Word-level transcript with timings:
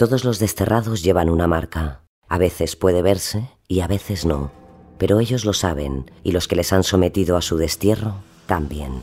Todos 0.00 0.24
los 0.24 0.38
desterrados 0.38 1.02
llevan 1.02 1.28
una 1.28 1.46
marca. 1.46 2.00
A 2.26 2.38
veces 2.38 2.74
puede 2.74 3.02
verse 3.02 3.50
y 3.68 3.80
a 3.80 3.86
veces 3.86 4.24
no. 4.24 4.50
Pero 4.96 5.20
ellos 5.20 5.44
lo 5.44 5.52
saben 5.52 6.10
y 6.24 6.32
los 6.32 6.48
que 6.48 6.56
les 6.56 6.72
han 6.72 6.84
sometido 6.84 7.36
a 7.36 7.42
su 7.42 7.58
destierro 7.58 8.14
también. 8.46 9.02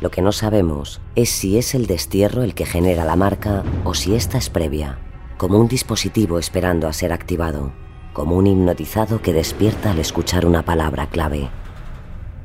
Lo 0.00 0.12
que 0.12 0.22
no 0.22 0.30
sabemos 0.30 1.00
es 1.16 1.28
si 1.30 1.58
es 1.58 1.74
el 1.74 1.88
destierro 1.88 2.44
el 2.44 2.54
que 2.54 2.66
genera 2.66 3.04
la 3.04 3.16
marca 3.16 3.64
o 3.82 3.94
si 3.94 4.14
esta 4.14 4.38
es 4.38 4.48
previa, 4.48 5.00
como 5.38 5.58
un 5.58 5.66
dispositivo 5.66 6.38
esperando 6.38 6.86
a 6.86 6.92
ser 6.92 7.12
activado, 7.12 7.72
como 8.12 8.36
un 8.36 8.46
hipnotizado 8.46 9.20
que 9.20 9.32
despierta 9.32 9.90
al 9.90 9.98
escuchar 9.98 10.46
una 10.46 10.64
palabra 10.64 11.08
clave. 11.08 11.50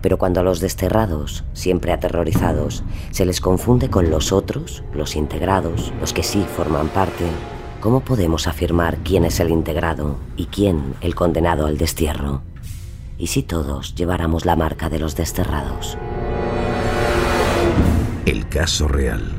Pero 0.02 0.18
cuando 0.18 0.40
a 0.40 0.44
los 0.44 0.62
desterrados, 0.62 1.44
siempre 1.54 1.92
aterrorizados, 1.92 2.84
se 3.12 3.28
les 3.28 3.40
confunde 3.40 3.92
con 3.92 4.10
los 4.10 4.32
otros, 4.32 4.84
los 4.96 5.16
integrados, 5.16 5.94
los 6.02 6.12
que 6.12 6.24
sí 6.24 6.44
forman 6.56 6.88
parte, 6.88 7.26
¿cómo 7.84 8.00
podemos 8.00 8.48
afirmar 8.48 9.00
quién 9.00 9.26
es 9.26 9.42
el 9.42 9.50
integrado 9.50 10.18
y 10.38 10.46
quién 10.46 10.96
el 11.02 11.16
condenado 11.16 11.66
al 11.66 11.78
destierro? 11.78 12.42
¿Y 13.18 13.28
si 13.28 13.44
todos 13.44 13.94
lleváramos 13.94 14.46
la 14.46 14.56
marca 14.56 14.90
de 14.90 15.00
los 15.00 15.18
desterrados? 15.18 15.98
El 18.26 18.48
caso 18.48 18.88
real. 18.88 19.34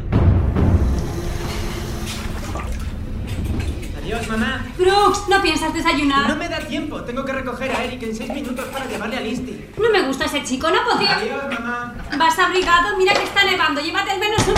Adiós, 4.02 4.28
mamá. 4.28 4.66
Brooks, 4.76 5.22
¿no 5.30 5.40
piensas 5.40 5.72
desayunar? 5.72 6.28
No 6.28 6.36
me 6.36 6.50
da 6.50 6.58
tiempo. 6.58 7.00
Tengo 7.00 7.24
que 7.24 7.32
recoger 7.32 7.70
a 7.70 7.82
Eric 7.84 8.02
en 8.02 8.14
seis 8.14 8.30
minutos 8.30 8.66
para 8.66 8.84
llevarle 8.84 9.16
a 9.16 9.20
Listy. 9.20 9.70
No 9.78 9.88
me 9.88 10.06
gusta 10.06 10.26
ese 10.26 10.44
chico, 10.44 10.68
¿no 10.68 10.84
podía? 10.84 11.16
Adiós, 11.16 11.44
mamá. 11.50 11.94
Vas 12.18 12.38
abrigado, 12.38 12.94
mira 12.98 13.14
que 13.14 13.22
está 13.22 13.42
nevando. 13.42 13.80
Llévate 13.80 14.10
al 14.10 14.20
menos 14.20 14.46
un... 14.48 14.54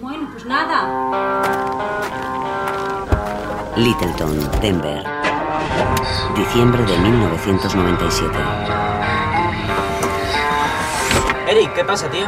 Bueno, 0.00 0.28
pues 0.32 0.44
nada. 0.44 2.39
Littleton, 3.80 4.60
Denver. 4.60 5.02
Diciembre 6.36 6.84
de 6.84 6.98
1997. 6.98 8.38
Eric, 11.48 11.72
¿qué 11.72 11.84
pasa, 11.84 12.10
tío? 12.10 12.26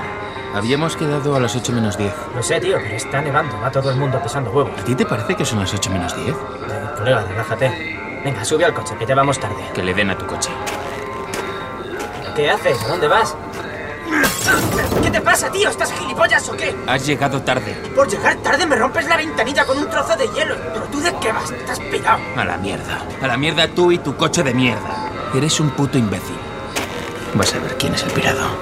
Habíamos 0.54 0.96
quedado 0.96 1.36
a 1.36 1.40
las 1.40 1.54
8 1.54 1.72
menos 1.72 1.98
10. 1.98 2.14
No 2.34 2.42
sé, 2.42 2.58
tío, 2.58 2.78
pero 2.82 2.94
está 2.94 3.20
nevando. 3.20 3.60
Va 3.60 3.70
todo 3.70 3.90
el 3.90 3.96
mundo 3.96 4.18
pisando 4.22 4.50
huevos. 4.50 4.80
¿A 4.80 4.84
ti 4.84 4.94
te 4.94 5.04
parece 5.04 5.36
que 5.36 5.44
son 5.44 5.60
las 5.60 5.74
8 5.74 5.90
menos 5.90 6.16
10? 6.16 6.28
Eh, 6.30 6.34
colega, 6.96 7.22
relájate. 7.24 8.20
Venga, 8.24 8.44
sube 8.46 8.64
al 8.64 8.72
coche, 8.72 8.96
que 8.98 9.04
ya 9.04 9.14
vamos 9.14 9.38
tarde. 9.38 9.62
Que 9.74 9.82
le 9.82 9.92
den 9.92 10.08
a 10.08 10.16
tu 10.16 10.26
coche. 10.26 10.50
¿Qué 12.34 12.50
haces? 12.50 12.82
¿A 12.82 12.88
dónde 12.88 13.08
vas? 13.08 13.36
¿Qué 15.12 15.18
te 15.18 15.24
pasa, 15.26 15.52
tío? 15.52 15.68
¿Estás 15.68 15.92
gilipollas 15.92 16.48
o 16.48 16.56
qué? 16.56 16.74
Has 16.86 17.04
llegado 17.04 17.42
tarde. 17.42 17.74
Por 17.94 18.08
llegar 18.08 18.34
tarde 18.36 18.64
me 18.64 18.76
rompes 18.76 19.06
la 19.06 19.18
ventanilla 19.18 19.66
con 19.66 19.76
un 19.76 19.90
trozo 19.90 20.16
de 20.16 20.26
hielo. 20.28 20.56
¿Pero 20.72 20.86
tú 20.86 21.00
de 21.00 21.14
qué 21.20 21.30
vas? 21.30 21.50
Estás 21.50 21.78
pirado. 21.80 22.18
A 22.34 22.46
la 22.46 22.56
mierda. 22.56 23.06
A 23.20 23.26
la 23.26 23.36
mierda 23.36 23.68
tú 23.68 23.92
y 23.92 23.98
tu 23.98 24.16
coche 24.16 24.42
de 24.42 24.54
mierda. 24.54 25.10
Eres 25.34 25.60
un 25.60 25.68
puto 25.72 25.98
imbécil. 25.98 26.38
Vas 27.34 27.52
a 27.52 27.58
ver 27.58 27.76
quién 27.76 27.94
es 27.94 28.02
el 28.04 28.10
pirado. 28.12 28.56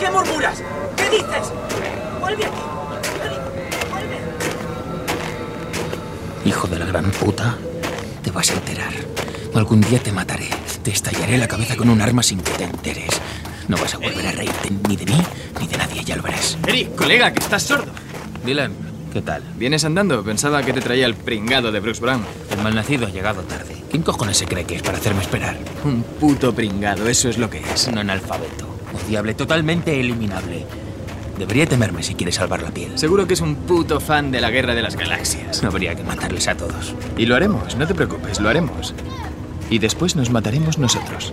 ¿Qué 0.00 0.10
murmuras? 0.10 0.62
¿Qué 0.96 1.10
dices? 1.10 1.52
Vuelve 2.20 2.46
aquí. 2.46 2.62
Vuelve. 3.90 4.18
Hijo 6.46 6.68
de 6.68 6.78
la 6.78 6.86
gran 6.86 7.10
puta, 7.10 7.58
te 8.22 8.30
vas 8.30 8.50
a 8.50 8.54
enterar. 8.54 8.94
Algún 9.54 9.82
día 9.82 10.02
te 10.02 10.10
mataré. 10.10 10.48
Te 10.82 10.90
estallaré 10.90 11.36
la 11.36 11.48
cabeza 11.48 11.76
con 11.76 11.90
un 11.90 12.00
arma 12.00 12.22
sin 12.22 12.40
que 12.40 12.52
te 12.52 12.64
enteres. 12.64 13.20
No 13.72 13.78
vas 13.78 13.94
a 13.94 13.96
volver 13.96 14.26
a 14.26 14.32
reírte 14.32 14.70
ni 14.86 14.96
de 14.96 15.06
mí 15.06 15.18
ni 15.58 15.66
de 15.66 15.78
nadie, 15.78 16.04
ya 16.04 16.14
lo 16.14 16.22
verás. 16.22 16.58
Eric, 16.66 16.94
colega, 16.94 17.32
que 17.32 17.38
estás 17.38 17.62
sordo. 17.62 17.90
Dylan, 18.44 18.74
¿qué 19.14 19.22
tal? 19.22 19.42
¿Vienes 19.56 19.82
andando? 19.86 20.22
Pensaba 20.22 20.62
que 20.62 20.74
te 20.74 20.82
traía 20.82 21.06
el 21.06 21.14
pringado 21.14 21.72
de 21.72 21.80
Bruce 21.80 22.02
Brown. 22.02 22.22
El 22.50 22.58
malnacido 22.62 23.06
ha 23.06 23.08
llegado 23.08 23.40
tarde. 23.44 23.74
¿Quién 23.90 24.02
cojones 24.02 24.36
se 24.36 24.44
cree 24.44 24.66
que 24.66 24.76
es 24.76 24.82
para 24.82 24.98
hacerme 24.98 25.22
esperar? 25.22 25.56
Un 25.86 26.02
puto 26.02 26.54
pringado, 26.54 27.08
eso 27.08 27.30
es 27.30 27.38
lo 27.38 27.48
que 27.48 27.62
es. 27.62 27.88
Un 27.88 27.96
analfabeto. 27.96 28.68
Odiable, 29.06 29.32
totalmente 29.32 29.98
eliminable. 29.98 30.66
Debería 31.38 31.64
temerme 31.64 32.02
si 32.02 32.14
quiere 32.14 32.30
salvar 32.30 32.60
la 32.60 32.72
piel. 32.72 32.98
Seguro 32.98 33.26
que 33.26 33.32
es 33.32 33.40
un 33.40 33.54
puto 33.54 34.00
fan 34.00 34.30
de 34.30 34.42
la 34.42 34.50
guerra 34.50 34.74
de 34.74 34.82
las 34.82 34.96
galaxias. 34.96 35.64
Habría 35.64 35.94
que 35.94 36.02
matarles 36.02 36.46
a 36.46 36.58
todos. 36.58 36.94
Y 37.16 37.24
lo 37.24 37.36
haremos, 37.36 37.74
no 37.76 37.86
te 37.86 37.94
preocupes, 37.94 38.38
lo 38.38 38.50
haremos. 38.50 38.94
Y 39.72 39.78
después 39.78 40.16
nos 40.16 40.28
mataremos 40.28 40.76
nosotros. 40.76 41.32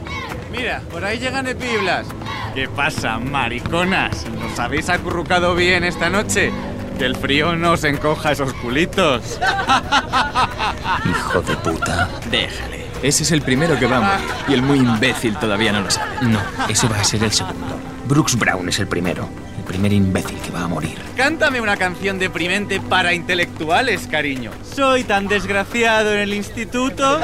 Mira, 0.50 0.82
por 0.90 1.04
ahí 1.04 1.20
llegan 1.20 1.46
epiblas. 1.46 2.08
¿Qué 2.56 2.70
pasa, 2.70 3.20
mariconas? 3.20 4.26
¿Nos 4.40 4.58
habéis 4.58 4.88
acurrucado 4.88 5.56
bien 5.56 5.84
esta 5.84 6.10
noche? 6.10 6.50
Que 6.98 7.06
el 7.06 7.18
frío 7.18 7.58
no 7.58 7.74
os 7.74 7.84
encoja 7.84 8.32
esos 8.32 8.54
culitos. 8.54 9.38
Hijo 11.10 11.42
de 11.42 11.58
puta. 11.58 12.08
Déjale. 12.32 12.86
Ese 13.04 13.24
es 13.24 13.32
el 13.34 13.42
primero 13.42 13.78
que 13.78 13.88
va 13.88 13.98
a 13.98 14.02
morir. 14.02 14.36
Y 14.48 14.54
el 14.54 14.62
muy 14.62 14.78
imbécil 14.80 15.36
todavía 15.36 15.74
no 15.74 15.82
lo 15.82 15.92
sabe. 15.92 16.10
No, 16.22 16.40
ese 16.70 16.88
va 16.88 17.02
a 17.02 17.04
ser 17.04 17.22
el 17.26 17.34
segundo. 17.34 17.78
Brooks 18.08 18.38
Brown 18.38 18.70
es 18.70 18.80
el 18.80 18.88
primero. 18.88 19.28
Primer 19.70 19.94
imbécil 19.94 20.36
que 20.40 20.50
va 20.50 20.64
a 20.64 20.68
morir. 20.68 20.98
Cántame 21.16 21.62
una 21.62 21.78
canción 21.78 22.18
deprimente 22.18 22.82
para 22.82 23.14
intelectuales, 23.14 24.08
cariño. 24.08 24.50
Soy 24.76 25.04
tan 25.04 25.28
desgraciado 25.28 26.12
en 26.12 26.22
el 26.22 26.34
instituto. 26.34 27.04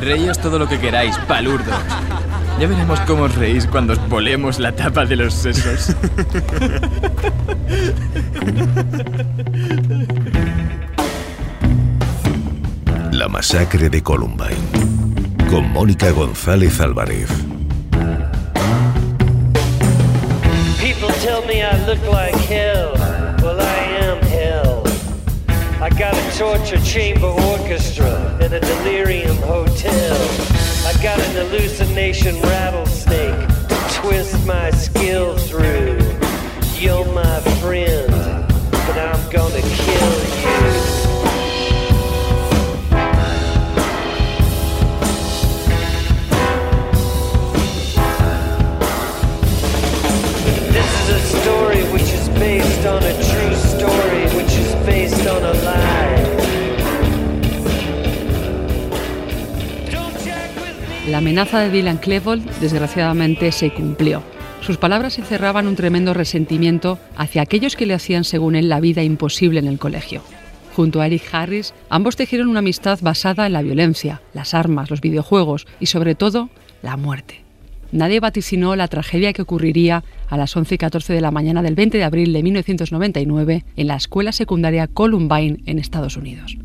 Reíos 0.00 0.38
todo 0.38 0.56
lo 0.56 0.68
que 0.68 0.78
queráis, 0.78 1.18
palurdos. 1.26 1.74
Ya 2.60 2.68
veremos 2.68 3.00
cómo 3.00 3.24
os 3.24 3.34
reís 3.34 3.66
cuando 3.66 3.94
os 3.94 4.08
volemos 4.08 4.60
la 4.60 4.70
tapa 4.70 5.04
de 5.04 5.16
los 5.16 5.34
sesos. 5.34 5.96
La 13.10 13.26
masacre 13.26 13.90
de 13.90 14.00
Columbine. 14.00 14.54
Con 15.50 15.72
Mónica 15.72 16.12
González 16.12 16.80
Álvarez. 16.80 17.49
Look 21.96 22.12
like 22.12 22.34
hell. 22.34 22.92
Well, 23.42 23.60
I 23.60 23.78
am 24.04 24.22
hell. 24.22 24.84
I 25.82 25.88
got 25.90 26.14
a 26.14 26.38
torture 26.38 26.80
chamber 26.84 27.26
orchestra 27.26 28.38
and 28.40 28.52
a 28.52 28.60
delirium 28.60 29.36
hotel. 29.38 30.16
I 30.86 30.92
got 31.02 31.18
an 31.18 31.32
hallucination 31.34 32.40
rattlesnake 32.42 33.48
to 33.70 33.76
twist 33.92 34.46
my 34.46 34.70
skill 34.70 35.36
through. 35.36 35.98
You're 36.76 37.12
my 37.12 37.40
friend, 37.58 38.12
but 38.70 38.96
I'm 38.96 39.30
gonna 39.32 39.60
kill 39.60 41.04
you. 41.04 41.09
La 61.10 61.18
amenaza 61.18 61.58
de 61.58 61.70
Dylan 61.70 61.98
Klebold, 61.98 62.48
desgraciadamente, 62.60 63.50
se 63.50 63.72
cumplió. 63.72 64.22
Sus 64.60 64.76
palabras 64.76 65.18
encerraban 65.18 65.66
un 65.66 65.74
tremendo 65.74 66.14
resentimiento 66.14 67.00
hacia 67.16 67.42
aquellos 67.42 67.74
que 67.74 67.84
le 67.84 67.94
hacían, 67.94 68.22
según 68.22 68.54
él, 68.54 68.68
la 68.68 68.78
vida 68.78 69.02
imposible 69.02 69.58
en 69.58 69.66
el 69.66 69.80
colegio. 69.80 70.22
Junto 70.76 71.00
a 71.00 71.06
Eric 71.06 71.24
Harris, 71.32 71.74
ambos 71.88 72.14
tejieron 72.14 72.46
una 72.46 72.60
amistad 72.60 73.00
basada 73.02 73.46
en 73.46 73.54
la 73.54 73.62
violencia, 73.62 74.22
las 74.34 74.54
armas, 74.54 74.88
los 74.88 75.00
videojuegos 75.00 75.66
y, 75.80 75.86
sobre 75.86 76.14
todo, 76.14 76.48
la 76.80 76.96
muerte. 76.96 77.40
Nadie 77.90 78.20
vaticinó 78.20 78.76
la 78.76 78.86
tragedia 78.86 79.32
que 79.32 79.42
ocurriría 79.42 80.04
a 80.28 80.36
las 80.36 80.56
11 80.56 80.76
y 80.76 80.78
14 80.78 81.12
de 81.12 81.20
la 81.20 81.32
mañana 81.32 81.60
del 81.60 81.74
20 81.74 81.98
de 81.98 82.04
abril 82.04 82.32
de 82.32 82.44
1999 82.44 83.64
en 83.74 83.86
la 83.88 83.96
escuela 83.96 84.30
secundaria 84.30 84.86
Columbine 84.86 85.58
en 85.66 85.80
Estados 85.80 86.16
Unidos. 86.16 86.56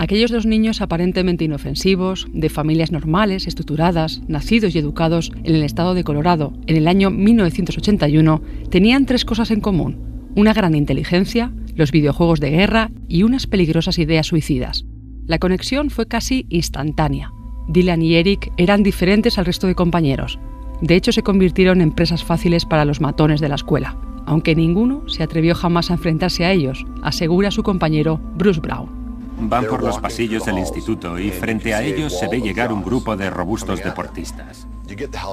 Aquellos 0.00 0.30
dos 0.30 0.46
niños 0.46 0.80
aparentemente 0.80 1.44
inofensivos, 1.44 2.26
de 2.32 2.48
familias 2.48 2.90
normales, 2.90 3.46
estructuradas, 3.46 4.22
nacidos 4.28 4.74
y 4.74 4.78
educados 4.78 5.30
en 5.44 5.54
el 5.54 5.62
estado 5.62 5.92
de 5.92 6.04
Colorado 6.04 6.54
en 6.66 6.78
el 6.78 6.88
año 6.88 7.10
1981, 7.10 8.40
tenían 8.70 9.04
tres 9.04 9.26
cosas 9.26 9.50
en 9.50 9.60
común. 9.60 9.98
Una 10.34 10.54
gran 10.54 10.74
inteligencia, 10.74 11.52
los 11.74 11.92
videojuegos 11.92 12.40
de 12.40 12.48
guerra 12.48 12.90
y 13.08 13.24
unas 13.24 13.46
peligrosas 13.46 13.98
ideas 13.98 14.28
suicidas. 14.28 14.86
La 15.26 15.38
conexión 15.38 15.90
fue 15.90 16.06
casi 16.08 16.46
instantánea. 16.48 17.30
Dylan 17.68 18.00
y 18.00 18.14
Eric 18.14 18.52
eran 18.56 18.82
diferentes 18.82 19.36
al 19.36 19.44
resto 19.44 19.66
de 19.66 19.74
compañeros. 19.74 20.38
De 20.80 20.96
hecho, 20.96 21.12
se 21.12 21.22
convirtieron 21.22 21.82
en 21.82 21.92
presas 21.92 22.24
fáciles 22.24 22.64
para 22.64 22.86
los 22.86 23.02
matones 23.02 23.42
de 23.42 23.50
la 23.50 23.56
escuela, 23.56 23.98
aunque 24.24 24.54
ninguno 24.54 25.06
se 25.10 25.22
atrevió 25.22 25.54
jamás 25.54 25.90
a 25.90 25.94
enfrentarse 25.94 26.46
a 26.46 26.52
ellos, 26.52 26.86
asegura 27.02 27.50
su 27.50 27.62
compañero 27.62 28.18
Bruce 28.38 28.60
Brown. 28.60 28.99
Van 29.42 29.66
por 29.66 29.82
los 29.82 29.98
pasillos 29.98 30.44
del 30.44 30.58
instituto 30.58 31.18
y 31.18 31.30
frente 31.30 31.74
a 31.74 31.82
ellos 31.82 32.18
se 32.18 32.28
ve 32.28 32.40
llegar 32.40 32.72
un 32.72 32.82
grupo 32.82 33.16
de 33.16 33.30
robustos 33.30 33.82
deportistas. 33.82 34.66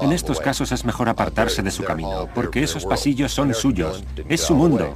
En 0.02 0.12
estos 0.12 0.40
casos 0.40 0.72
es 0.72 0.84
mejor 0.84 1.08
apartarse 1.08 1.62
de 1.62 1.70
su 1.70 1.84
camino, 1.84 2.28
porque 2.34 2.62
esos 2.62 2.86
pasillos 2.86 3.32
son 3.32 3.54
suyos, 3.54 4.04
es 4.28 4.40
su 4.40 4.54
mundo. 4.54 4.94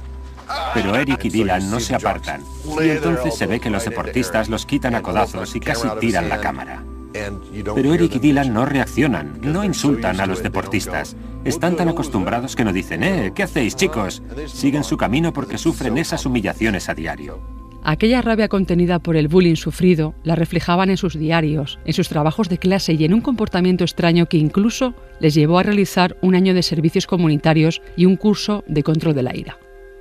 Pero 0.73 0.95
Eric 0.95 1.25
y 1.25 1.29
Dylan 1.29 1.69
no 1.69 1.79
se 1.79 1.95
apartan, 1.95 2.43
y 2.81 2.89
entonces 2.89 3.35
se 3.35 3.45
ve 3.45 3.59
que 3.59 3.69
los 3.69 3.85
deportistas 3.85 4.49
los 4.49 4.65
quitan 4.65 4.95
a 4.95 5.01
codazos 5.01 5.55
y 5.55 5.59
casi 5.59 5.87
tiran 5.99 6.29
la 6.29 6.39
cámara. 6.39 6.83
Pero 7.13 7.93
Eric 7.93 8.15
y 8.15 8.19
Dylan 8.19 8.53
no 8.53 8.65
reaccionan, 8.65 9.39
no 9.41 9.63
insultan 9.63 10.19
a 10.19 10.25
los 10.25 10.41
deportistas. 10.41 11.15
Están 11.43 11.75
tan 11.75 11.89
acostumbrados 11.89 12.55
que 12.55 12.63
no 12.63 12.73
dicen, 12.73 13.03
eh, 13.03 13.31
¿qué 13.35 13.43
hacéis 13.43 13.75
chicos? 13.75 14.23
Siguen 14.47 14.83
su 14.83 14.97
camino 14.97 15.33
porque 15.33 15.57
sufren 15.57 15.97
esas 15.97 16.25
humillaciones 16.25 16.89
a 16.89 16.95
diario. 16.95 17.62
Aquella 17.85 18.21
rabia 18.21 18.47
contenida 18.47 18.99
por 18.99 19.17
el 19.17 19.27
bullying 19.27 19.55
sufrido 19.55 20.15
la 20.23 20.35
reflejaban 20.35 20.89
en 20.89 20.95
sus 20.95 21.19
diarios, 21.19 21.79
en 21.83 21.93
sus 21.93 22.07
trabajos 22.07 22.47
de 22.47 22.57
clase 22.57 22.93
y 22.93 23.03
en 23.03 23.13
un 23.13 23.19
comportamiento 23.19 23.83
extraño 23.83 24.27
que 24.27 24.37
incluso 24.37 24.93
les 25.19 25.33
llevó 25.33 25.59
a 25.59 25.63
realizar 25.63 26.15
un 26.21 26.33
año 26.33 26.53
de 26.53 26.63
servicios 26.63 27.07
comunitarios 27.07 27.81
y 27.97 28.05
un 28.05 28.15
curso 28.15 28.63
de 28.67 28.83
control 28.83 29.15
de 29.15 29.23
la 29.23 29.35
ira. 29.35 29.57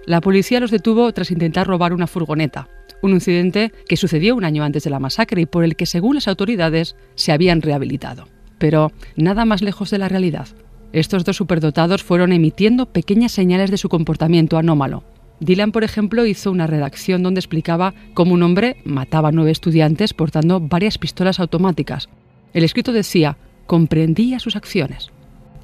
La 0.07 0.21
policía 0.21 0.61
los 0.61 0.71
detuvo 0.71 1.13
tras 1.13 1.33
intentar 1.33 1.67
robar 1.67 1.93
una 1.93 2.07
furgoneta, 2.07 2.69
un 3.03 3.13
incidente 3.13 3.73
que 3.89 3.97
sucedió 3.97 4.37
un 4.37 4.45
año 4.45 4.63
antes 4.63 4.85
de 4.85 4.91
la 4.91 5.01
masacre 5.01 5.43
y 5.43 5.47
por 5.47 5.65
el 5.65 5.75
que, 5.75 5.87
según 5.87 6.15
las 6.15 6.29
autoridades, 6.29 6.95
se 7.17 7.33
habían 7.33 7.63
rehabilitado. 7.63 8.29
Pero 8.59 8.93
nada 9.17 9.45
más 9.45 9.61
lejos 9.61 9.91
de 9.91 9.99
la 9.99 10.09
realidad. 10.09 10.47
Estos 10.93 11.25
dos 11.25 11.37
superdotados 11.37 12.05
fueron 12.05 12.33
emitiendo 12.33 12.87
pequeñas 12.87 13.33
señales 13.33 13.71
de 13.73 13.79
su 13.79 13.89
comportamiento 13.89 14.57
anómalo, 14.57 15.03
Dylan, 15.43 15.73
por 15.73 15.83
ejemplo, 15.83 16.25
hizo 16.25 16.53
una 16.53 16.69
redacción 16.69 17.25
donde 17.25 17.41
explicaba 17.41 17.95
cómo 18.15 18.35
un 18.35 18.45
hombre 18.45 18.77
mataba 18.85 19.31
a 19.31 19.33
nueve 19.33 19.51
estudiantes 19.51 20.15
portando 20.15 20.61
varias 20.61 20.99
pistolas 20.99 21.41
automáticas. 21.41 22.09
El 22.55 22.63
escrito 22.63 22.93
decía, 22.93 23.37
comprendía 23.67 24.39
sus 24.39 24.55
acciones. 24.55 25.11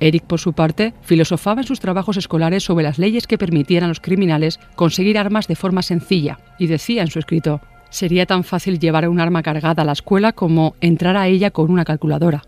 Eric, 0.00 0.24
por 0.24 0.40
su 0.40 0.52
parte, 0.52 0.94
filosofaba 1.02 1.60
en 1.60 1.66
sus 1.68 1.78
trabajos 1.78 2.16
escolares 2.16 2.64
sobre 2.64 2.82
las 2.82 2.98
leyes 2.98 3.28
que 3.28 3.38
permitían 3.38 3.84
a 3.84 3.88
los 3.88 4.00
criminales 4.00 4.58
conseguir 4.74 5.16
armas 5.16 5.46
de 5.46 5.54
forma 5.54 5.82
sencilla 5.82 6.40
y 6.58 6.66
decía 6.66 7.02
en 7.02 7.10
su 7.10 7.20
escrito, 7.20 7.60
sería 7.88 8.26
tan 8.26 8.42
fácil 8.42 8.80
llevar 8.80 9.08
un 9.08 9.20
arma 9.20 9.44
cargada 9.44 9.82
a 9.82 9.86
la 9.86 9.92
escuela 9.92 10.32
como 10.32 10.74
entrar 10.80 11.16
a 11.16 11.28
ella 11.28 11.52
con 11.52 11.70
una 11.70 11.84
calculadora. 11.84 12.42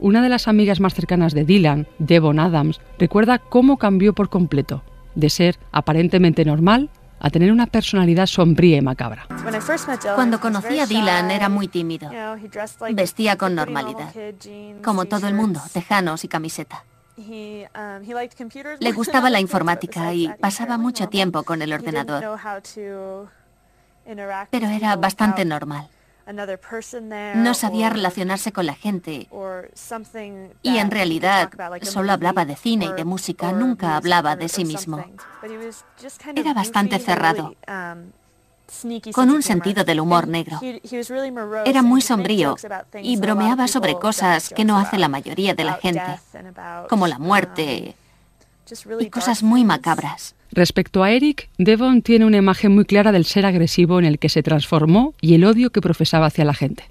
Una 0.00 0.22
de 0.22 0.28
las 0.28 0.48
amigas 0.48 0.80
más 0.80 0.94
cercanas 0.94 1.34
de 1.34 1.44
Dylan, 1.44 1.86
Devon 2.00 2.40
Adams, 2.40 2.80
recuerda 2.98 3.38
cómo 3.38 3.76
cambió 3.78 4.12
por 4.12 4.28
completo 4.28 4.82
de 5.14 5.30
ser 5.30 5.58
aparentemente 5.72 6.44
normal 6.44 6.90
a 7.20 7.30
tener 7.30 7.50
una 7.50 7.66
personalidad 7.66 8.26
sombría 8.26 8.76
y 8.76 8.82
macabra. 8.82 9.26
Cuando 10.14 10.40
conocí 10.40 10.78
a 10.78 10.86
Dylan 10.86 11.30
era 11.30 11.48
muy 11.48 11.68
tímido. 11.68 12.10
Vestía 12.92 13.36
con 13.36 13.54
normalidad, 13.54 14.12
como 14.82 15.06
todo 15.06 15.26
el 15.26 15.34
mundo, 15.34 15.60
tejanos 15.72 16.24
y 16.24 16.28
camiseta. 16.28 16.84
Le 17.16 18.92
gustaba 18.92 19.30
la 19.30 19.40
informática 19.40 20.12
y 20.12 20.28
pasaba 20.40 20.76
mucho 20.76 21.08
tiempo 21.08 21.44
con 21.44 21.62
el 21.62 21.72
ordenador, 21.72 22.38
pero 24.50 24.68
era 24.68 24.96
bastante 24.96 25.44
normal. 25.44 25.88
No 26.26 27.54
sabía 27.54 27.90
relacionarse 27.90 28.52
con 28.52 28.66
la 28.66 28.74
gente 28.74 29.28
y 30.62 30.78
en 30.78 30.90
realidad 30.90 31.50
solo 31.82 32.12
hablaba 32.12 32.44
de 32.44 32.56
cine 32.56 32.86
y 32.86 32.92
de 32.92 33.04
música, 33.04 33.52
nunca 33.52 33.96
hablaba 33.96 34.36
de 34.36 34.48
sí 34.48 34.64
mismo. 34.64 35.04
Era 36.34 36.54
bastante 36.54 36.98
cerrado, 36.98 37.54
um, 37.68 39.12
con 39.12 39.30
un 39.30 39.42
sentido 39.42 39.84
del 39.84 40.00
humor 40.00 40.26
negro. 40.26 40.60
Era 41.64 41.82
muy 41.82 42.00
sombrío 42.00 42.56
y 43.02 43.16
bromeaba 43.16 43.68
sobre 43.68 43.94
cosas 43.98 44.48
que 44.48 44.64
no 44.64 44.78
hace 44.78 44.98
la 44.98 45.08
mayoría 45.08 45.54
de 45.54 45.64
la 45.64 45.74
gente, 45.74 46.20
como 46.88 47.06
la 47.06 47.18
muerte 47.18 47.94
y 48.98 49.10
cosas 49.10 49.42
muy 49.42 49.64
macabras. 49.64 50.34
Respecto 50.54 51.02
a 51.02 51.10
Eric, 51.10 51.48
Devon 51.58 52.00
tiene 52.00 52.24
una 52.24 52.36
imagen 52.36 52.72
muy 52.72 52.84
clara 52.84 53.10
del 53.10 53.24
ser 53.24 53.44
agresivo 53.44 53.98
en 53.98 54.04
el 54.04 54.20
que 54.20 54.28
se 54.28 54.44
transformó 54.44 55.12
y 55.20 55.34
el 55.34 55.44
odio 55.44 55.70
que 55.70 55.80
profesaba 55.80 56.26
hacia 56.26 56.44
la 56.44 56.54
gente. 56.54 56.88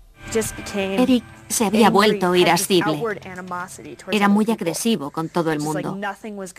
Eric 0.75 1.23
se 1.47 1.65
había 1.65 1.89
vuelto 1.89 2.35
irascible. 2.35 3.01
Era 4.11 4.27
muy 4.27 4.45
agresivo 4.51 5.11
con 5.11 5.29
todo 5.29 5.53
el 5.53 5.61
mundo, 5.61 5.97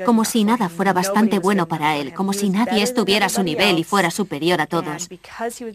como 0.07 0.25
si 0.25 0.45
nada 0.45 0.71
fuera 0.71 0.95
bastante 0.95 1.39
bueno 1.41 1.69
para 1.69 1.97
él, 1.97 2.15
como 2.15 2.33
si 2.33 2.49
nadie 2.49 2.83
estuviera 2.83 3.27
a 3.27 3.29
su 3.29 3.43
nivel 3.43 3.79
y 3.79 3.85
fuera 3.85 4.11
superior 4.11 4.63
a 4.63 4.67
todos. 4.67 5.11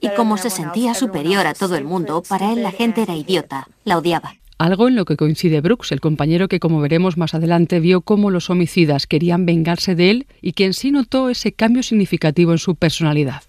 Y 0.01 0.09
como 0.15 0.37
se 0.37 0.49
sentía 0.49 0.95
superior 0.95 1.45
a 1.45 1.53
todo 1.53 1.75
el 1.75 1.83
mundo, 1.83 2.23
para 2.27 2.51
él 2.51 2.63
la 2.63 2.71
gente 2.71 3.03
era 3.03 3.15
idiota, 3.15 3.67
la 3.85 3.99
odiaba 3.99 4.33
algo 4.59 4.89
en 4.89 4.95
lo 4.95 5.05
que 5.05 5.15
coincide 5.15 5.61
Brooks, 5.61 5.91
el 5.93 6.01
compañero 6.01 6.49
que, 6.49 6.59
como 6.59 6.81
veremos 6.81 7.17
más 7.17 7.33
adelante, 7.33 7.79
vio 7.79 8.01
cómo 8.01 8.29
los 8.29 8.49
homicidas 8.49 9.07
querían 9.07 9.45
vengarse 9.45 9.95
de 9.95 10.11
él 10.11 10.27
y 10.41 10.53
quien 10.53 10.73
sí 10.73 10.91
notó 10.91 11.29
ese 11.29 11.53
cambio 11.53 11.81
significativo 11.81 12.51
en 12.51 12.57
su 12.57 12.75
personalidad. 12.75 13.41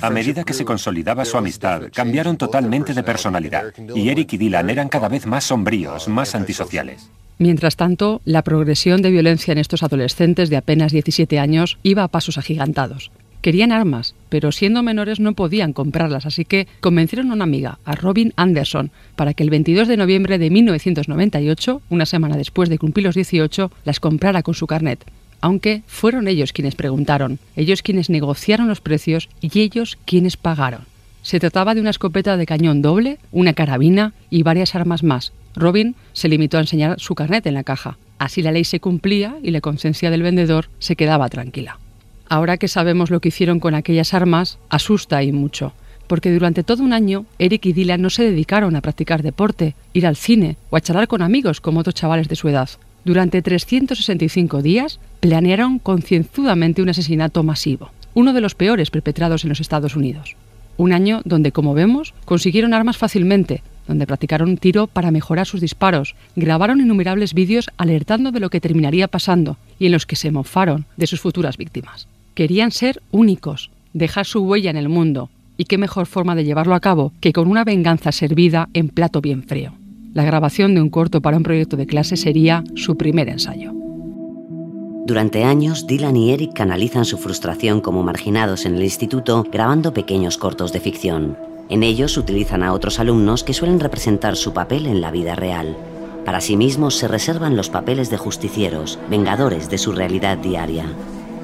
A 0.00 0.10
medida 0.10 0.44
que 0.44 0.52
se 0.52 0.64
consolidaba 0.64 1.24
su 1.24 1.36
amistad, 1.36 1.82
cambiaron 1.92 2.36
totalmente 2.36 2.94
de 2.94 3.02
personalidad, 3.02 3.72
y 3.94 4.08
Eric 4.08 4.34
y 4.34 4.36
Dylan 4.36 4.70
eran 4.70 4.88
cada 4.88 5.08
vez 5.08 5.26
más 5.26 5.44
sombríos, 5.44 6.08
más 6.08 6.34
antisociales. 6.34 7.08
Mientras 7.38 7.76
tanto, 7.76 8.20
la 8.24 8.42
progresión 8.42 9.02
de 9.02 9.10
violencia 9.10 9.50
en 9.50 9.58
estos 9.58 9.82
adolescentes 9.82 10.48
de 10.48 10.58
apenas 10.58 10.92
17 10.92 11.40
años 11.40 11.78
iba 11.82 12.04
a 12.04 12.08
pasos 12.08 12.38
agigantados. 12.38 13.10
Querían 13.40 13.72
armas, 13.72 14.14
pero 14.32 14.50
siendo 14.50 14.82
menores 14.82 15.20
no 15.20 15.34
podían 15.34 15.74
comprarlas, 15.74 16.24
así 16.24 16.46
que 16.46 16.66
convencieron 16.80 17.30
a 17.30 17.34
una 17.34 17.44
amiga, 17.44 17.78
a 17.84 17.94
Robin 17.94 18.32
Anderson, 18.36 18.90
para 19.14 19.34
que 19.34 19.42
el 19.42 19.50
22 19.50 19.88
de 19.88 19.98
noviembre 19.98 20.38
de 20.38 20.48
1998, 20.48 21.82
una 21.90 22.06
semana 22.06 22.38
después 22.38 22.70
de 22.70 22.78
cumplir 22.78 23.04
los 23.04 23.14
18, 23.14 23.70
las 23.84 24.00
comprara 24.00 24.42
con 24.42 24.54
su 24.54 24.66
carnet. 24.66 25.04
Aunque 25.42 25.82
fueron 25.86 26.28
ellos 26.28 26.54
quienes 26.54 26.76
preguntaron, 26.76 27.40
ellos 27.56 27.82
quienes 27.82 28.08
negociaron 28.08 28.68
los 28.68 28.80
precios 28.80 29.28
y 29.42 29.60
ellos 29.60 29.98
quienes 30.06 30.38
pagaron. 30.38 30.86
Se 31.20 31.38
trataba 31.38 31.74
de 31.74 31.82
una 31.82 31.90
escopeta 31.90 32.38
de 32.38 32.46
cañón 32.46 32.80
doble, 32.80 33.18
una 33.32 33.52
carabina 33.52 34.14
y 34.30 34.44
varias 34.44 34.74
armas 34.74 35.02
más. 35.02 35.34
Robin 35.54 35.94
se 36.14 36.30
limitó 36.30 36.56
a 36.56 36.62
enseñar 36.62 36.98
su 36.98 37.14
carnet 37.14 37.46
en 37.46 37.52
la 37.52 37.64
caja. 37.64 37.98
Así 38.18 38.40
la 38.40 38.52
ley 38.52 38.64
se 38.64 38.80
cumplía 38.80 39.36
y 39.42 39.50
la 39.50 39.60
conciencia 39.60 40.10
del 40.10 40.22
vendedor 40.22 40.70
se 40.78 40.96
quedaba 40.96 41.28
tranquila. 41.28 41.81
Ahora 42.32 42.56
que 42.56 42.66
sabemos 42.66 43.10
lo 43.10 43.20
que 43.20 43.28
hicieron 43.28 43.60
con 43.60 43.74
aquellas 43.74 44.14
armas, 44.14 44.58
asusta 44.70 45.22
y 45.22 45.32
mucho, 45.32 45.74
porque 46.06 46.32
durante 46.32 46.62
todo 46.62 46.82
un 46.82 46.94
año 46.94 47.26
Eric 47.38 47.66
y 47.66 47.74
Dylan 47.74 48.00
no 48.00 48.08
se 48.08 48.22
dedicaron 48.24 48.74
a 48.74 48.80
practicar 48.80 49.22
deporte, 49.22 49.74
ir 49.92 50.06
al 50.06 50.16
cine 50.16 50.56
o 50.70 50.76
a 50.76 50.80
charlar 50.80 51.08
con 51.08 51.20
amigos 51.20 51.60
como 51.60 51.80
otros 51.80 51.94
chavales 51.94 52.28
de 52.28 52.36
su 52.36 52.48
edad. 52.48 52.70
Durante 53.04 53.42
365 53.42 54.62
días 54.62 54.98
planearon 55.20 55.78
concienzudamente 55.78 56.80
un 56.80 56.88
asesinato 56.88 57.42
masivo, 57.42 57.90
uno 58.14 58.32
de 58.32 58.40
los 58.40 58.54
peores 58.54 58.90
perpetrados 58.90 59.44
en 59.44 59.50
los 59.50 59.60
Estados 59.60 59.94
Unidos. 59.94 60.34
Un 60.78 60.94
año 60.94 61.20
donde, 61.26 61.52
como 61.52 61.74
vemos, 61.74 62.14
consiguieron 62.24 62.72
armas 62.72 62.96
fácilmente, 62.96 63.62
donde 63.86 64.06
practicaron 64.06 64.56
tiro 64.56 64.86
para 64.86 65.10
mejorar 65.10 65.46
sus 65.46 65.60
disparos, 65.60 66.14
grabaron 66.34 66.80
innumerables 66.80 67.34
vídeos 67.34 67.68
alertando 67.76 68.32
de 68.32 68.40
lo 68.40 68.48
que 68.48 68.62
terminaría 68.62 69.06
pasando 69.06 69.58
y 69.78 69.84
en 69.84 69.92
los 69.92 70.06
que 70.06 70.16
se 70.16 70.30
mofaron 70.30 70.86
de 70.96 71.06
sus 71.06 71.20
futuras 71.20 71.58
víctimas. 71.58 72.08
Querían 72.34 72.70
ser 72.70 73.02
únicos, 73.10 73.70
dejar 73.92 74.24
su 74.24 74.40
huella 74.40 74.70
en 74.70 74.76
el 74.76 74.88
mundo, 74.88 75.28
y 75.58 75.64
qué 75.64 75.76
mejor 75.76 76.06
forma 76.06 76.34
de 76.34 76.44
llevarlo 76.44 76.74
a 76.74 76.80
cabo 76.80 77.12
que 77.20 77.32
con 77.32 77.48
una 77.48 77.64
venganza 77.64 78.10
servida 78.10 78.68
en 78.72 78.88
plato 78.88 79.20
bien 79.20 79.42
frío. 79.42 79.74
La 80.14 80.24
grabación 80.24 80.74
de 80.74 80.80
un 80.80 80.90
corto 80.90 81.20
para 81.20 81.36
un 81.36 81.42
proyecto 81.42 81.76
de 81.76 81.86
clase 81.86 82.16
sería 82.16 82.64
su 82.74 82.96
primer 82.96 83.28
ensayo. 83.28 83.72
Durante 85.04 85.44
años, 85.44 85.86
Dylan 85.86 86.16
y 86.16 86.30
Eric 86.30 86.52
canalizan 86.54 87.04
su 87.04 87.18
frustración 87.18 87.80
como 87.80 88.02
marginados 88.02 88.64
en 88.66 88.76
el 88.76 88.82
instituto 88.82 89.44
grabando 89.50 89.92
pequeños 89.92 90.38
cortos 90.38 90.72
de 90.72 90.80
ficción. 90.80 91.36
En 91.68 91.82
ellos 91.82 92.16
utilizan 92.16 92.62
a 92.62 92.72
otros 92.72 92.98
alumnos 92.98 93.44
que 93.44 93.52
suelen 93.52 93.80
representar 93.80 94.36
su 94.36 94.52
papel 94.52 94.86
en 94.86 95.00
la 95.00 95.10
vida 95.10 95.34
real. 95.34 95.76
Para 96.24 96.40
sí 96.40 96.56
mismos 96.56 96.96
se 96.96 97.08
reservan 97.08 97.56
los 97.56 97.68
papeles 97.68 98.10
de 98.10 98.16
justicieros, 98.16 98.98
vengadores 99.10 99.68
de 99.68 99.78
su 99.78 99.92
realidad 99.92 100.38
diaria. 100.38 100.86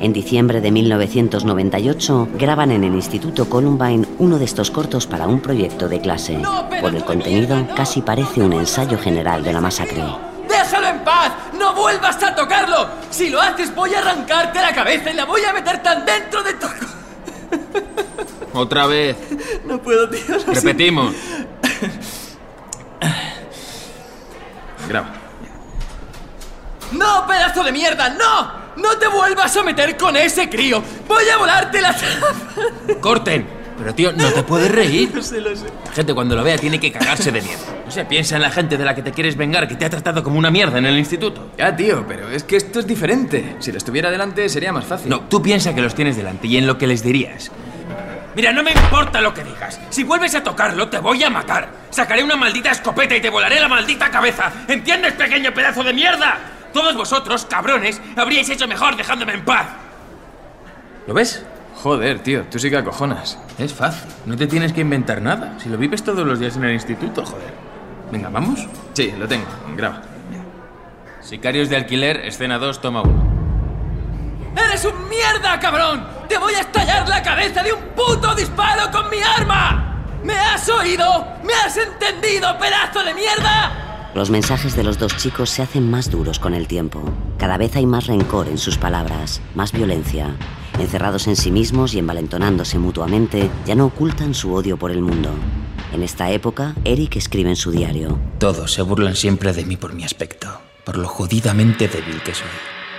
En 0.00 0.12
diciembre 0.12 0.60
de 0.60 0.70
1998 0.70 2.28
graban 2.34 2.70
en 2.70 2.84
el 2.84 2.94
Instituto 2.94 3.50
Columbine 3.50 4.06
uno 4.18 4.38
de 4.38 4.44
estos 4.44 4.70
cortos 4.70 5.08
para 5.08 5.26
un 5.26 5.40
proyecto 5.40 5.88
de 5.88 6.00
clase. 6.00 6.40
Por 6.80 6.94
el 6.94 7.04
contenido 7.04 7.66
casi 7.74 8.00
parece 8.02 8.40
un 8.40 8.52
ensayo 8.52 8.96
general 8.96 9.42
de 9.42 9.52
la 9.52 9.60
masacre. 9.60 10.04
¡Déjalo 10.48 10.86
en 10.86 11.00
paz! 11.00 11.32
¡No 11.58 11.74
vuelvas 11.74 12.22
a 12.22 12.32
tocarlo! 12.32 12.88
Si 13.10 13.28
lo 13.28 13.40
haces 13.40 13.74
voy 13.74 13.92
a 13.94 13.98
arrancarte 13.98 14.60
la 14.60 14.72
cabeza 14.72 15.10
y 15.10 15.14
la 15.14 15.24
voy 15.24 15.42
a 15.44 15.52
meter 15.52 15.82
tan 15.82 16.06
dentro 16.06 16.44
de 16.44 16.54
tu... 16.54 16.68
Otra 18.58 18.86
vez. 18.86 19.16
No 19.66 19.82
puedo, 19.82 20.08
tío. 20.08 20.20
Repetimos. 20.46 21.12
Graba. 24.88 25.08
¡No, 26.92 27.26
pedazo 27.26 27.64
de 27.64 27.72
mierda! 27.72 28.10
¡No! 28.10 28.57
¡No 28.78 28.96
te 28.98 29.08
vuelvas 29.08 29.56
a 29.56 29.62
meter 29.62 29.96
con 29.96 30.16
ese 30.16 30.48
crío! 30.48 30.82
¡Voy 31.06 31.24
a 31.28 31.36
volarte 31.36 31.80
la... 31.80 31.94
¡Corten! 33.00 33.58
Pero 33.78 33.94
tío, 33.94 34.12
no 34.12 34.28
te 34.32 34.42
puedes 34.42 34.70
reír. 34.70 35.10
Lo 35.14 35.22
sé, 35.22 35.40
lo 35.40 35.54
sé. 35.54 35.66
La 35.86 35.92
gente 35.92 36.12
cuando 36.12 36.34
lo 36.34 36.42
vea 36.42 36.58
tiene 36.58 36.80
que 36.80 36.90
cagarse 36.90 37.30
de 37.30 37.40
miedo. 37.40 37.60
No 37.84 37.90
sé, 37.92 38.04
piensa 38.04 38.34
en 38.36 38.42
la 38.42 38.50
gente 38.50 38.76
de 38.76 38.84
la 38.84 38.94
que 38.94 39.02
te 39.02 39.12
quieres 39.12 39.36
vengar, 39.36 39.68
que 39.68 39.76
te 39.76 39.84
ha 39.84 39.90
tratado 39.90 40.22
como 40.24 40.36
una 40.38 40.50
mierda 40.50 40.78
en 40.78 40.86
el 40.86 40.98
instituto. 40.98 41.52
Ya, 41.56 41.74
tío, 41.74 42.04
pero 42.06 42.28
es 42.28 42.42
que 42.42 42.56
esto 42.56 42.80
es 42.80 42.86
diferente. 42.86 43.56
Si 43.60 43.70
lo 43.70 43.78
estuviera 43.78 44.10
delante 44.10 44.48
sería 44.48 44.72
más 44.72 44.84
fácil. 44.84 45.08
No, 45.08 45.20
tú 45.20 45.40
piensa 45.40 45.74
que 45.74 45.80
los 45.80 45.94
tienes 45.94 46.16
delante 46.16 46.48
y 46.48 46.56
en 46.56 46.66
lo 46.66 46.76
que 46.76 46.88
les 46.88 47.02
dirías. 47.04 47.52
Mira, 48.34 48.52
no 48.52 48.62
me 48.62 48.72
importa 48.72 49.20
lo 49.20 49.32
que 49.32 49.44
digas. 49.44 49.80
Si 49.90 50.02
vuelves 50.04 50.34
a 50.34 50.42
tocarlo, 50.42 50.88
te 50.88 50.98
voy 50.98 51.22
a 51.22 51.30
matar. 51.30 51.68
Sacaré 51.90 52.22
una 52.22 52.36
maldita 52.36 52.70
escopeta 52.70 53.16
y 53.16 53.20
te 53.20 53.30
volaré 53.30 53.60
la 53.60 53.68
maldita 53.68 54.10
cabeza. 54.10 54.52
¿Entiendes, 54.66 55.14
pequeño 55.14 55.54
pedazo 55.54 55.82
de 55.84 55.92
mierda? 55.92 56.36
Todos 56.72 56.96
vosotros, 56.96 57.46
cabrones, 57.46 58.00
habríais 58.16 58.48
hecho 58.50 58.66
mejor 58.68 58.96
dejándome 58.96 59.34
en 59.34 59.44
paz. 59.44 59.66
¿Lo 61.06 61.14
ves? 61.14 61.44
Joder, 61.82 62.20
tío, 62.20 62.44
tú 62.50 62.58
sí 62.58 62.70
que 62.70 62.76
acojonas. 62.76 63.38
Es 63.56 63.72
fácil. 63.72 64.10
No 64.26 64.36
te 64.36 64.46
tienes 64.46 64.72
que 64.72 64.80
inventar 64.80 65.22
nada. 65.22 65.54
Si 65.58 65.68
lo 65.68 65.78
vives 65.78 66.02
todos 66.02 66.26
los 66.26 66.38
días 66.38 66.56
en 66.56 66.64
el 66.64 66.74
instituto, 66.74 67.24
joder. 67.24 67.52
Venga, 68.10 68.28
¿vamos? 68.30 68.66
Sí, 68.94 69.12
lo 69.16 69.28
tengo. 69.28 69.46
Graba. 69.76 70.02
Sicarios 71.20 71.68
de 71.68 71.76
alquiler, 71.76 72.16
escena 72.24 72.58
2, 72.58 72.80
toma 72.80 73.02
1. 73.02 73.38
¡Eres 74.56 74.84
un 74.84 75.08
mierda, 75.08 75.58
cabrón! 75.60 76.06
¡Te 76.28 76.36
voy 76.38 76.54
a 76.54 76.60
estallar 76.60 77.08
la 77.08 77.22
cabeza 77.22 77.62
de 77.62 77.72
un 77.72 77.80
puto 77.94 78.34
disparo 78.34 78.90
con 78.90 79.08
mi 79.08 79.18
arma! 79.20 80.04
¿Me 80.24 80.34
has 80.34 80.68
oído? 80.68 81.26
¿Me 81.44 81.52
has 81.54 81.76
entendido, 81.76 82.58
pedazo 82.58 83.04
de 83.04 83.14
mierda? 83.14 83.87
Los 84.14 84.30
mensajes 84.30 84.74
de 84.74 84.84
los 84.84 84.98
dos 84.98 85.16
chicos 85.16 85.50
se 85.50 85.62
hacen 85.62 85.88
más 85.90 86.10
duros 86.10 86.38
con 86.38 86.54
el 86.54 86.66
tiempo. 86.66 87.02
Cada 87.36 87.58
vez 87.58 87.76
hay 87.76 87.84
más 87.84 88.06
rencor 88.06 88.48
en 88.48 88.56
sus 88.56 88.78
palabras, 88.78 89.42
más 89.54 89.72
violencia. 89.72 90.34
Encerrados 90.78 91.26
en 91.26 91.36
sí 91.36 91.50
mismos 91.50 91.92
y 91.94 91.98
envalentonándose 91.98 92.78
mutuamente, 92.78 93.50
ya 93.66 93.74
no 93.74 93.86
ocultan 93.86 94.34
su 94.34 94.54
odio 94.54 94.78
por 94.78 94.90
el 94.90 95.02
mundo. 95.02 95.30
En 95.92 96.02
esta 96.02 96.30
época, 96.30 96.74
Eric 96.84 97.16
escribe 97.16 97.50
en 97.50 97.56
su 97.56 97.70
diario. 97.70 98.18
Todos 98.38 98.72
se 98.72 98.82
burlan 98.82 99.14
siempre 99.14 99.52
de 99.52 99.64
mí 99.64 99.76
por 99.76 99.92
mi 99.92 100.04
aspecto, 100.04 100.60
por 100.84 100.96
lo 100.96 101.06
jodidamente 101.06 101.86
débil 101.86 102.22
que 102.22 102.34
soy. 102.34 102.48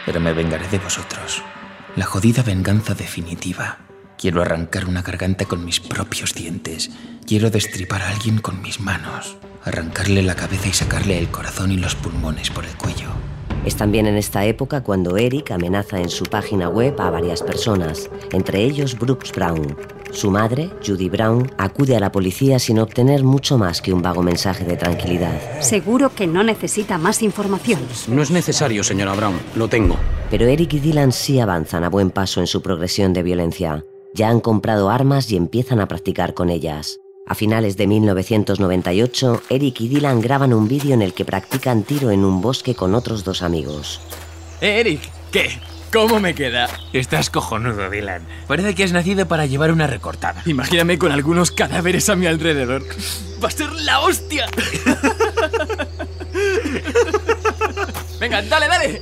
Pero 0.05 0.19
me 0.19 0.33
vengaré 0.33 0.67
de 0.67 0.79
vosotros. 0.79 1.41
La 1.95 2.05
jodida 2.05 2.43
venganza 2.43 2.93
definitiva. 2.93 3.79
Quiero 4.17 4.41
arrancar 4.41 4.85
una 4.85 5.01
garganta 5.01 5.45
con 5.45 5.65
mis 5.65 5.79
propios 5.79 6.33
dientes. 6.35 6.91
Quiero 7.25 7.49
destripar 7.49 8.03
a 8.03 8.09
alguien 8.09 8.39
con 8.39 8.61
mis 8.61 8.79
manos. 8.79 9.37
Arrancarle 9.69 10.23
la 10.23 10.33
cabeza 10.33 10.67
y 10.67 10.73
sacarle 10.73 11.19
el 11.19 11.29
corazón 11.29 11.71
y 11.71 11.77
los 11.77 11.93
pulmones 11.93 12.49
por 12.49 12.65
el 12.65 12.75
cuello. 12.75 13.09
Es 13.65 13.75
también 13.75 14.07
en 14.07 14.17
esta 14.17 14.43
época 14.45 14.81
cuando 14.81 15.15
Eric 15.15 15.51
amenaza 15.51 15.99
en 15.99 16.09
su 16.09 16.25
página 16.25 16.69
web 16.69 16.99
a 16.99 17.11
varias 17.11 17.43
personas, 17.43 18.09
entre 18.31 18.63
ellos 18.63 18.97
Brooks 18.97 19.31
Brown. 19.31 19.77
Su 20.09 20.31
madre, 20.31 20.71
Judy 20.83 21.07
Brown, 21.07 21.51
acude 21.59 21.95
a 21.95 21.99
la 21.99 22.11
policía 22.11 22.57
sin 22.57 22.79
obtener 22.79 23.23
mucho 23.23 23.59
más 23.59 23.79
que 23.79 23.93
un 23.93 24.01
vago 24.01 24.23
mensaje 24.23 24.65
de 24.65 24.75
tranquilidad. 24.75 25.39
Seguro 25.61 26.15
que 26.15 26.25
no 26.25 26.43
necesita 26.43 26.97
más 26.97 27.21
información. 27.21 27.79
No 28.07 28.23
es 28.23 28.31
necesario, 28.31 28.83
señora 28.83 29.13
Brown. 29.13 29.39
Lo 29.55 29.67
tengo. 29.67 29.97
Pero 30.31 30.47
Eric 30.47 30.73
y 30.73 30.79
Dylan 30.79 31.11
sí 31.11 31.39
avanzan 31.39 31.83
a 31.83 31.89
buen 31.89 32.09
paso 32.09 32.39
en 32.39 32.47
su 32.47 32.63
progresión 32.63 33.13
de 33.13 33.21
violencia. 33.21 33.85
Ya 34.15 34.29
han 34.29 34.39
comprado 34.39 34.89
armas 34.89 35.31
y 35.31 35.37
empiezan 35.37 35.79
a 35.79 35.87
practicar 35.87 36.33
con 36.33 36.49
ellas. 36.49 36.99
A 37.29 37.35
finales 37.35 37.77
de 37.77 37.85
1998, 37.85 39.43
Eric 39.49 39.81
y 39.81 39.87
Dylan 39.87 40.19
graban 40.19 40.51
un 40.51 40.67
vídeo 40.67 40.95
en 40.95 41.03
el 41.03 41.13
que 41.13 41.25
practican 41.25 41.83
tiro 41.83 42.09
en 42.09 42.25
un 42.25 42.41
bosque 42.41 42.73
con 42.73 42.95
otros 42.95 43.23
dos 43.23 43.43
amigos. 43.43 44.01
Eh, 44.61 44.79
Eric, 44.79 45.01
¿qué? 45.31 45.59
¿Cómo 45.93 46.19
me 46.19 46.33
queda? 46.33 46.67
Estás 46.91 47.29
cojonudo, 47.29 47.87
Dylan. 47.87 48.25
Parece 48.47 48.73
que 48.73 48.83
has 48.83 48.93
nacido 48.93 49.27
para 49.27 49.45
llevar 49.45 49.71
una 49.71 49.85
recortada. 49.85 50.41
Imagíname 50.47 50.97
con 50.97 51.11
algunos 51.11 51.51
cadáveres 51.51 52.09
a 52.09 52.15
mi 52.15 52.25
alrededor. 52.25 52.83
¡Va 53.43 53.47
a 53.47 53.51
ser 53.51 53.71
la 53.73 53.99
hostia! 53.99 54.47
Venga, 58.19 58.41
dale, 58.41 58.67
dale. 58.67 59.01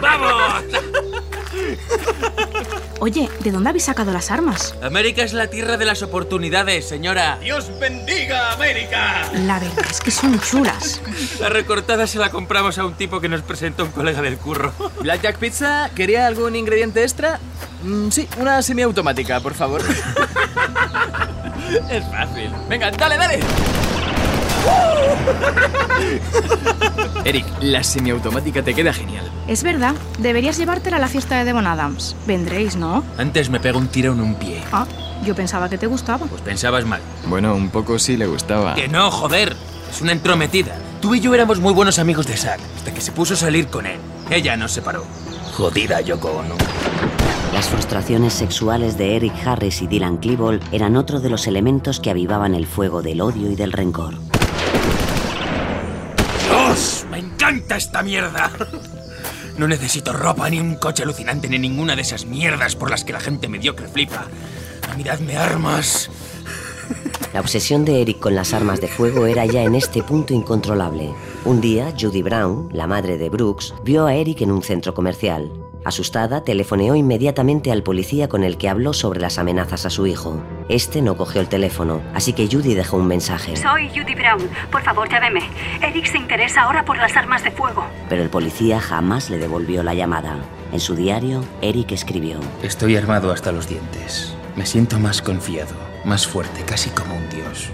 ¡Vamos! 0.00 0.62
Oye, 3.00 3.28
¿de 3.40 3.52
dónde 3.52 3.68
habéis 3.70 3.84
sacado 3.84 4.12
las 4.12 4.30
armas? 4.32 4.74
América 4.82 5.22
es 5.22 5.32
la 5.32 5.46
tierra 5.48 5.76
de 5.76 5.84
las 5.84 6.02
oportunidades, 6.02 6.88
señora. 6.88 7.38
¡Dios 7.40 7.70
bendiga 7.78 8.52
América! 8.52 9.22
La 9.46 9.60
verdad 9.60 9.86
es 9.88 10.00
que 10.00 10.10
son 10.10 10.40
chulas. 10.40 11.00
La 11.40 11.48
recortada 11.48 12.08
se 12.08 12.18
la 12.18 12.30
compramos 12.30 12.76
a 12.78 12.84
un 12.84 12.94
tipo 12.94 13.20
que 13.20 13.28
nos 13.28 13.42
presentó 13.42 13.84
un 13.84 13.92
colega 13.92 14.20
del 14.20 14.36
curro. 14.36 14.72
Blackjack 15.00 15.38
Pizza, 15.38 15.90
¿quería 15.94 16.26
algún 16.26 16.56
ingrediente 16.56 17.02
extra? 17.02 17.38
Mm, 17.84 18.10
sí, 18.10 18.28
una 18.38 18.62
semiautomática, 18.62 19.38
por 19.40 19.54
favor. 19.54 19.80
es 21.90 22.04
fácil. 22.10 22.50
Venga, 22.68 22.90
dale, 22.90 23.16
dale. 23.16 23.40
Eric, 27.24 27.44
la 27.60 27.82
semiautomática 27.82 28.62
te 28.62 28.74
queda 28.74 28.92
genial. 28.92 29.24
Es 29.46 29.62
verdad, 29.62 29.94
deberías 30.18 30.58
llevártela 30.58 30.96
a 30.96 31.00
la 31.00 31.08
fiesta 31.08 31.38
de 31.38 31.44
Devon 31.44 31.66
Adams. 31.66 32.16
Vendréis, 32.26 32.76
¿no? 32.76 33.04
Antes 33.18 33.50
me 33.50 33.60
pego 33.60 33.78
un 33.78 33.88
tiro 33.88 34.12
en 34.12 34.20
un 34.20 34.34
pie. 34.34 34.62
Ah, 34.72 34.86
yo 35.24 35.34
pensaba 35.34 35.68
que 35.68 35.78
te 35.78 35.86
gustaba. 35.86 36.26
Pues 36.26 36.42
pensabas 36.42 36.84
mal. 36.84 37.00
Bueno, 37.26 37.54
un 37.54 37.70
poco 37.70 37.98
sí 37.98 38.16
le 38.16 38.26
gustaba. 38.26 38.74
Que 38.74 38.88
no, 38.88 39.10
joder. 39.10 39.56
Es 39.90 40.00
una 40.00 40.12
entrometida. 40.12 40.74
Tú 41.00 41.14
y 41.14 41.20
yo 41.20 41.34
éramos 41.34 41.60
muy 41.60 41.72
buenos 41.72 41.98
amigos 41.98 42.26
de 42.26 42.36
Zack, 42.36 42.60
hasta 42.76 42.92
que 42.92 43.00
se 43.00 43.12
puso 43.12 43.34
a 43.34 43.36
salir 43.36 43.68
con 43.68 43.86
él. 43.86 43.98
Ella 44.30 44.56
nos 44.56 44.72
separó. 44.72 45.04
Jodida 45.56 46.00
Yoko 46.00 46.30
Ono. 46.30 46.54
Las 47.52 47.68
frustraciones 47.68 48.34
sexuales 48.34 48.98
de 48.98 49.16
Eric 49.16 49.32
Harris 49.46 49.80
y 49.82 49.86
Dylan 49.86 50.18
Klebold 50.18 50.62
eran 50.72 50.96
otro 50.96 51.20
de 51.20 51.30
los 51.30 51.46
elementos 51.46 51.98
que 52.00 52.10
avivaban 52.10 52.54
el 52.54 52.66
fuego 52.66 53.00
del 53.02 53.20
odio 53.20 53.50
y 53.50 53.56
del 53.56 53.72
rencor. 53.72 54.14
¡Dios! 56.48 57.06
¡Me 57.10 57.18
encanta 57.48 57.76
esta 57.76 58.02
mierda! 58.02 58.50
No 59.56 59.66
necesito 59.66 60.12
ropa, 60.12 60.48
ni 60.50 60.60
un 60.60 60.76
coche 60.76 61.02
alucinante, 61.02 61.48
ni 61.48 61.58
ninguna 61.58 61.96
de 61.96 62.02
esas 62.02 62.26
mierdas 62.26 62.76
por 62.76 62.90
las 62.90 63.04
que 63.04 63.12
la 63.12 63.20
gente 63.20 63.48
mediocre 63.48 63.88
flipa. 63.88 64.26
Miradme 64.96 65.36
armas. 65.36 66.10
La 67.32 67.40
obsesión 67.40 67.84
de 67.84 68.02
Eric 68.02 68.20
con 68.20 68.34
las 68.34 68.52
armas 68.54 68.80
de 68.80 68.88
fuego 68.88 69.26
era 69.26 69.46
ya 69.46 69.62
en 69.62 69.74
este 69.74 70.02
punto 70.02 70.32
incontrolable. 70.32 71.12
Un 71.44 71.60
día, 71.60 71.92
Judy 71.98 72.22
Brown, 72.22 72.68
la 72.72 72.86
madre 72.86 73.18
de 73.18 73.30
Brooks, 73.30 73.74
vio 73.84 74.06
a 74.06 74.14
Eric 74.14 74.42
en 74.42 74.52
un 74.52 74.62
centro 74.62 74.94
comercial. 74.94 75.50
Asustada, 75.88 76.44
telefoneó 76.44 76.94
inmediatamente 76.94 77.72
al 77.72 77.82
policía 77.82 78.28
con 78.28 78.44
el 78.44 78.58
que 78.58 78.68
habló 78.68 78.92
sobre 78.92 79.20
las 79.20 79.38
amenazas 79.38 79.86
a 79.86 79.90
su 79.90 80.06
hijo. 80.06 80.42
Este 80.68 81.02
no 81.02 81.16
cogió 81.16 81.40
el 81.40 81.48
teléfono, 81.48 82.02
así 82.14 82.32
que 82.34 82.46
Judy 82.46 82.74
dejó 82.74 82.98
un 82.98 83.06
mensaje. 83.06 83.56
Soy 83.56 83.88
Judy 83.88 84.14
Brown. 84.14 84.48
Por 84.70 84.82
favor, 84.82 85.08
llámeme. 85.08 85.40
Eric 85.82 86.06
se 86.06 86.18
interesa 86.18 86.62
ahora 86.62 86.84
por 86.84 86.98
las 86.98 87.16
armas 87.16 87.42
de 87.42 87.50
fuego. 87.50 87.84
Pero 88.08 88.22
el 88.22 88.28
policía 88.28 88.80
jamás 88.80 89.30
le 89.30 89.38
devolvió 89.38 89.82
la 89.82 89.94
llamada. 89.94 90.36
En 90.72 90.80
su 90.80 90.94
diario, 90.94 91.42
Eric 91.62 91.92
escribió. 91.92 92.38
Estoy 92.62 92.96
armado 92.96 93.32
hasta 93.32 93.50
los 93.50 93.68
dientes. 93.68 94.34
Me 94.56 94.66
siento 94.66 94.98
más 94.98 95.22
confiado, 95.22 95.74
más 96.04 96.26
fuerte, 96.26 96.62
casi 96.64 96.90
como 96.90 97.16
un 97.16 97.28
dios. 97.30 97.70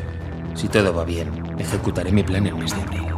Si 0.55 0.69
todo 0.69 0.95
va 0.95 1.05
bien, 1.05 1.57
ejecutaré 1.59 2.13
mi 2.13 2.23
plan 2.23 2.47
el 2.47 2.55
mes 2.55 2.77
de 2.77 2.83
abril. 2.83 3.14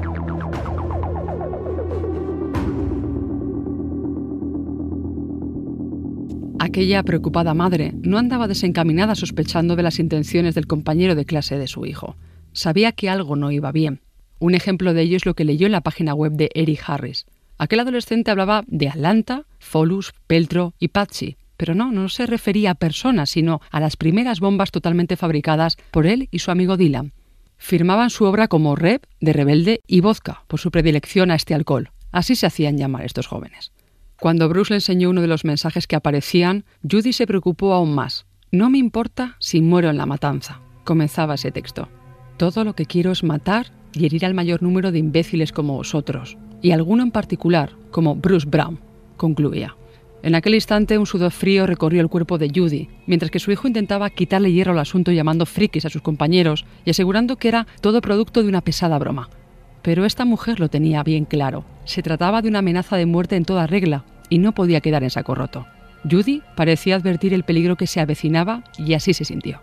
Aquella 6.76 7.02
preocupada 7.04 7.54
madre 7.54 7.94
no 8.02 8.18
andaba 8.18 8.48
desencaminada 8.48 9.14
sospechando 9.14 9.76
de 9.76 9.82
las 9.82 9.98
intenciones 9.98 10.54
del 10.54 10.66
compañero 10.66 11.14
de 11.14 11.24
clase 11.24 11.56
de 11.56 11.68
su 11.68 11.86
hijo. 11.86 12.16
Sabía 12.52 12.92
que 12.92 13.08
algo 13.08 13.34
no 13.34 13.50
iba 13.50 13.72
bien. 13.72 14.02
Un 14.40 14.54
ejemplo 14.54 14.92
de 14.92 15.00
ello 15.00 15.16
es 15.16 15.24
lo 15.24 15.32
que 15.32 15.46
leyó 15.46 15.64
en 15.64 15.72
la 15.72 15.80
página 15.80 16.12
web 16.12 16.32
de 16.32 16.50
Eric 16.54 16.82
Harris. 16.86 17.24
Aquel 17.56 17.80
adolescente 17.80 18.30
hablaba 18.30 18.62
de 18.66 18.90
Atlanta, 18.90 19.46
Folus, 19.58 20.12
Peltro 20.26 20.74
y 20.78 20.88
Patsy, 20.88 21.38
pero 21.56 21.74
no, 21.74 21.92
no 21.92 22.10
se 22.10 22.26
refería 22.26 22.72
a 22.72 22.74
personas, 22.74 23.30
sino 23.30 23.62
a 23.70 23.80
las 23.80 23.96
primeras 23.96 24.40
bombas 24.40 24.70
totalmente 24.70 25.16
fabricadas 25.16 25.78
por 25.90 26.06
él 26.06 26.28
y 26.30 26.40
su 26.40 26.50
amigo 26.50 26.76
Dylan. 26.76 27.14
Firmaban 27.56 28.10
su 28.10 28.26
obra 28.26 28.48
como 28.48 28.76
Rep, 28.76 29.02
de 29.22 29.32
Rebelde 29.32 29.80
y 29.86 30.02
Vodka, 30.02 30.44
por 30.46 30.60
su 30.60 30.70
predilección 30.70 31.30
a 31.30 31.36
este 31.36 31.54
alcohol. 31.54 31.88
Así 32.12 32.36
se 32.36 32.44
hacían 32.44 32.76
llamar 32.76 33.06
estos 33.06 33.28
jóvenes. 33.28 33.72
Cuando 34.18 34.48
Bruce 34.48 34.72
le 34.72 34.76
enseñó 34.76 35.10
uno 35.10 35.20
de 35.20 35.26
los 35.26 35.44
mensajes 35.44 35.86
que 35.86 35.96
aparecían, 35.96 36.64
Judy 36.88 37.12
se 37.12 37.26
preocupó 37.26 37.74
aún 37.74 37.94
más. 37.94 38.26
No 38.50 38.70
me 38.70 38.78
importa 38.78 39.36
si 39.38 39.60
muero 39.60 39.90
en 39.90 39.98
la 39.98 40.06
matanza, 40.06 40.60
comenzaba 40.84 41.34
ese 41.34 41.50
texto. 41.50 41.88
Todo 42.38 42.64
lo 42.64 42.74
que 42.74 42.86
quiero 42.86 43.12
es 43.12 43.22
matar 43.22 43.72
y 43.92 44.06
herir 44.06 44.24
al 44.24 44.34
mayor 44.34 44.62
número 44.62 44.90
de 44.90 44.98
imbéciles 44.98 45.52
como 45.52 45.74
vosotros, 45.74 46.38
y 46.62 46.70
alguno 46.70 47.02
en 47.02 47.10
particular, 47.10 47.72
como 47.90 48.14
Bruce 48.14 48.48
Brown, 48.48 48.78
concluía. 49.16 49.76
En 50.22 50.34
aquel 50.34 50.54
instante 50.54 50.98
un 50.98 51.06
sudor 51.06 51.30
frío 51.30 51.66
recorrió 51.66 52.00
el 52.00 52.08
cuerpo 52.08 52.38
de 52.38 52.50
Judy, 52.54 52.88
mientras 53.06 53.30
que 53.30 53.38
su 53.38 53.52
hijo 53.52 53.68
intentaba 53.68 54.10
quitarle 54.10 54.52
hierro 54.52 54.72
al 54.72 54.78
asunto 54.78 55.12
llamando 55.12 55.46
frikis 55.46 55.84
a 55.84 55.90
sus 55.90 56.02
compañeros 56.02 56.64
y 56.84 56.90
asegurando 56.90 57.36
que 57.36 57.48
era 57.48 57.66
todo 57.80 58.00
producto 58.00 58.42
de 58.42 58.48
una 58.48 58.62
pesada 58.62 58.98
broma. 58.98 59.28
Pero 59.86 60.04
esta 60.04 60.24
mujer 60.24 60.58
lo 60.58 60.68
tenía 60.68 61.04
bien 61.04 61.26
claro. 61.26 61.64
Se 61.84 62.02
trataba 62.02 62.42
de 62.42 62.48
una 62.48 62.58
amenaza 62.58 62.96
de 62.96 63.06
muerte 63.06 63.36
en 63.36 63.44
toda 63.44 63.68
regla 63.68 64.02
y 64.28 64.38
no 64.38 64.50
podía 64.50 64.80
quedar 64.80 65.04
en 65.04 65.10
saco 65.10 65.36
roto. 65.36 65.64
Judy 66.10 66.42
parecía 66.56 66.96
advertir 66.96 67.32
el 67.32 67.44
peligro 67.44 67.76
que 67.76 67.86
se 67.86 68.00
avecinaba 68.00 68.64
y 68.76 68.94
así 68.94 69.14
se 69.14 69.24
sintió. 69.24 69.60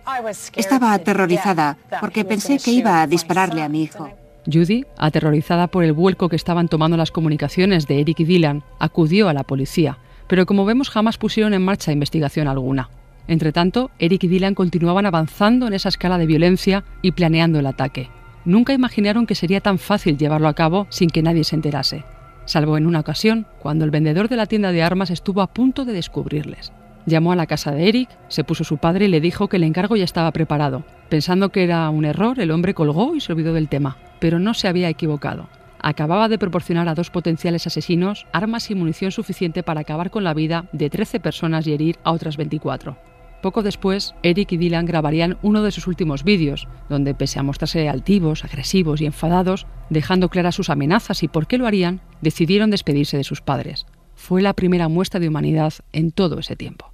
Estaba 0.55 0.93
aterrorizada 0.93 1.77
porque 1.99 2.23
pensé 2.23 2.57
que 2.57 2.71
iba 2.71 3.01
a 3.01 3.07
dispararle 3.07 3.63
a 3.63 3.67
mi 3.67 3.83
hijo. 3.83 4.09
Judy, 4.49 4.85
aterrorizada 4.97 5.67
por 5.67 5.83
el 5.83 5.91
vuelco 5.91 6.29
que 6.29 6.37
estaban 6.37 6.69
tomando 6.69 6.95
las 6.95 7.11
comunicaciones 7.11 7.85
de 7.85 7.99
Eric 7.99 8.21
y 8.21 8.23
Dylan, 8.23 8.63
acudió 8.79 9.27
a 9.27 9.33
la 9.33 9.43
policía, 9.43 9.97
pero 10.29 10.45
como 10.45 10.63
vemos 10.63 10.89
jamás 10.89 11.17
pusieron 11.17 11.53
en 11.53 11.65
marcha 11.65 11.91
investigación 11.91 12.47
alguna. 12.47 12.89
Entretanto, 13.27 13.91
Eric 13.99 14.23
y 14.23 14.27
Dylan 14.29 14.55
continuaban 14.55 15.05
avanzando 15.05 15.67
en 15.67 15.73
esa 15.73 15.89
escala 15.89 16.17
de 16.17 16.27
violencia 16.27 16.85
y 17.01 17.11
planeando 17.11 17.59
el 17.59 17.67
ataque. 17.67 18.09
Nunca 18.45 18.73
imaginaron 18.73 19.25
que 19.25 19.35
sería 19.35 19.61
tan 19.61 19.79
fácil 19.79 20.17
llevarlo 20.17 20.47
a 20.47 20.53
cabo 20.53 20.87
sin 20.89 21.09
que 21.09 21.21
nadie 21.21 21.43
se 21.43 21.55
enterase, 21.55 22.03
salvo 22.45 22.77
en 22.77 22.87
una 22.87 22.99
ocasión, 22.99 23.45
cuando 23.59 23.85
el 23.85 23.91
vendedor 23.91 24.29
de 24.29 24.35
la 24.35 24.45
tienda 24.45 24.71
de 24.71 24.83
armas 24.83 25.09
estuvo 25.09 25.41
a 25.41 25.53
punto 25.53 25.85
de 25.85 25.93
descubrirles. 25.93 26.73
Llamó 27.05 27.31
a 27.33 27.35
la 27.35 27.47
casa 27.47 27.71
de 27.71 27.89
Eric, 27.89 28.09
se 28.29 28.43
puso 28.43 28.63
su 28.63 28.77
padre 28.77 29.05
y 29.05 29.09
le 29.09 29.21
dijo 29.21 29.49
que 29.49 29.57
el 29.57 29.63
encargo 29.63 29.95
ya 29.95 30.05
estaba 30.05 30.31
preparado. 30.31 30.83
Pensando 31.09 31.49
que 31.49 31.63
era 31.63 31.89
un 31.89 32.05
error, 32.05 32.39
el 32.39 32.51
hombre 32.51 32.73
colgó 32.73 33.15
y 33.15 33.19
se 33.19 33.33
olvidó 33.33 33.53
del 33.53 33.67
tema 33.67 33.97
pero 34.23 34.39
no 34.39 34.53
se 34.53 34.69
había 34.69 34.87
equivocado. 34.87 35.49
Acababa 35.81 36.29
de 36.29 36.37
proporcionar 36.37 36.87
a 36.87 36.95
dos 36.95 37.09
potenciales 37.09 37.67
asesinos 37.67 38.25
armas 38.31 38.71
y 38.71 38.73
munición 38.73 39.11
suficiente 39.11 39.63
para 39.63 39.81
acabar 39.81 40.11
con 40.11 40.23
la 40.23 40.33
vida 40.33 40.63
de 40.71 40.89
13 40.89 41.19
personas 41.19 41.67
y 41.67 41.73
herir 41.73 41.97
a 42.05 42.13
otras 42.13 42.37
24. 42.37 42.95
Poco 43.43 43.61
después, 43.61 44.15
Eric 44.23 44.53
y 44.53 44.57
Dylan 44.57 44.85
grabarían 44.85 45.37
uno 45.41 45.63
de 45.63 45.71
sus 45.71 45.85
últimos 45.87 46.23
vídeos, 46.23 46.69
donde 46.87 47.13
pese 47.13 47.39
a 47.39 47.43
mostrarse 47.43 47.89
altivos, 47.89 48.45
agresivos 48.45 49.01
y 49.01 49.05
enfadados, 49.05 49.67
dejando 49.89 50.29
claras 50.29 50.55
sus 50.55 50.69
amenazas 50.69 51.23
y 51.23 51.27
por 51.27 51.45
qué 51.45 51.57
lo 51.57 51.67
harían, 51.67 51.99
decidieron 52.21 52.71
despedirse 52.71 53.17
de 53.17 53.25
sus 53.25 53.41
padres. 53.41 53.85
Fue 54.15 54.41
la 54.41 54.53
primera 54.53 54.87
muestra 54.87 55.19
de 55.19 55.27
humanidad 55.27 55.73
en 55.91 56.11
todo 56.11 56.39
ese 56.39 56.55
tiempo. 56.55 56.93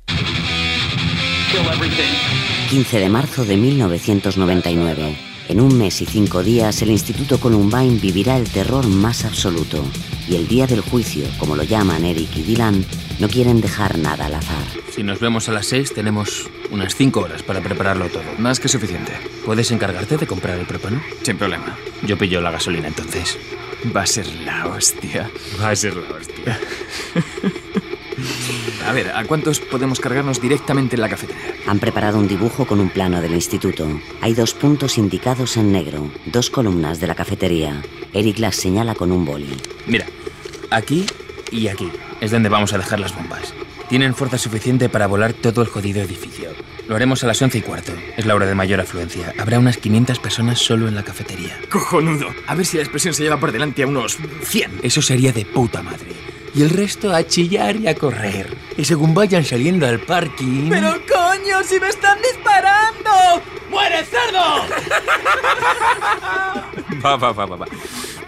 15 2.71 2.99
de 2.99 3.09
marzo 3.09 3.45
de 3.45 3.55
1999. 3.55 5.28
En 5.49 5.59
un 5.59 5.75
mes 5.79 5.99
y 6.03 6.05
cinco 6.05 6.43
días, 6.43 6.83
el 6.83 6.91
Instituto 6.91 7.39
Columbine 7.39 7.99
vivirá 7.99 8.37
el 8.37 8.47
terror 8.47 8.85
más 8.87 9.25
absoluto. 9.25 9.83
Y 10.29 10.35
el 10.35 10.47
día 10.47 10.67
del 10.67 10.81
juicio, 10.81 11.25
como 11.39 11.55
lo 11.55 11.63
llaman 11.63 12.05
Eric 12.05 12.29
y 12.37 12.43
Dylan, 12.43 12.85
no 13.19 13.27
quieren 13.27 13.59
dejar 13.59 13.97
nada 13.97 14.27
al 14.27 14.35
azar. 14.35 14.63
Si 14.91 15.01
nos 15.01 15.19
vemos 15.19 15.49
a 15.49 15.51
las 15.51 15.65
seis, 15.65 15.91
tenemos 15.91 16.47
unas 16.69 16.93
cinco 16.95 17.21
horas 17.21 17.41
para 17.41 17.61
prepararlo 17.61 18.09
todo. 18.09 18.21
Más 18.37 18.59
que 18.59 18.67
suficiente. 18.67 19.11
¿Puedes 19.43 19.71
encargarte 19.71 20.17
de 20.17 20.27
comprar 20.27 20.59
el 20.59 20.67
propano? 20.67 21.01
Sin 21.23 21.35
problema. 21.35 21.75
Yo 22.05 22.15
pillo 22.15 22.41
la 22.41 22.51
gasolina 22.51 22.87
entonces. 22.87 23.35
Va 23.95 24.03
a 24.03 24.05
ser 24.05 24.27
la 24.45 24.67
hostia. 24.67 25.31
Va 25.59 25.71
a 25.71 25.75
ser 25.75 25.95
la 25.95 26.15
hostia. 26.15 26.59
A 28.87 28.91
ver, 28.91 29.11
¿a 29.11 29.23
cuántos 29.25 29.59
podemos 29.59 29.99
cargarnos 29.99 30.41
directamente 30.41 30.95
en 30.95 31.01
la 31.01 31.09
cafetería? 31.09 31.53
Han 31.67 31.79
preparado 31.79 32.17
un 32.17 32.27
dibujo 32.27 32.65
con 32.65 32.79
un 32.79 32.89
plano 32.89 33.21
del 33.21 33.33
instituto. 33.33 33.87
Hay 34.21 34.33
dos 34.33 34.53
puntos 34.53 34.97
indicados 34.97 35.57
en 35.57 35.71
negro, 35.71 36.09
dos 36.25 36.49
columnas 36.49 36.99
de 36.99 37.07
la 37.07 37.15
cafetería. 37.15 37.81
Eric 38.13 38.39
las 38.39 38.55
señala 38.55 38.95
con 38.95 39.11
un 39.11 39.25
boli. 39.25 39.55
Mira, 39.85 40.05
aquí 40.71 41.05
y 41.51 41.67
aquí 41.67 41.91
es 42.21 42.31
donde 42.31 42.49
vamos 42.49 42.73
a 42.73 42.77
dejar 42.77 42.99
las 42.99 43.15
bombas. 43.15 43.53
Tienen 43.89 44.15
fuerza 44.15 44.37
suficiente 44.37 44.89
para 44.89 45.07
volar 45.07 45.33
todo 45.33 45.61
el 45.61 45.67
jodido 45.67 46.01
edificio. 46.01 46.49
Lo 46.87 46.95
haremos 46.95 47.23
a 47.23 47.27
las 47.27 47.41
once 47.41 47.59
y 47.59 47.61
cuarto. 47.61 47.91
Es 48.17 48.25
la 48.25 48.35
hora 48.35 48.45
de 48.45 48.55
mayor 48.55 48.79
afluencia. 48.79 49.33
Habrá 49.37 49.59
unas 49.59 49.77
500 49.77 50.19
personas 50.19 50.59
solo 50.59 50.87
en 50.87 50.95
la 50.95 51.03
cafetería. 51.03 51.59
¡Cojonudo! 51.69 52.27
A 52.47 52.55
ver 52.55 52.65
si 52.65 52.77
la 52.77 52.83
expresión 52.83 53.13
se 53.13 53.23
lleva 53.23 53.39
por 53.39 53.51
delante 53.51 53.83
a 53.83 53.87
unos 53.87 54.17
100. 54.43 54.79
Eso 54.83 55.01
sería 55.01 55.31
de 55.31 55.45
puta 55.45 55.81
madre 55.83 56.28
y 56.53 56.61
el 56.61 56.69
resto 56.69 57.13
a 57.13 57.25
chillar 57.25 57.75
y 57.75 57.87
a 57.87 57.95
correr. 57.95 58.55
Y 58.77 58.85
según 58.85 59.13
vayan 59.13 59.43
saliendo 59.43 59.87
al 59.87 59.99
parking... 59.99 60.69
¡Pero 60.69 60.93
coño, 61.07 61.63
si 61.63 61.79
me 61.79 61.89
están 61.89 62.17
disparando! 62.21 63.41
¡Muere, 63.69 64.03
cerdo! 64.05 64.65
va, 67.05 67.15
va, 67.15 67.31
va, 67.31 67.45
va, 67.45 67.55
va. 67.55 67.65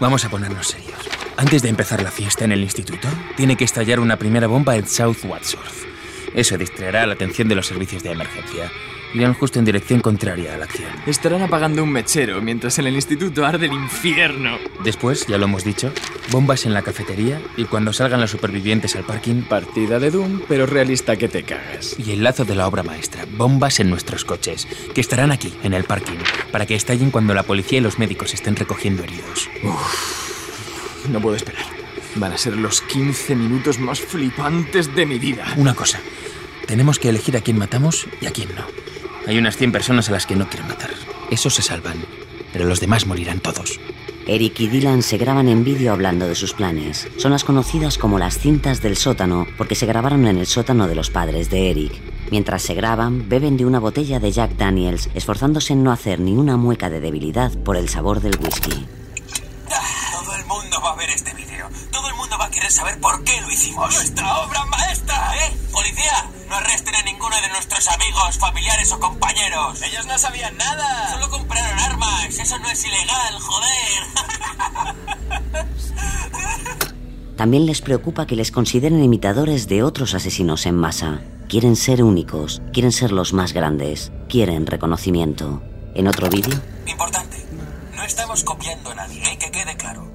Vamos 0.00 0.24
a 0.24 0.28
ponernos 0.30 0.68
serios. 0.68 0.98
Antes 1.36 1.62
de 1.62 1.68
empezar 1.68 2.02
la 2.02 2.10
fiesta 2.10 2.44
en 2.44 2.52
el 2.52 2.62
instituto, 2.62 3.08
tiene 3.36 3.56
que 3.56 3.64
estallar 3.64 3.98
una 4.00 4.16
primera 4.16 4.46
bomba 4.46 4.76
en 4.76 4.86
South 4.86 5.24
Wadsworth. 5.24 5.86
Eso 6.34 6.56
distraerá 6.56 7.06
la 7.06 7.14
atención 7.14 7.48
de 7.48 7.54
los 7.54 7.66
servicios 7.66 8.02
de 8.02 8.12
emergencia 8.12 8.70
irán 9.14 9.34
justo 9.34 9.58
en 9.58 9.64
dirección 9.64 10.00
contraria 10.00 10.54
a 10.54 10.58
la 10.58 10.64
acción. 10.64 10.90
Estarán 11.06 11.42
apagando 11.42 11.82
un 11.82 11.92
mechero 11.92 12.40
mientras 12.40 12.78
en 12.78 12.86
el 12.86 12.94
instituto 12.94 13.44
arde 13.44 13.66
el 13.66 13.72
infierno. 13.72 14.58
Después, 14.84 15.26
ya 15.26 15.38
lo 15.38 15.44
hemos 15.44 15.64
dicho, 15.64 15.92
bombas 16.30 16.66
en 16.66 16.74
la 16.74 16.82
cafetería 16.82 17.40
y 17.56 17.64
cuando 17.64 17.92
salgan 17.92 18.20
los 18.20 18.30
supervivientes 18.30 18.96
al 18.96 19.04
parking... 19.04 19.42
Partida 19.42 19.98
de 19.98 20.10
Doom, 20.10 20.42
pero 20.48 20.66
realista 20.66 21.16
que 21.16 21.28
te 21.28 21.42
cagas. 21.42 21.96
Y 21.98 22.12
el 22.12 22.22
lazo 22.22 22.44
de 22.44 22.54
la 22.54 22.66
obra 22.66 22.82
maestra, 22.82 23.26
bombas 23.36 23.80
en 23.80 23.90
nuestros 23.90 24.24
coches, 24.24 24.66
que 24.94 25.00
estarán 25.00 25.30
aquí, 25.30 25.52
en 25.62 25.74
el 25.74 25.84
parking, 25.84 26.18
para 26.50 26.66
que 26.66 26.74
estallen 26.74 27.10
cuando 27.10 27.34
la 27.34 27.42
policía 27.42 27.78
y 27.78 27.82
los 27.82 27.98
médicos 27.98 28.34
estén 28.34 28.56
recogiendo 28.56 29.02
heridos. 29.02 29.48
no 31.08 31.20
puedo 31.20 31.36
esperar. 31.36 31.64
Van 32.16 32.32
a 32.32 32.38
ser 32.38 32.56
los 32.56 32.82
15 32.82 33.34
minutos 33.34 33.78
más 33.78 34.00
flipantes 34.00 34.94
de 34.94 35.06
mi 35.06 35.18
vida. 35.18 35.46
Una 35.56 35.74
cosa, 35.74 36.00
tenemos 36.66 36.98
que 36.98 37.08
elegir 37.08 37.36
a 37.36 37.40
quién 37.40 37.58
matamos 37.58 38.06
y 38.20 38.26
a 38.26 38.30
quién 38.30 38.48
no. 38.54 38.91
Hay 39.26 39.38
unas 39.38 39.56
100 39.56 39.72
personas 39.72 40.08
a 40.08 40.12
las 40.12 40.26
que 40.26 40.36
no 40.36 40.48
quiero 40.48 40.66
matar. 40.66 40.90
Esos 41.30 41.54
se 41.54 41.62
salvan, 41.62 42.04
pero 42.52 42.64
los 42.64 42.80
demás 42.80 43.06
morirán 43.06 43.40
todos. 43.40 43.78
Eric 44.26 44.60
y 44.60 44.68
Dylan 44.68 45.02
se 45.02 45.16
graban 45.16 45.48
en 45.48 45.64
vídeo 45.64 45.92
hablando 45.92 46.26
de 46.26 46.34
sus 46.34 46.54
planes. 46.54 47.08
Son 47.16 47.32
las 47.32 47.44
conocidas 47.44 47.98
como 47.98 48.18
las 48.18 48.38
cintas 48.38 48.80
del 48.80 48.96
sótano 48.96 49.46
porque 49.56 49.74
se 49.74 49.86
grabaron 49.86 50.26
en 50.26 50.38
el 50.38 50.46
sótano 50.46 50.86
de 50.86 50.94
los 50.94 51.10
padres 51.10 51.50
de 51.50 51.70
Eric. 51.70 51.92
Mientras 52.30 52.62
se 52.62 52.74
graban, 52.74 53.28
beben 53.28 53.56
de 53.56 53.66
una 53.66 53.80
botella 53.80 54.20
de 54.20 54.30
Jack 54.30 54.56
Daniels, 54.56 55.10
esforzándose 55.14 55.72
en 55.72 55.82
no 55.82 55.92
hacer 55.92 56.20
ni 56.20 56.32
una 56.32 56.56
mueca 56.56 56.88
de 56.88 57.00
debilidad 57.00 57.52
por 57.64 57.76
el 57.76 57.88
sabor 57.88 58.20
del 58.20 58.38
whisky. 58.40 58.86
Todo 60.12 60.34
el 60.36 60.46
mundo 60.46 60.80
va 60.84 60.92
a 60.92 60.96
ver 60.96 61.10
este 61.10 61.34
saber 62.72 62.98
por 63.00 63.22
qué 63.24 63.40
lo 63.40 63.50
hicimos. 63.50 63.94
¡Nuestra 63.94 64.38
obra 64.38 64.64
maestra! 64.66 65.36
¿Eh? 65.46 65.52
¡Policía! 65.70 66.30
No 66.48 66.56
arresten 66.56 66.94
a 66.94 67.02
ninguno 67.02 67.36
de 67.40 67.48
nuestros 67.48 67.86
amigos, 67.88 68.38
familiares 68.38 68.92
o 68.92 69.00
compañeros. 69.00 69.82
Ellos 69.82 70.06
no 70.06 70.18
sabían 70.18 70.56
nada. 70.56 71.12
Solo 71.12 71.30
compraron 71.30 71.78
armas. 71.78 72.38
Eso 72.38 72.58
no 72.58 72.70
es 72.70 72.84
ilegal, 72.84 73.38
joder. 73.40 74.02
También 77.36 77.66
les 77.66 77.80
preocupa 77.80 78.26
que 78.26 78.36
les 78.36 78.50
consideren 78.50 79.02
imitadores 79.02 79.66
de 79.68 79.82
otros 79.82 80.14
asesinos 80.14 80.66
en 80.66 80.76
masa. 80.76 81.22
Quieren 81.48 81.76
ser 81.76 82.02
únicos, 82.02 82.62
quieren 82.72 82.92
ser 82.92 83.12
los 83.12 83.32
más 83.32 83.52
grandes, 83.52 84.12
quieren 84.28 84.66
reconocimiento. 84.66 85.62
¿En 85.94 86.08
otro 86.08 86.28
vídeo? 86.30 86.54
Importante. 86.86 87.44
No 87.94 88.04
estamos 88.04 88.44
copiando 88.44 88.90
a 88.90 88.94
nadie, 88.94 89.22
¿eh? 89.24 89.38
que 89.38 89.50
quede 89.50 89.76
claro. 89.76 90.11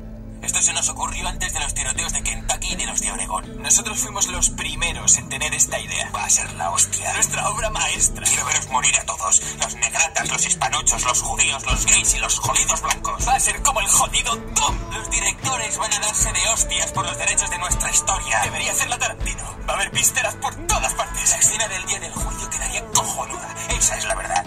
Esto 0.57 0.71
se 0.71 0.73
nos 0.73 0.89
ocurrió 0.89 1.27
antes 1.27 1.53
de 1.53 1.59
los 1.59 1.71
tiroteos 1.75 2.13
de 2.13 2.23
Kentucky 2.23 2.73
y 2.73 2.75
de 2.77 2.87
los 2.87 2.99
de 2.99 3.11
Oregón. 3.11 3.61
Nosotros 3.61 3.99
fuimos 3.99 4.25
los 4.25 4.49
primeros 4.49 5.15
en 5.19 5.29
tener 5.29 5.53
esta 5.53 5.79
idea. 5.79 6.09
Va 6.09 6.23
a 6.23 6.29
ser 6.31 6.51
la 6.53 6.71
hostia. 6.71 7.13
Nuestra 7.13 7.47
obra 7.51 7.69
maestra. 7.69 8.25
Quiero 8.25 8.43
veros 8.43 8.67
morir 8.69 8.97
a 8.97 9.05
todos. 9.05 9.39
Los 9.61 9.75
negratas, 9.75 10.31
los 10.31 10.47
hispanuchos, 10.47 11.03
los 11.03 11.21
judíos, 11.21 11.63
los 11.63 11.85
gays 11.85 12.15
y 12.15 12.17
los 12.17 12.39
jodidos 12.39 12.81
blancos. 12.81 13.27
Va 13.27 13.35
a 13.35 13.39
ser 13.39 13.61
como 13.61 13.81
el 13.81 13.87
jodido 13.87 14.35
Doom. 14.35 14.93
Los 14.93 15.11
directores 15.11 15.77
van 15.77 15.93
a 15.93 15.99
darse 15.99 16.33
de 16.33 16.49
hostias 16.49 16.91
por 16.91 17.05
los 17.05 17.17
derechos 17.19 17.51
de 17.51 17.59
nuestra 17.59 17.91
historia. 17.91 18.39
Debería 18.41 18.73
la 18.89 18.97
Tarantino. 18.97 19.43
Va 19.69 19.73
a 19.73 19.75
haber 19.75 19.91
pisteras 19.91 20.33
por 20.37 20.55
todas 20.65 20.91
partes. 20.95 21.29
La 21.29 21.37
escena 21.37 21.67
del 21.67 21.85
día 21.85 21.99
del 21.99 22.13
juicio 22.13 22.49
quedaría 22.49 22.83
cojonuda. 22.95 23.55
Esa 23.77 23.95
es 23.95 24.05
la 24.05 24.15
verdad. 24.15 24.43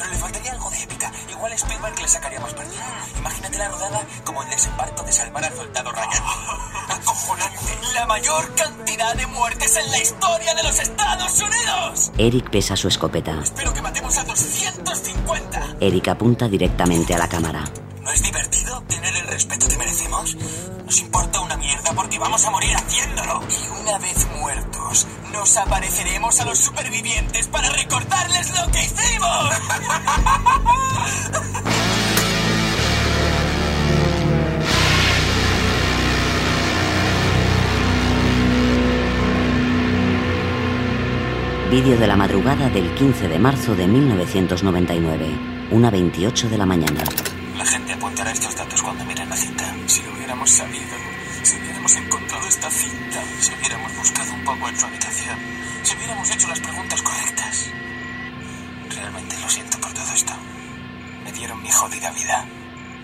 Pero 0.00 0.12
le 0.12 0.18
faltaría 0.18 0.52
algo 0.52 0.70
de 0.70 0.82
épica. 0.82 1.12
Igual 1.30 1.52
Spielberg 1.52 2.00
le 2.00 2.08
sacaría 2.08 2.40
más 2.40 2.54
partido. 2.54 2.82
Imagínate 3.18 3.58
la 3.58 3.68
rodada 3.68 4.00
como 4.24 4.42
el 4.42 4.48
desembarco 4.48 5.02
de 5.02 5.12
salvar 5.12 5.44
al 5.44 5.54
soldado 5.54 5.92
Ryan. 5.92 6.22
¡Acojonante! 6.88 7.78
¡La 7.92 8.06
mayor 8.06 8.54
cantidad 8.54 9.14
de 9.14 9.26
muertes 9.26 9.76
en 9.76 9.90
la 9.90 9.98
historia 9.98 10.54
de 10.54 10.62
los 10.62 10.80
Estados 10.80 11.38
Unidos! 11.42 12.12
Eric 12.16 12.48
pesa 12.48 12.76
su 12.76 12.88
escopeta. 12.88 13.38
Espero 13.42 13.74
que 13.74 13.82
matemos 13.82 14.16
a 14.16 14.24
250. 14.24 15.76
Eric 15.80 16.08
apunta 16.08 16.48
directamente 16.48 17.14
a 17.14 17.18
la 17.18 17.28
cámara. 17.28 17.64
¿No 18.00 18.10
es 18.10 18.22
divertido 18.22 18.82
tener 18.88 19.14
el 19.14 19.26
respeto 19.26 19.68
que 19.68 19.76
merecemos? 19.76 20.34
Nos 20.86 20.98
importa 20.98 21.40
una 21.40 21.49
porque 21.94 22.18
vamos 22.18 22.44
a 22.44 22.50
morir 22.50 22.74
haciéndolo. 22.76 23.40
Y 23.48 23.80
una 23.80 23.98
vez 23.98 24.26
Nos 25.32 25.56
apareceremos 25.56 26.40
a 26.40 26.44
los 26.44 26.58
supervivientes 26.58 27.46
para 27.48 27.70
recordarles 27.70 28.50
lo 28.50 28.70
que 28.70 28.84
hicimos. 28.84 29.50
Vídeo 41.70 41.96
de 41.96 42.06
la 42.08 42.16
madrugada 42.16 42.68
del 42.68 42.92
15 42.96 43.28
de 43.28 43.38
marzo 43.38 43.76
de 43.76 43.86
1999, 43.86 45.68
una 45.70 45.88
28 45.88 46.48
de 46.48 46.58
la 46.58 46.66
mañana. 46.66 47.04
La 47.56 47.64
gente 47.64 47.92
apuntará 47.92 48.32
estos 48.32 48.56
datos 48.56 48.82
cuando 48.82 49.04
miren 49.04 49.28
la 49.28 49.36
cinta. 49.36 49.72
Si 49.86 50.02
lo 50.02 50.12
hubiéramos 50.12 50.50
sabido, 50.50 50.96
si 51.42 51.56
hubiéramos 51.56 51.96
encontrado 51.96 52.46
esta 52.46 52.70
cinta, 52.70 53.22
si 53.40 53.52
hubiéramos 53.54 53.96
buscado 53.96 54.32
un 54.32 54.44
poco 54.44 54.68
en 54.68 54.78
su 54.78 54.86
habitación, 54.86 55.38
si 55.82 55.96
hubiéramos 55.96 56.30
hecho 56.30 56.48
las 56.48 56.60
preguntas 56.60 57.02
correctas. 57.02 57.70
Realmente 58.96 59.38
lo 59.40 59.48
siento 59.48 59.78
por 59.80 59.92
todo 59.92 60.12
esto. 60.14 60.32
Me 61.24 61.32
dieron 61.32 61.62
mi 61.62 61.70
jodida 61.70 62.10
vida. 62.12 62.46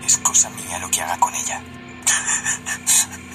Es 0.05 0.17
cosa 0.17 0.49
mía 0.51 0.79
lo 0.79 0.89
que 0.89 1.01
haga 1.01 1.17
con 1.19 1.33
ella. 1.33 1.61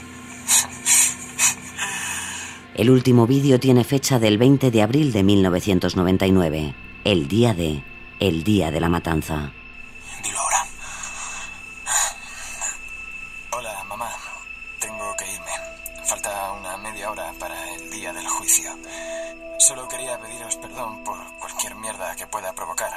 El 2.75 2.89
último 2.91 3.27
vídeo 3.27 3.61
tiene 3.61 3.85
fecha 3.85 4.19
del 4.19 4.39
20 4.39 4.71
de 4.71 4.83
abril 4.83 5.13
de 5.13 5.23
1999, 5.23 6.75
el 7.05 7.29
día 7.29 7.53
de... 7.53 7.83
el 8.19 8.45
día 8.45 8.71
de 8.71 8.81
la 8.81 8.89
matanza. 8.89 9.53
Solo 19.63 19.87
quería 19.87 20.19
pediros 20.19 20.57
perdón 20.57 21.05
por 21.05 21.17
cualquier 21.39 21.77
mierda 21.77 22.17
que 22.17 22.27
pueda 22.27 22.53
provocar. 22.53 22.91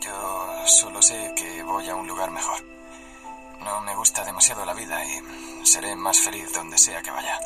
Yo 0.00 0.66
solo 0.66 1.00
sé 1.00 1.32
que 1.36 1.62
voy 1.62 1.88
a 1.88 1.94
un 1.94 2.08
lugar 2.08 2.32
mejor. 2.32 2.60
No 3.60 3.80
me 3.82 3.94
gusta 3.94 4.24
demasiado 4.24 4.64
la 4.64 4.74
vida 4.74 5.00
y 5.04 5.64
seré 5.64 5.94
más 5.94 6.18
feliz 6.18 6.52
donde 6.52 6.76
sea 6.76 7.00
que 7.02 7.12
vaya. 7.12 7.38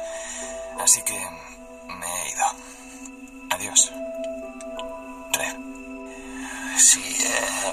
Así 0.81 1.03
que 1.03 1.13
me 1.13 2.07
he 2.07 2.31
ido. 2.31 2.45
Adiós. 3.51 3.93
Red. 5.33 5.57
Sí, 6.79 7.03
eh, 7.05 7.73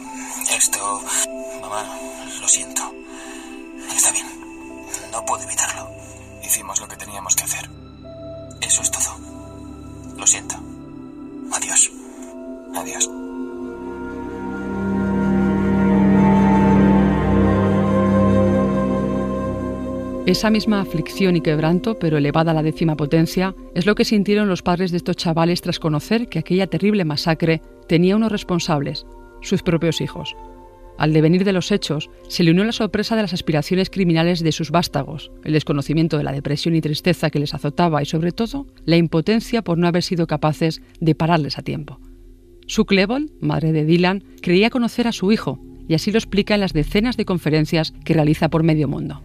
esto... 0.58 1.02
Mamá, 1.62 1.98
lo 2.42 2.48
siento. 2.50 2.94
Está 3.96 4.12
bien. 4.12 4.28
No 5.14 5.26
puedo 5.26 5.44
evitarlo. 5.44 5.90
Hicimos 6.44 6.82
lo 6.82 6.90
que 6.90 6.98
teníamos 6.98 7.38
que 7.38 7.44
hacer. 7.46 7.70
Eso 8.60 8.82
es 8.82 8.92
todo. 8.92 9.18
Lo 10.18 10.28
siento. 10.28 10.73
Adiós. 11.56 11.92
Adiós. 12.76 13.10
Esa 20.26 20.50
misma 20.50 20.82
aflicción 20.82 21.36
y 21.36 21.42
quebranto, 21.42 22.00
pero 22.00 22.18
elevada 22.18 22.52
a 22.52 22.54
la 22.54 22.64
décima 22.64 22.96
potencia, 22.96 23.54
es 23.76 23.86
lo 23.86 23.94
que 23.94 24.06
sintieron 24.06 24.48
los 24.48 24.64
padres 24.64 24.92
de 24.92 24.98
estos 24.98 25.18
chavales 25.18 25.62
tras 25.62 25.80
conocer 25.80 26.30
que 26.30 26.40
aquella 26.40 26.68
terrible 26.68 27.06
masacre 27.06 27.62
tenía 27.88 28.16
unos 28.16 28.32
responsables, 28.32 29.06
sus 29.42 29.62
propios 29.62 30.02
hijos. 30.02 30.36
Al 31.04 31.12
devenir 31.12 31.44
de 31.44 31.52
los 31.52 31.74
hechos, 31.74 32.10
se 32.30 32.44
le 32.44 32.52
unió 32.52 32.64
la 32.64 32.72
sorpresa 32.72 33.18
de 33.18 33.24
las 33.24 33.34
aspiraciones 33.34 33.90
criminales 33.90 34.42
de 34.42 34.54
sus 34.54 34.72
vástagos, 34.72 35.34
el 35.44 35.52
desconocimiento 35.52 36.18
de 36.18 36.24
la 36.24 36.32
depresión 36.32 36.78
y 36.78 36.80
tristeza 36.80 37.30
que 37.30 37.40
les 37.40 37.54
azotaba 37.54 38.02
y, 38.02 38.06
sobre 38.06 38.32
todo, 38.32 38.68
la 38.86 38.96
impotencia 38.96 39.64
por 39.64 39.78
no 39.78 39.86
haber 39.86 40.02
sido 40.02 40.28
capaces 40.28 40.82
de 41.02 41.14
pararles 41.14 41.58
a 41.58 41.62
tiempo. 41.62 42.00
Sue 42.68 42.86
Cleveland, 42.86 43.32
madre 43.42 43.74
de 43.74 43.84
Dylan, 43.84 44.24
creía 44.42 44.70
conocer 44.70 45.10
a 45.10 45.12
su 45.12 45.34
hijo, 45.34 45.60
y 45.88 45.96
así 45.96 46.12
lo 46.12 46.18
explica 46.18 46.54
en 46.56 46.62
las 46.62 46.74
decenas 46.74 47.18
de 47.18 47.26
conferencias 47.26 47.94
que 48.04 48.14
realiza 48.14 48.50
por 48.50 48.64
medio 48.64 48.88
mundo. 48.88 49.22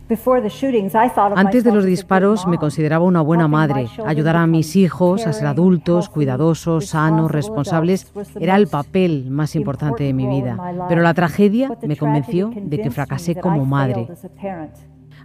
Antes 1.37 1.65
de 1.65 1.73
los 1.73 1.85
disparos 1.85 2.47
me 2.47 2.59
consideraba 2.59 3.05
una 3.05 3.21
buena 3.21 3.49
madre. 3.49 3.87
Ayudar 4.07 4.37
a 4.37 4.47
mis 4.47 4.77
hijos 4.77 5.27
a 5.27 5.33
ser 5.33 5.47
adultos, 5.47 6.09
cuidadosos, 6.09 6.87
sanos, 6.87 7.31
responsables 7.31 8.13
era 8.41 8.57
el 8.57 8.67
papel 8.67 9.31
más 9.31 9.55
importante 9.55 10.05
de 10.05 10.13
mi 10.13 10.27
vida. 10.27 10.59
Pero 10.89 11.03
la 11.03 11.15
tragedia 11.15 11.77
me 11.87 11.97
convenció 11.97 12.51
de 12.55 12.81
que 12.81 12.91
fracasé 12.91 13.37
como 13.37 13.65
madre. 13.65 14.09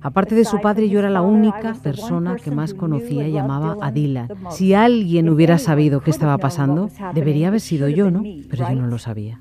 Aparte 0.04 0.36
de 0.36 0.44
su 0.44 0.60
padre, 0.60 0.89
yo 0.89 1.00
era 1.00 1.10
la 1.10 1.22
única 1.22 1.74
persona 1.82 2.36
que 2.36 2.52
más 2.52 2.74
conocía 2.74 3.28
y 3.28 3.32
llamaba 3.32 3.78
a 3.82 3.92
Dylan. 3.92 4.28
Si 4.52 4.74
alguien 4.74 5.30
hubiera 5.30 5.58
sabido 5.58 6.02
qué 6.02 6.12
estaba 6.12 6.38
pasando, 6.38 6.89
debería 7.13 7.48
haber 7.48 7.62
sido 7.62 7.88
yo, 7.88 8.12
¿no? 8.12 8.22
Pero 8.50 8.70
yo 8.70 8.76
no 8.76 8.88
lo 8.88 9.00
sabía. 9.00 9.39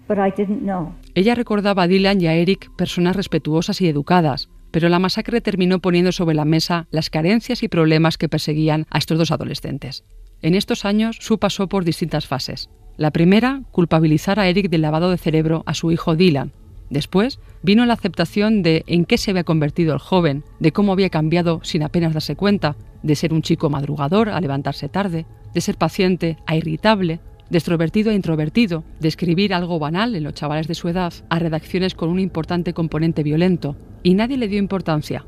Ella 1.15 1.35
recordaba 1.35 1.83
a 1.83 1.89
Dylan 1.89 2.21
y 2.21 2.29
a 2.29 2.35
Eric 2.35 2.71
personas 2.77 3.17
respetuosas 3.17 3.81
y 3.81 3.89
educadas, 3.89 4.49
pero 4.71 4.89
la 4.89 5.01
masacre 5.01 5.41
terminó 5.41 5.81
poniendo 5.81 6.13
sobre 6.13 6.35
la 6.35 6.45
mesa 6.45 6.87
las 6.91 7.11
carencias 7.11 7.63
y 7.63 7.69
problemas 7.69 8.17
que 8.17 8.29
perseguían 8.29 8.87
a 8.91 8.99
estos 8.99 9.19
dos 9.19 9.33
adolescentes. 9.33 10.05
En 10.41 10.55
estos 10.55 10.85
años, 10.85 11.19
Sue 11.21 11.39
pasó 11.39 11.69
por 11.69 11.85
distintas 11.85 12.27
fases. 12.27 12.71
La 12.97 13.11
primera, 13.11 13.63
culpabilizar 13.71 14.39
a 14.39 14.49
Eric 14.49 14.69
del 14.69 14.83
lavado 14.83 15.11
de 15.11 15.19
cerebro 15.19 15.63
a 15.67 15.75
su 15.75 15.91
hijo 15.91 16.15
Dylan, 16.15 16.53
Después 16.93 17.41
vino 17.63 17.87
la 17.87 17.95
aceptación 17.95 18.63
de 18.63 18.85
en 18.87 19.07
qué 19.07 19.17
se 19.17 19.31
había 19.31 19.45
convertido 19.45 19.95
el 19.95 19.99
joven, 19.99 20.45
de 20.61 20.73
cómo 20.73 20.93
había 20.93 21.09
cambiado 21.09 21.61
sin 21.63 21.83
apenas 21.83 22.13
darse 22.13 22.37
cuenta, 22.37 22.77
de 23.03 23.17
ser 23.17 23.33
un 23.33 23.41
chico 23.41 23.71
madrugador 23.71 24.29
a 24.29 24.39
levantarse 24.43 24.91
tarde, 24.91 25.25
de 25.55 25.61
ser 25.63 25.79
paciente 25.79 26.37
a 26.45 26.55
irritable, 26.55 27.21
de 27.49 27.57
extrovertido 27.57 28.11
a 28.11 28.15
introvertido, 28.15 28.85
de 29.01 29.09
escribir 29.09 29.55
algo 29.55 29.79
banal 29.79 30.15
en 30.15 30.25
los 30.25 30.35
chavales 30.35 30.69
de 30.69 30.75
su 30.75 30.87
edad 30.91 31.15
a 31.31 31.39
redacciones 31.39 31.95
con 31.95 32.11
un 32.11 32.21
importante 32.21 32.75
componente 32.75 33.23
violento. 33.23 33.75
Y 34.03 34.13
nadie 34.13 34.37
le 34.37 34.49
dio 34.49 34.59
importancia. 34.59 35.25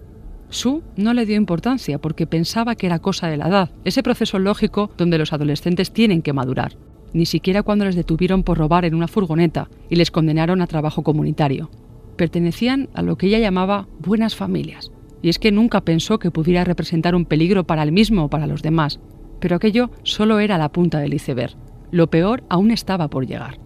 Su 0.51 0.83
no 0.97 1.15
le 1.15 1.25
dio 1.25 1.37
importancia 1.37 1.99
porque 1.99 2.27
pensaba 2.27 2.75
que 2.75 2.87
era 2.89 2.99
cosa 2.99 3.29
de 3.29 3.39
la 3.39 3.49
edad, 3.49 3.71
ese 3.87 4.03
proceso 4.03 4.39
lógico 4.39 4.91
donde 4.99 5.17
los 5.17 5.33
adolescentes 5.33 5.93
tienen 5.95 6.21
que 6.21 6.35
madurar 6.35 6.77
ni 7.15 7.25
siquiera 7.25 7.63
cuando 7.63 7.87
les 7.87 7.97
detuvieron 7.97 8.43
por 8.43 8.59
robar 8.59 8.85
en 8.85 8.95
una 8.95 9.09
furgoneta 9.09 9.71
y 9.89 9.97
les 9.97 10.11
condenaron 10.11 10.61
a 10.61 10.67
trabajo 10.67 11.03
comunitario. 11.03 11.71
Pertenecían 12.17 12.91
a 12.93 13.01
lo 13.01 13.17
que 13.17 13.29
ella 13.29 13.39
llamaba 13.39 13.89
buenas 14.01 14.37
familias, 14.37 14.91
y 15.23 15.31
es 15.31 15.39
que 15.39 15.53
nunca 15.53 15.81
pensó 15.81 16.19
que 16.19 16.31
pudiera 16.31 16.65
representar 16.65 17.15
un 17.15 17.25
peligro 17.25 17.65
para 17.65 17.83
él 17.83 17.93
mismo 17.93 18.25
o 18.25 18.29
para 18.31 18.47
los 18.47 18.63
demás, 18.63 19.01
pero 19.41 19.57
aquello 19.57 19.91
solo 20.03 20.39
era 20.41 20.59
la 20.59 20.71
punta 20.71 20.99
del 20.99 21.15
iceberg. 21.15 21.57
Lo 21.91 22.11
peor 22.11 22.45
aún 22.51 22.71
estaba 22.71 23.09
por 23.09 23.27
llegar. 23.27 23.59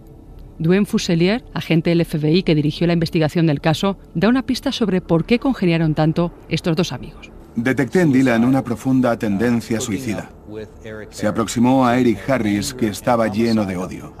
Duen 0.59 0.85
Fuselier, 0.85 1.43
agente 1.53 1.89
del 1.89 2.05
FBI 2.05 2.43
que 2.43 2.53
dirigió 2.53 2.85
la 2.85 2.93
investigación 2.93 3.47
del 3.47 3.61
caso, 3.61 3.97
da 4.13 4.29
una 4.29 4.45
pista 4.45 4.71
sobre 4.71 5.01
por 5.01 5.25
qué 5.25 5.39
congeniaron 5.39 5.95
tanto 5.95 6.33
estos 6.49 6.75
dos 6.75 6.91
amigos. 6.91 7.31
Detecté 7.55 8.01
en 8.01 8.11
Dylan 8.11 8.45
una 8.45 8.63
profunda 8.63 9.17
tendencia 9.17 9.79
suicida. 9.79 10.29
Se 11.09 11.27
aproximó 11.27 11.85
a 11.85 11.97
Eric 11.97 12.29
Harris, 12.29 12.73
que 12.73 12.87
estaba 12.87 13.27
lleno 13.27 13.65
de 13.65 13.77
odio. 13.77 14.13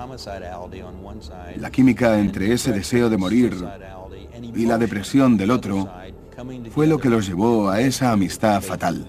La 1.57 1.71
química 1.71 2.19
entre 2.19 2.53
ese 2.53 2.71
deseo 2.71 3.09
de 3.09 3.17
morir 3.17 3.55
y 4.55 4.65
la 4.65 4.77
depresión 4.77 5.37
del 5.37 5.51
otro 5.51 5.89
fue 6.71 6.87
lo 6.87 6.97
que 6.97 7.09
los 7.09 7.27
llevó 7.27 7.69
a 7.69 7.81
esa 7.81 8.11
amistad 8.11 8.61
fatal. 8.61 9.07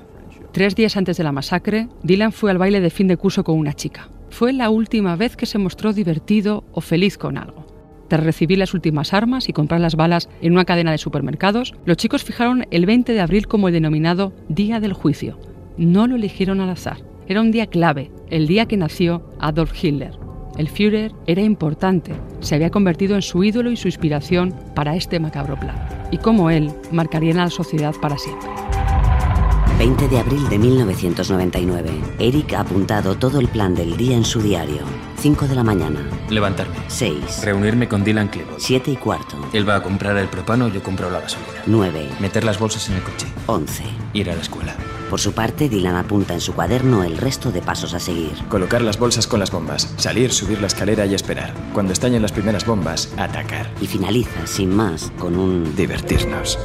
Tres 0.52 0.74
días 0.74 0.96
antes 0.96 1.16
de 1.16 1.24
la 1.24 1.32
masacre, 1.32 1.88
Dylan 2.02 2.32
fue 2.32 2.50
al 2.50 2.58
baile 2.58 2.80
de 2.80 2.90
fin 2.90 3.06
de 3.06 3.16
curso 3.16 3.44
con 3.44 3.56
una 3.56 3.72
chica. 3.72 4.08
Fue 4.30 4.52
la 4.52 4.70
última 4.70 5.16
vez 5.16 5.36
que 5.36 5.46
se 5.46 5.58
mostró 5.58 5.92
divertido 5.92 6.64
o 6.72 6.80
feliz 6.80 7.18
con 7.18 7.38
algo. 7.38 7.66
Tras 8.08 8.24
recibir 8.24 8.58
las 8.58 8.74
últimas 8.74 9.14
armas 9.14 9.48
y 9.48 9.52
comprar 9.52 9.80
las 9.80 9.94
balas 9.94 10.28
en 10.40 10.52
una 10.52 10.64
cadena 10.64 10.90
de 10.90 10.98
supermercados, 10.98 11.74
los 11.84 11.96
chicos 11.96 12.24
fijaron 12.24 12.66
el 12.72 12.84
20 12.84 13.12
de 13.12 13.20
abril 13.20 13.46
como 13.46 13.68
el 13.68 13.74
denominado 13.74 14.32
Día 14.48 14.80
del 14.80 14.92
Juicio. 14.92 15.38
No 15.76 16.08
lo 16.08 16.16
eligieron 16.16 16.60
al 16.60 16.70
azar. 16.70 17.09
Era 17.30 17.42
un 17.42 17.52
día 17.52 17.68
clave, 17.68 18.10
el 18.28 18.48
día 18.48 18.66
que 18.66 18.76
nació 18.76 19.22
Adolf 19.38 19.72
Hitler. 19.80 20.18
El 20.58 20.68
Führer 20.68 21.12
era 21.28 21.42
importante, 21.42 22.12
se 22.40 22.56
había 22.56 22.70
convertido 22.70 23.14
en 23.14 23.22
su 23.22 23.44
ídolo 23.44 23.70
y 23.70 23.76
su 23.76 23.86
inspiración 23.86 24.52
para 24.74 24.96
este 24.96 25.20
macabro 25.20 25.54
plan. 25.54 25.76
Y 26.10 26.18
como 26.18 26.50
él, 26.50 26.72
marcarían 26.90 27.38
a 27.38 27.44
la 27.44 27.50
sociedad 27.50 27.94
para 28.02 28.18
siempre. 28.18 28.48
20 29.78 30.08
de 30.08 30.18
abril 30.18 30.48
de 30.48 30.58
1999. 30.58 31.90
Eric 32.18 32.54
ha 32.54 32.62
apuntado 32.62 33.14
todo 33.14 33.38
el 33.38 33.46
plan 33.46 33.76
del 33.76 33.96
día 33.96 34.16
en 34.16 34.24
su 34.24 34.42
diario. 34.42 34.80
5 35.18 35.46
de 35.46 35.54
la 35.54 35.62
mañana. 35.62 36.00
Levantarme. 36.30 36.74
6. 36.88 37.44
Reunirme 37.44 37.86
con 37.86 38.02
Dylan 38.02 38.26
Cleveland. 38.26 38.58
7 38.58 38.90
y 38.90 38.96
cuarto. 38.96 39.36
Él 39.52 39.68
va 39.68 39.76
a 39.76 39.82
comprar 39.84 40.16
el 40.16 40.26
propano, 40.26 40.66
yo 40.66 40.82
compro 40.82 41.08
la 41.08 41.20
gasolina. 41.20 41.62
9. 41.64 42.08
Meter 42.18 42.42
las 42.42 42.58
bolsas 42.58 42.88
en 42.88 42.96
el 42.96 43.02
coche. 43.02 43.28
11. 43.46 43.84
Ir 44.14 44.30
a 44.30 44.34
la 44.34 44.42
escuela. 44.42 44.74
Por 45.10 45.18
su 45.18 45.32
parte, 45.32 45.68
Dylan 45.68 45.96
apunta 45.96 46.34
en 46.34 46.40
su 46.40 46.54
cuaderno 46.54 47.02
el 47.02 47.18
resto 47.18 47.50
de 47.50 47.60
pasos 47.60 47.94
a 47.94 47.98
seguir. 47.98 48.30
Colocar 48.48 48.80
las 48.80 48.96
bolsas 48.96 49.26
con 49.26 49.40
las 49.40 49.50
bombas, 49.50 49.92
salir, 49.96 50.32
subir 50.32 50.60
la 50.60 50.68
escalera 50.68 51.04
y 51.04 51.14
esperar. 51.14 51.52
Cuando 51.74 51.92
estallen 51.92 52.22
las 52.22 52.30
primeras 52.30 52.64
bombas, 52.64 53.12
atacar. 53.16 53.68
Y 53.80 53.88
finaliza, 53.88 54.46
sin 54.46 54.70
más, 54.72 55.10
con 55.18 55.36
un... 55.36 55.74
Divertirnos. 55.74 56.56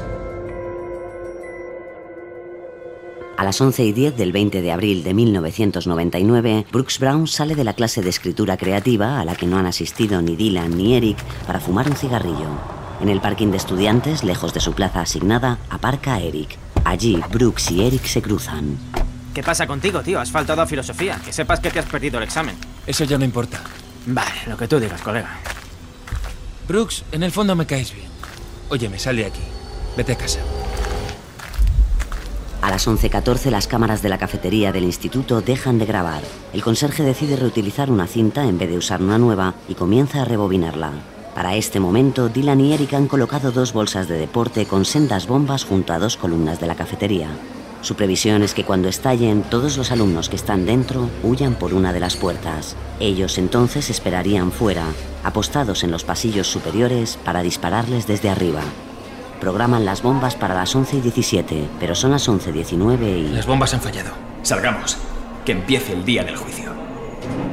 A 3.36 3.44
las 3.44 3.60
11 3.60 3.84
y 3.84 3.92
10 3.94 4.16
del 4.16 4.32
20 4.32 4.62
de 4.62 4.72
abril 4.72 5.04
de 5.04 5.16
1999, 5.16 6.68
Brooks 6.72 7.00
Brown 7.00 7.28
sale 7.28 7.56
de 7.56 7.64
la 7.64 7.74
clase 7.74 8.04
de 8.04 8.10
escritura 8.12 8.58
creativa 8.58 9.20
a 9.20 9.26
la 9.26 9.36
que 9.36 9.48
no 9.48 9.58
han 9.58 9.66
asistido 9.66 10.22
ni 10.22 10.36
Dylan 10.36 10.78
ni 10.78 10.96
Eric 10.96 11.18
para 11.48 11.60
fumar 11.60 11.90
un 11.90 11.96
cigarrillo. 11.96 12.48
En 13.02 13.10
el 13.10 13.22
parking 13.22 13.48
de 13.48 13.58
estudiantes, 13.58 14.24
lejos 14.24 14.54
de 14.54 14.60
su 14.60 14.74
plaza 14.74 15.02
asignada, 15.02 15.58
aparca 15.72 16.20
Eric. 16.20 16.60
Allí, 16.86 17.20
Brooks 17.32 17.72
y 17.72 17.86
Eric 17.86 18.06
se 18.06 18.22
cruzan. 18.22 18.78
¿Qué 19.34 19.44
pasa 19.44 19.68
contigo, 19.68 20.02
tío? 20.02 20.20
Has 20.20 20.32
faltado 20.32 20.62
a 20.62 20.68
filosofía. 20.68 21.20
Que 21.26 21.34
sepas 21.34 21.60
que 21.60 21.72
te 21.72 21.80
has 21.80 21.86
perdido 21.86 22.20
el 22.20 22.24
examen. 22.24 22.56
Eso 22.88 23.04
ya 23.04 23.18
no 23.18 23.26
importa. 23.26 23.60
Vale, 24.06 24.32
lo 24.48 24.56
que 24.56 24.68
tú 24.68 24.80
digas, 24.80 25.02
colega. 25.02 25.40
Brooks, 26.68 27.04
en 27.12 27.24
el 27.24 27.32
fondo 27.32 27.56
me 27.56 27.66
caes 27.66 27.94
bien. 27.94 28.08
Oye, 28.70 28.88
me 28.88 29.00
sale 29.00 29.24
de 29.24 29.28
aquí. 29.28 29.42
Vete 29.98 30.14
a 30.14 30.18
casa. 30.18 30.40
A 32.62 32.70
las 32.70 32.88
11.14 32.88 33.50
las 33.50 33.68
cámaras 33.68 34.02
de 34.02 34.10
la 34.10 34.18
cafetería 34.18 34.72
del 34.72 34.86
instituto 34.86 35.42
dejan 35.42 35.80
de 35.80 35.86
grabar. 35.86 36.22
El 36.54 36.64
conserje 36.64 37.04
decide 37.04 37.36
reutilizar 37.36 37.92
una 37.92 38.08
cinta 38.08 38.46
en 38.46 38.58
vez 38.58 38.70
de 38.70 38.78
usar 38.78 39.02
una 39.02 39.18
nueva 39.18 39.56
y 39.68 39.76
comienza 39.76 40.22
a 40.22 40.26
rebobinarla. 40.26 40.92
Para 41.36 41.56
este 41.56 41.82
momento, 41.82 42.30
Dylan 42.30 42.62
y 42.62 42.74
Eric 42.74 42.94
han 42.94 43.10
colocado 43.10 43.52
dos 43.52 43.74
bolsas 43.74 44.08
de 44.08 44.18
deporte 44.18 44.66
con 44.66 44.86
sendas 44.86 45.28
bombas 45.28 45.66
junto 45.66 45.92
a 45.92 46.00
dos 46.00 46.16
columnas 46.16 46.62
de 46.62 46.68
la 46.68 46.76
cafetería. 46.76 47.28
Su 47.82 47.96
previsión 47.96 48.42
es 48.42 48.54
que 48.54 48.64
cuando 48.64 48.88
estallen, 48.88 49.44
todos 49.44 49.78
los 49.78 49.92
alumnos 49.92 50.30
que 50.30 50.38
están 50.38 50.66
dentro 50.66 51.10
huyan 51.24 51.56
por 51.56 51.74
una 51.74 51.92
de 51.92 52.00
las 52.00 52.16
puertas. 52.16 52.78
Ellos 53.02 53.38
entonces 53.38 53.90
esperarían 53.90 54.54
fuera, 54.54 54.86
apostados 55.26 55.84
en 55.84 55.92
los 55.92 56.06
pasillos 56.06 56.48
superiores 56.48 57.20
para 57.26 57.44
dispararles 57.44 58.08
desde 58.08 58.30
arriba. 58.30 58.62
Programan 59.42 59.84
las 59.84 60.02
bombas 60.02 60.36
para 60.36 60.56
las 60.56 60.74
11 60.74 60.98
y 60.98 61.02
17, 61.02 61.68
pero 61.82 61.96
son 61.96 62.12
las 62.12 62.30
11.19 62.30 63.28
y... 63.28 63.28
Las 63.34 63.46
bombas 63.46 63.74
han 63.74 63.82
fallado. 63.82 64.14
Salgamos. 64.42 64.98
Que 65.44 65.52
empiece 65.52 65.92
el 65.92 66.06
día 66.06 66.24
del 66.24 66.38
juicio. 66.38 66.75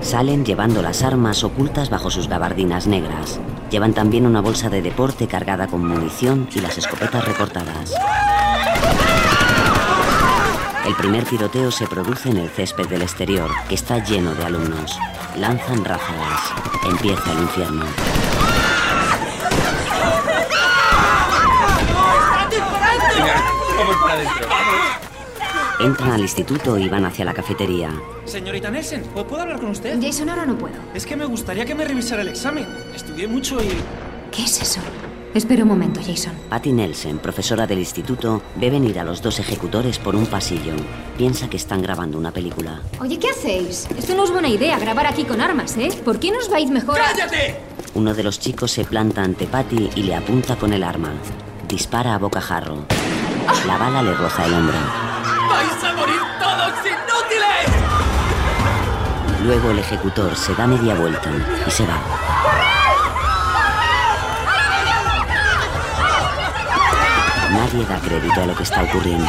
Salen 0.01 0.45
llevando 0.45 0.83
las 0.83 1.03
armas 1.03 1.45
ocultas 1.45 1.91
bajo 1.91 2.11
sus 2.11 2.29
gabardinas 2.29 2.87
negras. 2.87 3.41
Llevan 3.71 3.95
también 3.95 4.27
una 4.27 4.41
bolsa 4.41 4.69
de 4.69 4.83
deporte 4.83 5.27
cargada 5.27 5.67
con 5.67 5.87
munición 5.87 6.49
y 6.55 6.61
las 6.61 6.77
escopetas 6.79 7.25
recortadas. 7.25 7.95
El 10.87 10.97
primer 10.97 11.25
tiroteo 11.25 11.71
se 11.71 11.87
produce 11.87 12.31
en 12.31 12.39
el 12.39 12.51
césped 12.51 12.89
del 12.89 13.03
exterior, 13.03 13.51
que 13.69 13.77
está 13.77 13.99
lleno 14.05 14.35
de 14.35 14.45
alumnos. 14.45 14.99
Lanzan 15.37 15.85
ráfagas. 15.85 16.41
Empieza 16.85 17.33
el 17.33 17.39
infierno. 17.39 17.85
Vamos 23.79 23.97
para 24.03 24.13
adentro. 24.15 25.12
Entran 25.83 26.13
al 26.13 26.21
instituto 26.21 26.79
y 26.79 26.89
van 26.89 27.05
hacia 27.05 27.25
la 27.25 27.35
cafetería. 27.35 27.91
Señorita 28.25 28.71
Nelson, 28.71 29.03
¿o 29.17 29.27
¿puedo 29.27 29.43
hablar 29.43 29.59
con 29.59 29.71
usted? 29.71 29.99
Jason, 30.01 30.29
ahora 30.29 30.47
no 30.47 30.57
puedo. 30.57 30.75
Es 30.95 31.05
que 31.05 31.17
me 31.17 31.25
gustaría 31.25 31.65
que 31.65 31.75
me 31.75 31.85
revisara 31.85 32.23
el 32.23 32.29
examen. 32.29 32.67
Estudié 32.95 33.27
mucho 33.27 33.61
y... 33.61 33.69
¿Qué 34.31 34.45
es 34.45 34.63
eso? 34.63 34.81
Espera 35.35 35.65
un 35.65 35.71
momento, 35.71 36.01
Jason. 36.01 36.35
Patty 36.49 36.73
Nelson, 36.73 37.19
profesora 37.19 37.67
del 37.67 37.81
instituto, 37.81 38.43
ve 38.57 38.71
venir 38.71 39.01
a 39.01 39.05
los 39.05 39.23
dos 39.23 39.41
ejecutores 39.41 39.99
por 39.99 40.15
un 40.15 40.27
pasillo. 40.27 40.75
Piensa 41.19 41.51
que 41.51 41.57
están 41.57 41.83
grabando 41.83 42.17
una 42.17 42.31
película. 42.31 42.81
Oye, 43.01 43.19
¿qué 43.19 43.31
hacéis? 43.31 43.89
Esto 43.99 44.15
no 44.15 44.23
es 44.25 44.31
buena 44.31 44.49
idea, 44.49 44.79
grabar 44.79 45.07
aquí 45.07 45.25
con 45.25 45.41
armas, 45.41 45.77
¿eh? 45.79 45.89
¿Por 46.05 46.21
qué 46.21 46.31
no 46.31 46.39
os 46.39 46.49
vais 46.49 46.71
mejor 46.71 47.01
a... 47.01 47.11
¡Cállate! 47.11 47.57
Uno 47.95 48.15
de 48.15 48.23
los 48.23 48.39
chicos 48.39 48.71
se 48.71 48.85
planta 48.85 49.23
ante 49.23 49.47
Patty 49.47 49.91
y 49.97 50.05
le 50.05 50.15
apunta 50.15 50.55
con 50.55 50.73
el 50.73 50.85
arma. 50.85 51.13
Dispara 51.67 52.15
a 52.15 52.19
bocajarro. 52.19 52.85
La 53.67 53.79
bala 53.79 54.03
le 54.03 54.15
roza 54.15 54.47
el 54.47 54.55
hombro. 54.55 55.12
¡Vais 55.53 55.85
a 55.85 55.93
morir 55.93 56.21
todos 56.41 56.73
inútiles! 56.81 57.69
Luego 59.45 59.71
el 59.71 59.81
ejecutor 59.81 60.35
se 60.35 60.55
da 60.55 60.67
media 60.67 60.95
vuelta 60.95 61.31
y 61.67 61.71
se 61.71 61.85
va. 61.85 62.01
Nadie 67.51 67.85
da 67.85 68.01
crédito 68.01 68.41
a 68.41 68.47
lo 68.47 68.55
que 68.57 68.63
está 68.63 68.83
ocurriendo. 68.83 69.29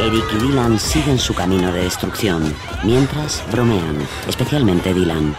Eric 0.00 0.24
y 0.32 0.36
Dylan 0.36 0.80
siguen 0.80 1.18
su 1.18 1.32
camino 1.32 1.70
de 1.70 1.84
destrucción, 1.84 2.52
mientras 2.82 3.44
bromean, 3.52 3.98
especialmente 4.26 4.92
Dylan. 4.92 5.36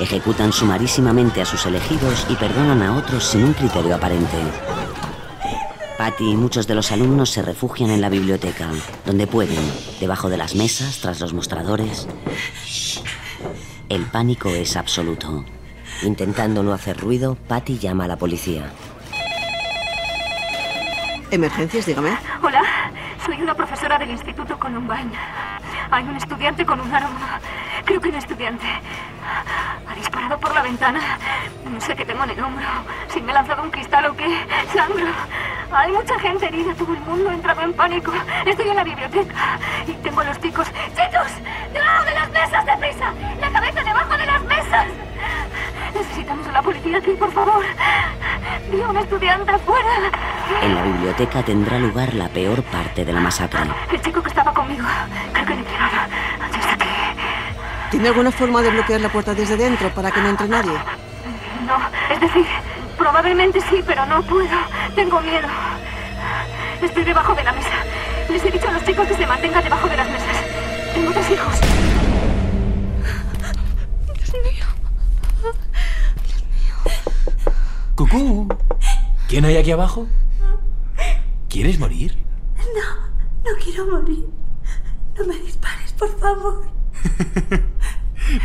Ejecutan 0.00 0.52
sumarísimamente 0.52 1.42
a 1.42 1.46
sus 1.46 1.64
elegidos 1.66 2.26
y 2.28 2.34
perdonan 2.34 2.82
a 2.82 2.96
otros 2.96 3.24
sin 3.24 3.44
un 3.44 3.52
criterio 3.52 3.94
aparente. 3.94 4.38
Patty 6.02 6.32
y 6.32 6.36
muchos 6.36 6.66
de 6.66 6.74
los 6.74 6.90
alumnos 6.90 7.30
se 7.30 7.42
refugian 7.42 7.90
en 7.90 8.00
la 8.00 8.08
biblioteca, 8.08 8.66
donde 9.06 9.28
pueden, 9.28 9.60
debajo 10.00 10.28
de 10.28 10.36
las 10.36 10.56
mesas, 10.56 10.98
tras 10.98 11.20
los 11.20 11.32
mostradores. 11.32 12.08
El 13.88 14.06
pánico 14.06 14.48
es 14.48 14.76
absoluto. 14.76 15.44
Intentando 16.02 16.64
no 16.64 16.72
hacer 16.72 16.98
ruido, 16.98 17.36
Patty 17.46 17.78
llama 17.78 18.06
a 18.06 18.08
la 18.08 18.16
policía. 18.16 18.72
Emergencias, 21.30 21.86
dígame. 21.86 22.18
Hola, 22.42 22.64
soy 23.24 23.40
una 23.40 23.54
profesora 23.54 23.96
del 23.96 24.10
Instituto 24.10 24.58
Columbine. 24.58 25.12
Hay 25.92 26.02
un 26.02 26.16
estudiante 26.16 26.66
con 26.66 26.80
un 26.80 26.92
arma. 26.92 27.38
Creo 27.84 28.00
que 28.00 28.08
un 28.08 28.16
estudiante. 28.16 28.66
Ha 29.88 29.94
disparado 29.94 30.36
por 30.40 30.52
la 30.52 30.62
ventana. 30.62 31.00
No 31.72 31.80
sé 31.80 31.94
qué 31.94 32.04
tengo 32.04 32.24
en 32.24 32.30
el 32.30 32.42
hombro. 32.42 32.66
Si 33.06 33.20
me 33.20 33.30
he 33.30 33.34
lanzado 33.34 33.62
un 33.62 33.70
cristal 33.70 34.06
o 34.06 34.16
qué. 34.16 34.26
Sangro. 34.74 35.12
Hay 35.74 35.92
mucha 35.92 36.18
gente 36.18 36.46
herida. 36.46 36.74
Todo 36.74 36.92
el 36.92 37.00
mundo 37.00 37.30
ha 37.30 37.34
entrado 37.34 37.62
en 37.62 37.72
pánico. 37.72 38.12
Estoy 38.44 38.68
en 38.68 38.76
la 38.76 38.84
biblioteca 38.84 39.58
y 39.86 39.92
tengo 39.92 40.20
a 40.20 40.24
los 40.24 40.40
chicos. 40.40 40.66
¡Chicos! 40.68 41.32
¡Debajo 41.72 42.04
de 42.04 42.14
las 42.14 42.30
mesas, 42.30 42.66
deprisa! 42.66 43.12
¡La 43.40 43.50
cabeza 43.50 43.82
debajo 43.82 44.16
de 44.16 44.26
las 44.26 44.42
mesas! 44.44 44.86
Necesitamos 45.94 46.46
a 46.46 46.52
la 46.52 46.62
policía 46.62 46.98
aquí, 46.98 47.10
por 47.12 47.32
favor. 47.32 47.64
Vi 48.70 48.82
a 48.82 48.88
un 48.88 48.96
estudiante 48.96 49.50
afuera. 49.50 49.88
En 50.62 50.74
la 50.74 50.82
biblioteca 50.82 51.42
tendrá 51.42 51.78
lugar 51.78 52.14
la 52.14 52.28
peor 52.28 52.62
parte 52.64 53.04
de 53.04 53.12
la 53.12 53.20
masacre. 53.20 53.60
El 53.90 54.00
chico 54.00 54.22
que 54.22 54.28
estaba 54.28 54.52
conmigo. 54.52 54.86
Creo 55.32 55.46
que 55.46 55.54
le 55.54 55.62
tiraron. 55.62 56.10
Ya 56.52 56.58
está 56.58 56.72
aquí. 56.74 56.88
¿Tiene 57.90 58.08
alguna 58.08 58.30
forma 58.30 58.62
de 58.62 58.70
bloquear 58.70 59.00
la 59.00 59.08
puerta 59.08 59.34
desde 59.34 59.56
dentro 59.56 59.88
para 59.90 60.10
que 60.10 60.20
no 60.20 60.28
entre 60.28 60.48
nadie? 60.48 60.72
No, 61.66 61.76
es 62.12 62.20
decir, 62.20 62.46
probablemente 63.02 63.60
sí, 63.62 63.82
pero 63.84 64.06
no 64.06 64.22
puedo. 64.22 64.56
Tengo 64.94 65.20
miedo. 65.20 65.48
Estoy 66.80 67.02
debajo 67.02 67.34
de 67.34 67.42
la 67.42 67.52
mesa. 67.52 67.84
Les 68.30 68.44
he 68.44 68.50
dicho 68.50 68.68
a 68.68 68.72
los 68.72 68.84
chicos 68.84 69.08
que 69.08 69.14
se 69.14 69.26
mantengan 69.26 69.64
debajo 69.64 69.88
de 69.88 69.96
las 69.96 70.08
mesas. 70.08 70.36
Tengo 70.94 71.10
tres 71.10 71.30
hijos. 71.32 71.60
Dios 74.14 74.32
mío. 74.44 74.66
¡Cucú! 77.96 78.48
¿Quién 79.28 79.44
hay 79.46 79.56
aquí 79.56 79.72
abajo? 79.72 80.06
¿Quieres 81.48 81.80
morir? 81.80 82.24
No, 82.56 83.50
no 83.50 83.58
quiero 83.64 83.86
morir. 83.86 84.26
No 85.18 85.26
me 85.26 85.34
dispares, 85.40 85.92
por 85.94 86.18
favor. 86.20 86.66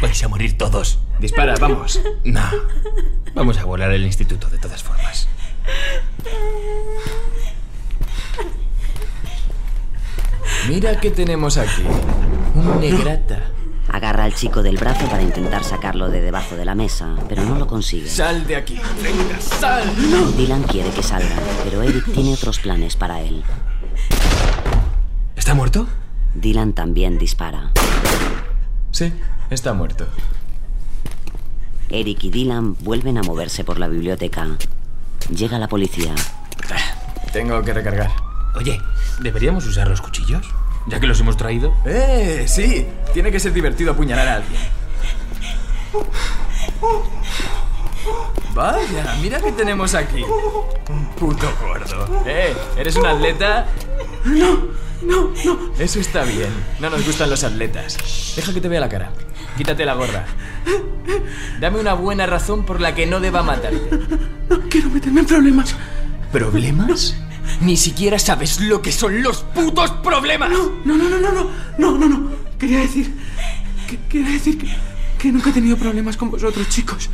Vais 0.02 0.24
a 0.24 0.28
morir 0.28 0.58
todos. 0.58 1.00
Dispara, 1.20 1.56
vamos. 1.60 2.00
No. 2.24 2.44
Vamos 3.34 3.58
a 3.58 3.66
volar 3.66 3.92
el 3.92 4.06
instituto 4.06 4.50
de 4.50 4.58
todas 4.58 4.84
formas. 4.84 5.28
Mira 10.68 11.00
qué 11.00 11.12
tenemos 11.12 11.58
aquí. 11.58 11.84
Un 12.56 12.80
negrata. 12.80 13.40
Agarra 13.90 14.26
al 14.26 14.36
chico 14.36 14.64
del 14.64 14.78
brazo 14.78 15.08
para 15.08 15.24
intentar 15.24 15.64
sacarlo 15.64 16.10
de 16.10 16.20
debajo 16.20 16.56
de 16.56 16.66
la 16.66 16.76
mesa, 16.76 17.16
pero 17.30 17.44
no 17.44 17.56
lo 17.56 17.68
consigue. 17.68 18.10
Sal 18.10 18.46
de 18.46 18.58
aquí. 18.58 18.80
Venga, 19.02 19.40
sal. 19.40 19.84
Dylan 20.36 20.64
quiere 20.64 20.90
que 20.90 21.02
salga, 21.02 21.38
pero 21.64 21.82
Eric 21.82 22.12
tiene 22.14 22.34
otros 22.34 22.60
planes 22.60 22.98
para 22.98 23.22
él. 23.22 23.44
¿Está 25.38 25.54
muerto? 25.54 25.88
Dylan 26.36 26.74
también 26.74 27.18
dispara. 27.18 27.72
Sí, 28.92 29.14
está 29.50 29.74
muerto. 29.74 30.08
Eric 31.90 32.24
y 32.26 32.30
Dylan 32.30 32.76
vuelven 32.82 33.18
a 33.18 33.24
moverse 33.24 33.64
por 33.64 33.80
la 33.80 33.88
biblioteca. 33.88 34.48
Llega 35.30 35.58
la 35.60 35.68
policía. 35.68 36.14
Tengo 37.32 37.62
que 37.64 37.74
recargar. 37.74 38.12
Oye, 38.56 38.82
¿deberíamos 39.20 39.66
usar 39.66 39.88
los 39.88 40.02
cuchillos? 40.02 40.46
Ya 40.88 41.00
que 41.00 41.08
los 41.08 41.20
hemos 41.20 41.38
traído. 41.38 41.74
¡Eh! 41.86 42.46
Sí, 42.48 42.88
tiene 43.14 43.32
que 43.32 43.40
ser 43.40 43.54
divertido 43.54 43.92
apuñalar 43.92 44.28
a 44.28 44.36
alguien. 44.36 44.62
Vaya, 48.54 49.16
mira 49.22 49.40
qué 49.40 49.52
tenemos 49.52 49.94
aquí. 49.94 50.24
Un 50.90 51.06
puto 51.16 51.48
gordo. 51.62 52.24
¡Eh! 52.26 52.56
¿Eres 52.78 52.96
un 52.96 53.06
atleta? 53.06 53.68
No, 54.26 54.70
no, 55.02 55.34
no. 55.46 55.60
Eso 55.78 56.00
está 56.00 56.24
bien. 56.24 56.50
No 56.80 56.90
nos 56.90 57.06
gustan 57.06 57.30
los 57.30 57.44
atletas. 57.44 58.34
Deja 58.36 58.54
que 58.54 58.62
te 58.62 58.68
vea 58.68 58.80
la 58.80 58.90
cara. 58.90 59.12
Quítate 59.58 59.86
la 59.86 59.96
gorra. 59.96 60.24
Dame 61.60 61.80
una 61.80 61.94
buena 61.94 62.28
razón 62.28 62.64
por 62.64 62.80
la 62.80 62.94
que 62.94 63.08
no 63.08 63.20
deba 63.20 63.42
matarte. 63.42 63.82
No 64.50 64.62
quiero 64.70 64.90
meterme 64.90 65.22
en 65.22 65.26
problemas. 65.26 65.76
¿Problemas? 66.32 67.18
Ni 67.62 67.76
siquiera 67.76 68.20
sabes 68.20 68.62
lo 68.62 68.82
que 68.82 68.92
son 68.92 69.24
los 69.24 69.42
putos 69.42 69.92
problemas. 70.04 70.52
No, 70.52 70.72
no, 70.86 70.96
no, 70.96 71.10
no, 71.10 71.20
no, 71.20 71.32
no, 71.32 71.50
no, 71.78 71.98
no, 71.98 72.08
no. 72.08 72.32
Quería 72.60 72.80
decir. 72.80 73.14
quería 74.10 74.30
decir 74.30 74.58
que, 74.58 74.68
que 75.18 75.32
nunca 75.32 75.50
he 75.50 75.54
tenido 75.54 75.76
problemas 75.76 76.16
con 76.16 76.30
vosotros, 76.30 76.70
chicos. 76.70 77.10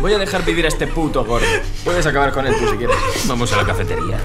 Voy 0.00 0.12
a 0.12 0.18
dejar 0.18 0.44
vivir 0.44 0.64
a 0.64 0.68
este 0.68 0.86
puto 0.88 1.24
gordo. 1.24 1.46
Puedes 1.84 2.04
acabar 2.06 2.32
con 2.32 2.46
él 2.46 2.54
tú 2.58 2.68
si 2.68 2.76
quieres. 2.76 2.96
Vamos 3.26 3.52
a 3.52 3.56
la 3.56 3.64
cafetería. 3.64 4.18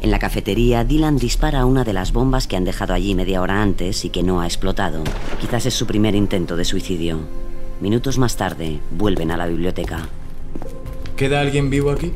En 0.00 0.10
la 0.10 0.18
cafetería, 0.18 0.84
Dylan 0.84 1.16
dispara 1.16 1.64
una 1.64 1.84
de 1.84 1.92
las 1.92 2.12
bombas 2.12 2.46
que 2.46 2.56
han 2.56 2.64
dejado 2.64 2.92
allí 2.94 3.14
media 3.14 3.40
hora 3.40 3.62
antes 3.62 4.04
y 4.04 4.10
que 4.10 4.22
no 4.22 4.40
ha 4.40 4.46
explotado. 4.46 5.04
Quizás 5.40 5.66
es 5.66 5.74
su 5.74 5.86
primer 5.86 6.14
intento 6.14 6.56
de 6.56 6.64
suicidio. 6.64 7.20
Minutos 7.80 8.18
más 8.18 8.36
tarde, 8.36 8.80
vuelven 8.90 9.30
a 9.30 9.36
la 9.36 9.46
biblioteca. 9.46 10.08
¿Queda 11.16 11.40
alguien 11.40 11.70
vivo 11.70 11.90
aquí? 11.90 12.12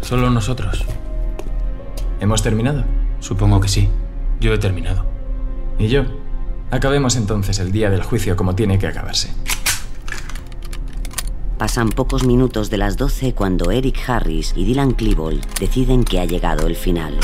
Solo 0.00 0.30
nosotros. 0.30 0.84
¿Hemos 2.20 2.42
terminado? 2.42 2.84
Supongo 3.20 3.60
que 3.60 3.68
sí. 3.68 3.88
Yo 4.40 4.52
he 4.52 4.58
terminado. 4.58 5.06
¿Y 5.78 5.88
yo? 5.88 6.04
Acabemos 6.70 7.16
entonces 7.16 7.58
el 7.58 7.72
día 7.72 7.90
del 7.90 8.02
juicio 8.02 8.36
como 8.36 8.54
tiene 8.54 8.78
que 8.78 8.86
acabarse. 8.86 9.30
Pasan 11.60 11.90
pocos 11.90 12.24
minutos 12.24 12.70
de 12.70 12.78
las 12.78 12.96
12 12.96 13.34
cuando 13.34 13.70
Eric 13.70 14.08
Harris 14.08 14.54
y 14.56 14.64
Dylan 14.64 14.92
Klebold 14.92 15.44
deciden 15.58 16.04
que 16.04 16.18
ha 16.18 16.24
llegado 16.24 16.66
el 16.66 16.74
final. 16.74 17.18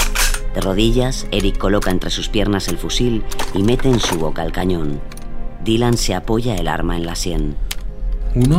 De 0.55 0.61
rodillas, 0.61 1.27
Eric 1.31 1.57
coloca 1.57 1.90
entre 1.90 2.11
sus 2.11 2.29
piernas 2.29 2.68
el 2.68 2.77
fusil 2.77 3.25
y 3.55 3.62
mete 3.62 3.88
en 3.88 3.99
su 3.99 4.18
boca 4.18 4.44
el 4.44 4.53
cañón. 4.53 5.01
Dylan 5.64 5.96
se 5.96 6.14
apoya 6.14 6.55
el 6.55 6.68
arma 6.68 6.99
en 6.99 7.07
la 7.07 7.14
sien. 7.14 7.57
Uno. 8.35 8.59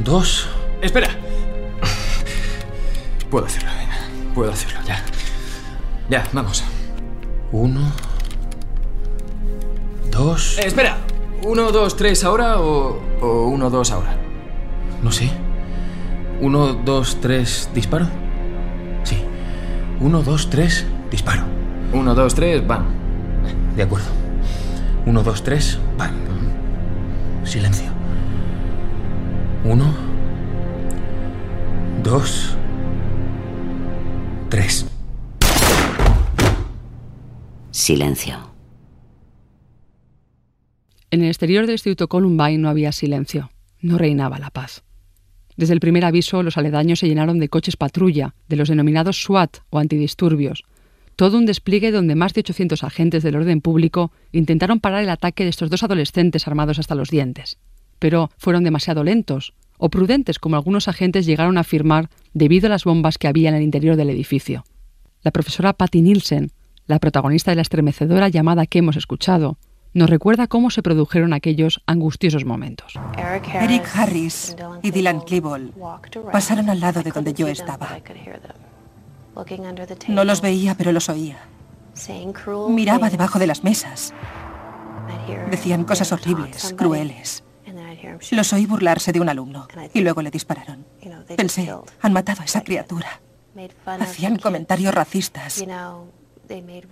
Dos. 0.00 0.48
Espera. 0.80 1.10
Puedo 3.30 3.46
hacerlo. 3.46 3.70
Puedo 4.34 4.50
hacerlo, 4.50 4.80
ya. 4.84 5.00
Ya, 6.10 6.28
vamos. 6.32 6.64
Uno. 7.52 7.92
Dos. 10.10 10.58
Eh, 10.58 10.66
espera. 10.66 10.98
¿Uno, 11.44 11.72
dos, 11.72 11.96
tres 11.96 12.22
ahora 12.22 12.60
o, 12.60 13.00
o 13.20 13.48
uno, 13.48 13.68
dos 13.68 13.90
ahora? 13.90 14.16
No 15.02 15.10
sé. 15.10 15.28
¿Uno, 16.40 16.72
dos, 16.74 17.18
tres, 17.20 17.68
disparo? 17.74 18.06
Sí. 19.02 19.18
Uno, 20.00 20.22
dos, 20.22 20.50
tres, 20.50 20.86
disparo. 21.10 21.42
Uno, 21.92 22.14
dos, 22.14 22.34
tres, 22.34 22.64
van. 22.66 22.86
De 23.76 23.82
acuerdo. 23.82 24.06
Uno, 25.04 25.22
dos, 25.22 25.42
tres, 25.42 25.78
van. 25.98 26.12
Silencio. 27.44 27.90
Uno. 29.64 29.92
Dos. 32.02 32.56
Tres. 34.48 34.86
Silencio. 37.70 38.51
En 41.12 41.20
el 41.20 41.28
exterior 41.28 41.66
del 41.66 41.74
Instituto 41.74 42.08
Columbine 42.08 42.56
no 42.56 42.70
había 42.70 42.90
silencio, 42.90 43.50
no 43.82 43.98
reinaba 43.98 44.38
la 44.38 44.48
paz. 44.48 44.82
Desde 45.58 45.74
el 45.74 45.80
primer 45.80 46.06
aviso, 46.06 46.42
los 46.42 46.56
aledaños 46.56 47.00
se 47.00 47.06
llenaron 47.06 47.38
de 47.38 47.50
coches 47.50 47.76
patrulla, 47.76 48.34
de 48.48 48.56
los 48.56 48.70
denominados 48.70 49.20
SWAT 49.22 49.58
o 49.68 49.78
antidisturbios. 49.78 50.64
Todo 51.14 51.36
un 51.36 51.44
despliegue 51.44 51.90
donde 51.90 52.14
más 52.14 52.32
de 52.32 52.40
800 52.40 52.82
agentes 52.82 53.22
del 53.22 53.36
orden 53.36 53.60
público 53.60 54.10
intentaron 54.32 54.80
parar 54.80 55.02
el 55.02 55.10
ataque 55.10 55.44
de 55.44 55.50
estos 55.50 55.68
dos 55.68 55.82
adolescentes 55.82 56.48
armados 56.48 56.78
hasta 56.78 56.94
los 56.94 57.10
dientes. 57.10 57.58
Pero 57.98 58.30
fueron 58.38 58.64
demasiado 58.64 59.04
lentos, 59.04 59.52
o 59.76 59.90
prudentes 59.90 60.38
como 60.38 60.56
algunos 60.56 60.88
agentes 60.88 61.26
llegaron 61.26 61.58
a 61.58 61.60
afirmar 61.60 62.08
debido 62.32 62.68
a 62.68 62.70
las 62.70 62.84
bombas 62.84 63.18
que 63.18 63.28
había 63.28 63.50
en 63.50 63.56
el 63.56 63.62
interior 63.62 63.96
del 63.96 64.08
edificio. 64.08 64.64
La 65.20 65.30
profesora 65.30 65.74
Patty 65.74 66.00
Nielsen, 66.00 66.52
la 66.86 67.00
protagonista 67.00 67.50
de 67.50 67.56
la 67.56 67.62
estremecedora 67.62 68.30
llamada 68.30 68.64
que 68.64 68.78
hemos 68.78 68.96
escuchado, 68.96 69.58
nos 69.94 70.08
recuerda 70.08 70.46
cómo 70.46 70.70
se 70.70 70.82
produjeron 70.82 71.32
aquellos 71.32 71.82
angustiosos 71.86 72.44
momentos. 72.44 72.94
Eric 73.54 73.88
Harris 73.94 74.56
y 74.82 74.90
Dylan 74.90 75.20
Klebold 75.20 75.72
pasaron 76.30 76.70
al 76.70 76.80
lado 76.80 77.02
de 77.02 77.10
donde 77.10 77.34
yo 77.34 77.48
estaba. 77.48 77.98
No 80.08 80.24
los 80.24 80.40
veía, 80.40 80.74
pero 80.74 80.92
los 80.92 81.08
oía. 81.08 81.38
Miraba 82.68 83.10
debajo 83.10 83.38
de 83.38 83.46
las 83.46 83.64
mesas. 83.64 84.14
Decían 85.50 85.84
cosas 85.84 86.12
horribles, 86.12 86.74
crueles. 86.76 87.44
Los 88.30 88.52
oí 88.52 88.66
burlarse 88.66 89.12
de 89.12 89.20
un 89.20 89.28
alumno 89.28 89.68
y 89.92 90.00
luego 90.00 90.22
le 90.22 90.30
dispararon. 90.30 90.86
Pensé, 91.36 91.72
han 92.00 92.12
matado 92.12 92.42
a 92.42 92.44
esa 92.44 92.62
criatura. 92.62 93.20
Hacían 93.86 94.38
comentarios 94.38 94.94
racistas. 94.94 95.64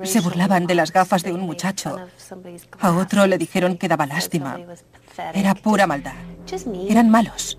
Se 0.02 0.20
burlaban 0.20 0.66
de 0.66 0.74
las 0.74 0.92
gafas 0.92 1.22
de 1.22 1.32
un 1.32 1.40
muchacho. 1.40 1.96
A 2.80 2.92
otro 2.96 3.26
le 3.26 3.38
dijeron 3.38 3.76
que 3.76 3.88
daba 3.88 4.06
lástima. 4.06 4.58
Era 5.34 5.54
pura 5.54 5.86
maldad. 5.86 6.14
Eran 6.88 7.10
malos. 7.10 7.58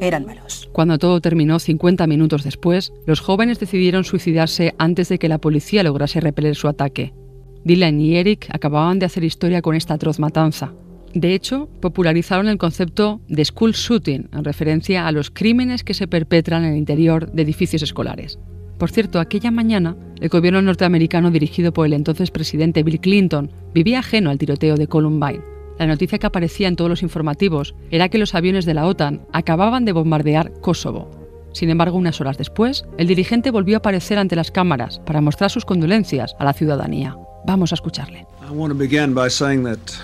Eran 0.00 0.24
malos. 0.24 0.68
Cuando 0.72 0.98
todo 0.98 1.20
terminó 1.20 1.58
50 1.58 2.06
minutos 2.06 2.44
después, 2.44 2.92
los 3.06 3.20
jóvenes 3.20 3.60
decidieron 3.60 4.04
suicidarse 4.04 4.74
antes 4.78 5.08
de 5.08 5.18
que 5.18 5.28
la 5.28 5.38
policía 5.38 5.82
lograse 5.82 6.20
repeler 6.20 6.56
su 6.56 6.68
ataque. 6.68 7.12
Dylan 7.64 8.00
y 8.00 8.16
Eric 8.16 8.48
acababan 8.50 8.98
de 8.98 9.06
hacer 9.06 9.24
historia 9.24 9.60
con 9.60 9.74
esta 9.74 9.94
atroz 9.94 10.18
matanza. 10.18 10.72
De 11.14 11.34
hecho, 11.34 11.68
popularizaron 11.80 12.48
el 12.48 12.58
concepto 12.58 13.20
de 13.28 13.44
school 13.44 13.72
shooting 13.72 14.28
en 14.32 14.44
referencia 14.44 15.06
a 15.06 15.12
los 15.12 15.30
crímenes 15.30 15.82
que 15.82 15.94
se 15.94 16.08
perpetran 16.08 16.64
en 16.64 16.72
el 16.72 16.78
interior 16.78 17.32
de 17.32 17.42
edificios 17.42 17.82
escolares. 17.82 18.38
Por 18.78 18.90
cierto, 18.90 19.20
aquella 19.20 19.50
mañana, 19.50 19.96
el 20.20 20.28
gobierno 20.28 20.60
norteamericano 20.60 21.30
dirigido 21.30 21.72
por 21.72 21.86
el 21.86 21.94
entonces 21.94 22.30
presidente 22.30 22.82
Bill 22.82 23.00
Clinton 23.00 23.50
vivía 23.72 24.00
ajeno 24.00 24.30
al 24.30 24.38
tiroteo 24.38 24.76
de 24.76 24.86
Columbine. 24.86 25.40
La 25.78 25.86
noticia 25.86 26.18
que 26.18 26.26
aparecía 26.26 26.68
en 26.68 26.76
todos 26.76 26.90
los 26.90 27.02
informativos 27.02 27.74
era 27.90 28.08
que 28.08 28.18
los 28.18 28.34
aviones 28.34 28.64
de 28.64 28.74
la 28.74 28.86
OTAN 28.86 29.26
acababan 29.32 29.84
de 29.84 29.92
bombardear 29.92 30.52
Kosovo. 30.60 31.10
Sin 31.52 31.70
embargo, 31.70 31.96
unas 31.96 32.20
horas 32.20 32.36
después, 32.36 32.84
el 32.98 33.06
dirigente 33.06 33.50
volvió 33.50 33.76
a 33.76 33.78
aparecer 33.78 34.18
ante 34.18 34.36
las 34.36 34.50
cámaras 34.50 35.00
para 35.00 35.22
mostrar 35.22 35.50
sus 35.50 35.64
condolencias 35.64 36.34
a 36.38 36.44
la 36.44 36.52
ciudadanía. 36.52 37.16
Vamos 37.46 37.72
a 37.72 37.76
escucharle. 37.76 38.26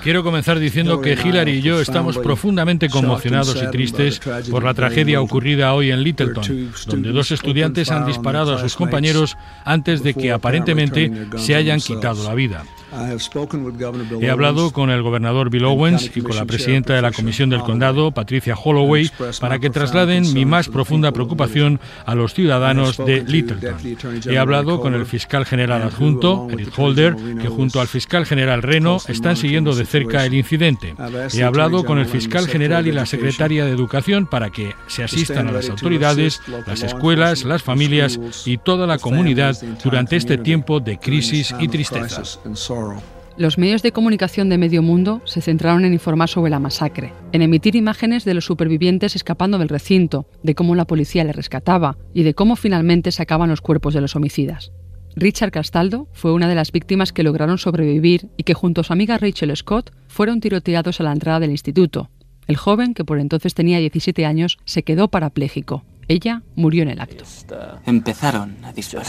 Quiero 0.03 0.23
comenzar 0.23 0.59
diciendo 0.59 1.01
que 1.01 1.13
Hillary 1.13 1.53
y 1.53 1.63
yo 1.63 1.81
estamos 1.81 2.19
profundamente 2.19 2.89
conmocionados 2.89 3.63
y 3.63 3.71
tristes 3.71 4.21
por 4.51 4.65
la 4.65 4.75
tragedia 4.75 5.21
ocurrida 5.21 5.75
hoy 5.75 5.91
en 5.91 6.03
Littleton, 6.03 6.73
donde 6.87 7.13
dos 7.13 7.31
estudiantes 7.31 7.91
han 7.91 8.07
disparado 8.07 8.55
a 8.55 8.61
sus 8.61 8.77
compañeros 8.77 9.37
antes 9.65 10.03
de 10.03 10.15
que 10.15 10.33
aparentemente 10.33 11.11
se 11.37 11.55
hayan 11.55 11.81
quitado 11.81 12.25
la 12.25 12.35
vida. 12.35 12.65
He 14.21 14.31
hablado 14.31 14.71
con 14.73 14.91
el 14.91 15.03
gobernador 15.03 15.51
Bill 15.51 15.65
Owens 15.65 16.11
y 16.15 16.21
con 16.21 16.37
la 16.37 16.45
presidenta 16.45 16.95
de 16.95 17.03
la 17.03 17.11
Comisión 17.11 17.49
del 17.49 17.61
Condado, 17.61 18.13
Patricia 18.13 18.55
Holloway, 18.55 19.11
para 19.41 19.59
que 19.59 19.71
trasladen 19.71 20.33
mi 20.35 20.45
más 20.45 20.69
profunda 20.69 21.13
preocupación 21.13 21.81
a 22.05 22.15
los 22.15 22.35
ciudadanos 22.35 22.99
de 22.99 23.23
Littleton. 23.23 23.77
He 24.29 24.39
hablado 24.39 24.81
con 24.81 24.95
el 24.95 25.07
fiscal 25.07 25.47
general 25.47 25.83
adjunto, 25.83 26.49
Eric 26.51 26.73
Holder, 26.77 27.17
que 27.41 27.49
junto 27.49 27.81
al 27.81 27.89
fiscal 27.89 28.27
general 28.27 28.63
Reno 28.63 28.99
están 29.09 29.37
siguiendo 29.37 29.75
de 29.75 29.87
cerca 29.87 30.27
el 30.27 30.35
incidente. 30.35 30.95
He 31.33 31.43
hablado 31.43 31.85
con 31.85 31.99
el 31.99 32.07
fiscal 32.07 32.47
general 32.47 32.87
y 32.87 32.93
la 32.93 33.07
secretaria 33.07 33.65
de 33.65 33.73
Educación 33.73 34.27
para 34.27 34.51
que 34.51 34.75
se 34.87 35.03
asistan 35.03 35.49
a 35.49 35.53
las 35.53 35.71
autoridades, 35.71 36.41
las 36.67 36.83
escuelas, 36.83 37.45
las 37.45 37.63
familias 37.63 38.21
y 38.45 38.59
toda 38.59 38.87
la 38.87 38.99
comunidad 38.99 39.57
durante 39.83 40.17
este 40.17 40.39
tiempo 40.39 40.81
de 40.81 40.99
crisis 40.99 41.55
y 41.59 41.69
tristeza. 41.69 42.23
Los 43.39 43.57
medios 43.57 43.83
de 43.83 43.93
comunicación 43.93 44.51
de 44.51 44.59
medio 44.59 44.83
mundo 44.83 45.23
se 45.25 45.41
centraron 45.41 45.87
en 45.87 45.95
informar 45.95 46.29
sobre 46.29 46.51
la 46.51 46.59
masacre, 46.59 47.15
en 47.33 47.41
emitir 47.41 47.77
imágenes 47.77 48.27
de 48.27 48.35
los 48.35 48.45
supervivientes 48.45 49.17
escapando 49.17 49.57
del 49.59 49.71
recinto, 49.71 50.27
de 50.43 50.55
cómo 50.55 50.75
la 50.75 50.85
policía 50.85 51.25
les 51.25 51.35
rescataba 51.35 51.97
y 52.13 52.25
de 52.25 52.35
cómo 52.35 52.57
finalmente 52.57 53.11
sacaban 53.11 53.49
los 53.49 53.63
cuerpos 53.63 53.95
de 53.95 54.03
los 54.03 54.17
homicidas. 54.17 54.73
Richard 55.17 55.51
Castaldo 55.51 56.09
fue 56.13 56.33
una 56.33 56.49
de 56.49 56.55
las 56.55 56.73
víctimas 56.73 57.13
que 57.13 57.23
lograron 57.23 57.59
sobrevivir 57.59 58.29
y 58.37 58.45
que 58.45 58.55
junto 58.55 58.83
a 58.83 58.85
su 58.85 58.93
amiga 58.93 59.19
Rachel 59.19 59.55
Scott 59.57 59.93
fueron 60.09 60.41
tiroteados 60.41 61.01
a 61.01 61.05
la 61.05 61.13
entrada 61.13 61.41
del 61.41 61.51
instituto. 61.51 62.11
El 62.47 62.57
joven, 62.57 62.93
que 62.93 63.05
por 63.05 63.19
entonces 63.19 63.55
tenía 63.55 63.79
17 63.79 64.27
años, 64.27 64.59
se 64.65 64.83
quedó 64.83 65.09
parapléjico. 65.09 65.85
Ella 66.09 66.43
murió 66.55 66.83
en 66.83 66.91
el 66.91 67.01
acto. 67.01 67.25
Empezaron 67.87 68.57
a 68.65 68.73
disparar. 68.73 69.07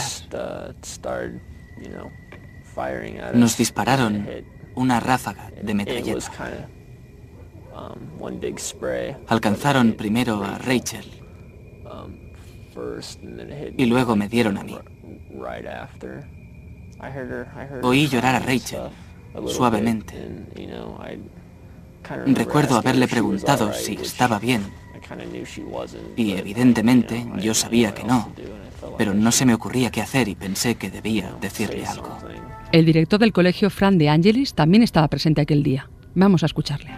Nos 3.34 3.56
dispararon 3.56 4.26
una 4.74 5.00
ráfaga 5.00 5.50
de 5.62 5.74
metralleta. 5.74 6.30
Alcanzaron 9.28 9.92
primero 9.92 10.44
a 10.44 10.58
Rachel 10.58 11.04
y 13.76 13.86
luego 13.86 14.16
me 14.16 14.28
dieron 14.28 14.58
a 14.58 14.64
mí. 14.64 14.76
Oí 17.82 18.08
llorar 18.08 18.34
a 18.36 18.38
Rachel 18.38 18.80
suavemente. 19.46 20.14
Recuerdo 22.26 22.76
haberle 22.76 23.08
preguntado 23.08 23.72
si 23.72 23.94
estaba 23.94 24.38
bien. 24.38 24.62
Y 26.16 26.32
evidentemente 26.32 27.26
yo 27.38 27.54
sabía 27.54 27.92
que 27.94 28.04
no, 28.04 28.32
pero 28.96 29.14
no 29.14 29.32
se 29.32 29.44
me 29.44 29.54
ocurría 29.54 29.90
qué 29.90 30.00
hacer 30.00 30.28
y 30.28 30.34
pensé 30.34 30.76
que 30.76 30.90
debía 30.90 31.34
decirle 31.40 31.84
algo. 31.86 32.18
El 32.74 32.86
director 32.86 33.20
del 33.20 33.32
colegio, 33.32 33.70
Fran 33.70 33.98
de 33.98 34.08
Angelis, 34.08 34.52
también 34.52 34.82
estaba 34.82 35.06
presente 35.06 35.40
aquel 35.40 35.62
día. 35.62 35.88
Vamos 36.16 36.42
a 36.42 36.46
escucharle. 36.46 36.90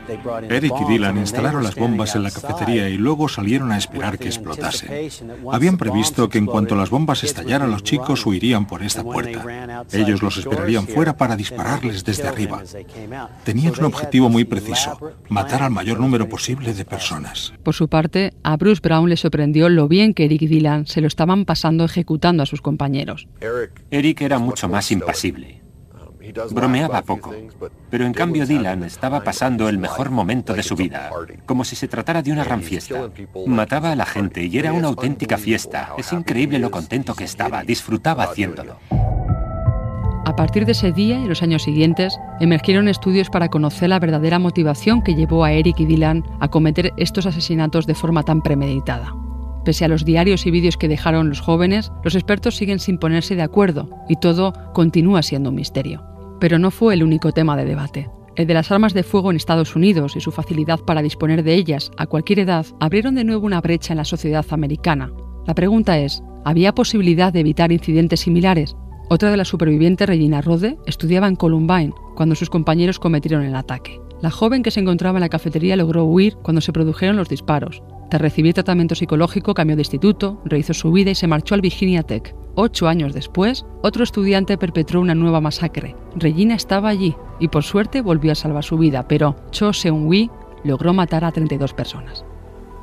Eric 0.48 0.72
y 0.80 0.84
Dylan 0.90 1.18
instalaron 1.18 1.62
las 1.62 1.74
bombas 1.74 2.16
en 2.16 2.22
la 2.22 2.30
cafetería 2.30 2.88
y 2.88 2.96
luego 2.96 3.28
salieron 3.28 3.70
a 3.72 3.76
esperar 3.76 4.18
que 4.18 4.28
explotasen. 4.28 5.10
Habían 5.52 5.76
previsto 5.76 6.30
que 6.30 6.38
en 6.38 6.46
cuanto 6.46 6.76
las 6.76 6.88
bombas 6.88 7.24
estallaran 7.24 7.70
los 7.70 7.82
chicos 7.82 8.24
huirían 8.24 8.66
por 8.66 8.82
esta 8.82 9.02
puerta. 9.02 9.84
Ellos 9.92 10.22
los 10.22 10.38
esperarían 10.38 10.88
fuera 10.88 11.18
para 11.18 11.36
dispararles 11.36 12.04
desde 12.04 12.26
arriba. 12.26 12.62
Tenían 13.44 13.74
un 13.78 13.84
objetivo 13.84 14.30
muy 14.30 14.44
preciso, 14.44 14.98
matar 15.28 15.62
al 15.62 15.72
mayor 15.72 16.00
número 16.00 16.26
posible 16.26 16.72
de 16.72 16.86
personas. 16.86 17.52
Por 17.62 17.74
su 17.74 17.88
parte, 17.88 18.32
a 18.42 18.56
Bruce 18.56 18.80
Brown 18.82 19.10
le 19.10 19.18
sorprendió 19.18 19.68
lo 19.68 19.88
bien 19.88 20.14
que 20.14 20.24
Eric 20.24 20.40
y 20.40 20.46
Dylan 20.46 20.86
se 20.86 21.02
lo 21.02 21.06
estaban 21.06 21.44
pasando 21.44 21.84
ejecutando 21.84 22.42
a 22.42 22.46
sus 22.46 22.62
compañeros. 22.62 23.28
Eric 23.90 24.22
era 24.22 24.38
mucho 24.38 24.70
más 24.70 24.90
impasible. 24.90 25.65
Bromeaba 26.50 27.02
poco, 27.02 27.34
pero 27.90 28.04
en 28.04 28.12
cambio 28.12 28.46
Dylan 28.46 28.84
estaba 28.84 29.22
pasando 29.22 29.68
el 29.68 29.78
mejor 29.78 30.10
momento 30.10 30.54
de 30.54 30.62
su 30.62 30.76
vida, 30.76 31.10
como 31.44 31.64
si 31.64 31.76
se 31.76 31.88
tratara 31.88 32.22
de 32.22 32.32
una 32.32 32.44
gran 32.44 32.62
fiesta. 32.62 33.10
Mataba 33.46 33.92
a 33.92 33.96
la 33.96 34.06
gente 34.06 34.44
y 34.44 34.58
era 34.58 34.72
una 34.72 34.88
auténtica 34.88 35.38
fiesta. 35.38 35.92
Es 35.98 36.12
increíble 36.12 36.58
lo 36.58 36.70
contento 36.70 37.14
que 37.14 37.24
estaba, 37.24 37.62
disfrutaba 37.62 38.24
haciéndolo. 38.24 38.76
A 40.26 40.34
partir 40.34 40.66
de 40.66 40.72
ese 40.72 40.90
día 40.92 41.18
y 41.20 41.28
los 41.28 41.42
años 41.42 41.62
siguientes, 41.62 42.18
emergieron 42.40 42.88
estudios 42.88 43.30
para 43.30 43.48
conocer 43.48 43.88
la 43.88 44.00
verdadera 44.00 44.40
motivación 44.40 45.00
que 45.02 45.14
llevó 45.14 45.44
a 45.44 45.52
Eric 45.52 45.78
y 45.78 45.86
Dylan 45.86 46.24
a 46.40 46.48
cometer 46.48 46.92
estos 46.96 47.26
asesinatos 47.26 47.86
de 47.86 47.94
forma 47.94 48.24
tan 48.24 48.42
premeditada. 48.42 49.14
Pese 49.64 49.84
a 49.84 49.88
los 49.88 50.04
diarios 50.04 50.44
y 50.46 50.50
vídeos 50.50 50.76
que 50.76 50.88
dejaron 50.88 51.28
los 51.28 51.40
jóvenes, 51.40 51.92
los 52.04 52.14
expertos 52.16 52.56
siguen 52.56 52.80
sin 52.80 52.98
ponerse 52.98 53.36
de 53.36 53.42
acuerdo 53.42 53.88
y 54.08 54.16
todo 54.16 54.52
continúa 54.74 55.22
siendo 55.22 55.50
un 55.50 55.56
misterio. 55.56 56.15
Pero 56.40 56.58
no 56.58 56.70
fue 56.70 56.94
el 56.94 57.02
único 57.02 57.32
tema 57.32 57.56
de 57.56 57.64
debate. 57.64 58.10
El 58.36 58.46
de 58.46 58.54
las 58.54 58.70
armas 58.70 58.92
de 58.92 59.02
fuego 59.02 59.30
en 59.30 59.36
Estados 59.36 59.74
Unidos 59.74 60.14
y 60.14 60.20
su 60.20 60.30
facilidad 60.30 60.80
para 60.80 61.02
disponer 61.02 61.42
de 61.42 61.54
ellas 61.54 61.90
a 61.96 62.06
cualquier 62.06 62.40
edad 62.40 62.66
abrieron 62.80 63.14
de 63.14 63.24
nuevo 63.24 63.46
una 63.46 63.62
brecha 63.62 63.94
en 63.94 63.98
la 63.98 64.04
sociedad 64.04 64.44
americana. 64.50 65.10
La 65.46 65.54
pregunta 65.54 65.98
es, 65.98 66.22
¿había 66.44 66.74
posibilidad 66.74 67.32
de 67.32 67.40
evitar 67.40 67.72
incidentes 67.72 68.20
similares? 68.20 68.76
Otra 69.08 69.30
de 69.30 69.36
las 69.36 69.48
supervivientes, 69.48 70.06
Regina 70.06 70.42
Rode, 70.42 70.76
estudiaba 70.84 71.28
en 71.28 71.36
Columbine 71.36 71.94
cuando 72.14 72.34
sus 72.34 72.50
compañeros 72.50 72.98
cometieron 72.98 73.44
el 73.44 73.54
ataque. 73.54 74.00
La 74.20 74.30
joven 74.30 74.62
que 74.62 74.70
se 74.70 74.80
encontraba 74.80 75.18
en 75.18 75.22
la 75.22 75.28
cafetería 75.28 75.76
logró 75.76 76.04
huir 76.04 76.36
cuando 76.42 76.60
se 76.60 76.72
produjeron 76.72 77.16
los 77.16 77.28
disparos. 77.28 77.82
Tras 78.08 78.22
recibir 78.22 78.54
tratamiento 78.54 78.94
psicológico, 78.94 79.54
cambió 79.54 79.74
de 79.74 79.82
instituto, 79.82 80.40
rehizo 80.44 80.74
su 80.74 80.92
vida 80.92 81.10
y 81.10 81.14
se 81.16 81.26
marchó 81.26 81.54
al 81.54 81.60
Virginia 81.60 82.02
Tech. 82.02 82.34
Ocho 82.54 82.86
años 82.86 83.12
después, 83.12 83.66
otro 83.82 84.04
estudiante 84.04 84.56
perpetró 84.56 85.00
una 85.00 85.14
nueva 85.14 85.40
masacre. 85.40 85.96
Regina 86.14 86.54
estaba 86.54 86.88
allí 86.88 87.16
y 87.40 87.48
por 87.48 87.64
suerte 87.64 88.00
volvió 88.00 88.32
a 88.32 88.36
salvar 88.36 88.64
su 88.64 88.78
vida, 88.78 89.08
pero 89.08 89.36
Cho 89.50 89.72
Seung-wi 89.72 90.30
logró 90.64 90.94
matar 90.94 91.24
a 91.24 91.32
32 91.32 91.74
personas. 91.74 92.24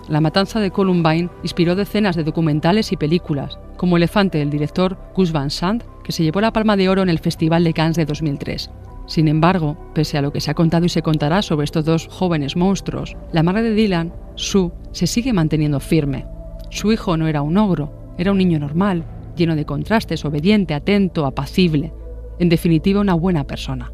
La 0.10 0.20
matanza 0.20 0.60
de 0.60 0.72
Columbine 0.72 1.30
inspiró 1.44 1.76
decenas 1.76 2.18
de 2.18 2.26
documentales 2.26 2.92
y 2.92 2.98
películas, 2.98 3.58
como 3.78 3.96
Elefante 3.96 4.38
del 4.38 4.50
director 4.50 4.98
Gus 5.16 5.32
Van 5.32 5.50
Sant, 5.50 5.84
que 6.04 6.12
se 6.12 6.24
llevó 6.24 6.42
la 6.42 6.52
Palma 6.52 6.76
de 6.76 6.90
Oro 6.90 7.02
en 7.02 7.10
el 7.10 7.20
Festival 7.20 7.64
de 7.64 7.74
Cannes 7.74 7.96
de 7.96 8.06
2003. 8.06 8.70
Sin 9.06 9.28
embargo, 9.28 9.78
pese 9.94 10.18
a 10.18 10.22
lo 10.22 10.32
que 10.32 10.40
se 10.40 10.52
ha 10.52 10.54
contado 10.54 10.86
y 10.86 10.90
se 10.90 11.02
contará 11.02 11.42
sobre 11.42 11.66
estos 11.66 11.86
dos 11.86 12.08
jóvenes 12.08 12.56
monstruos, 12.56 13.18
la 13.32 13.44
madre 13.44 13.64
de 13.64 13.74
Dylan, 13.74 14.14
Sue, 14.36 14.72
se 14.92 15.08
sigue 15.08 15.34
manteniendo 15.34 15.80
firme. 15.80 16.26
Su 16.70 16.92
hijo 16.92 17.18
no 17.18 17.28
era 17.28 17.42
un 17.42 17.58
ogro, 17.58 18.14
era 18.18 18.32
un 18.32 18.38
niño 18.38 18.60
normal, 18.60 19.04
lleno 19.36 19.56
de 19.56 19.66
contrastes, 19.66 20.26
obediente, 20.26 20.74
atento, 20.74 21.26
apacible, 21.26 21.94
en 22.40 22.50
definitiva 22.50 23.02
una 23.02 23.14
buena 23.14 23.44
persona. 23.44 23.92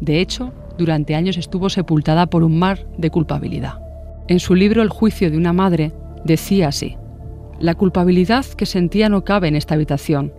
De 0.00 0.20
hecho, 0.20 0.52
durante 0.78 1.14
años 1.14 1.36
estuvo 1.36 1.68
sepultada 1.68 2.26
por 2.26 2.42
un 2.42 2.58
mar 2.58 2.86
de 2.96 3.10
culpabilidad. 3.10 3.80
En 4.28 4.40
su 4.40 4.54
libro 4.54 4.82
El 4.82 4.88
juicio 4.88 5.30
de 5.30 5.36
una 5.36 5.52
madre 5.52 5.92
decía 6.24 6.68
así, 6.68 6.96
la 7.58 7.74
culpabilidad 7.74 8.46
que 8.46 8.64
sentía 8.64 9.08
no 9.08 9.24
cabe 9.24 9.48
en 9.48 9.56
esta 9.56 9.74
habitación, 9.74 10.32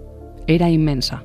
era 0.48 0.70
inmensa, 0.72 1.24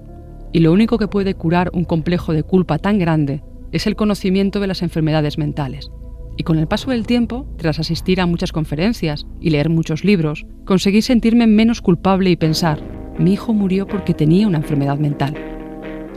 y 0.57 0.61
lo 0.61 0.73
único 0.73 0.97
que 0.97 1.07
puede 1.07 1.35
curar 1.35 1.71
un 1.75 1.85
complejo 1.85 2.33
de 2.33 2.43
culpa 2.43 2.79
tan 2.79 2.99
grande 2.99 3.43
es 3.73 3.87
el 3.87 3.95
conocimiento 3.95 4.59
de 4.59 4.67
las 4.67 4.81
enfermedades 4.81 5.37
mentales. 5.37 5.91
Y 6.39 6.45
con 6.45 6.57
el 6.57 6.67
paso 6.67 6.93
del 6.93 7.07
tiempo, 7.07 7.47
tras 7.59 7.79
asistir 7.79 8.23
a 8.23 8.27
muchas 8.27 8.53
conferencias 8.53 9.27
y 9.39 9.51
leer 9.51 9.69
muchos 9.69 10.03
libros, 10.03 10.47
conseguí 10.65 11.03
sentirme 11.03 11.47
menos 11.47 11.83
culpable 11.83 12.31
y 12.31 12.37
pensar, 12.37 12.81
mi 13.19 13.35
hijo 13.35 13.53
murió 13.53 13.87
porque 13.87 14.15
tenía 14.15 14.49
una 14.49 14.57
enfermedad 14.57 14.99
mental. 14.99 15.35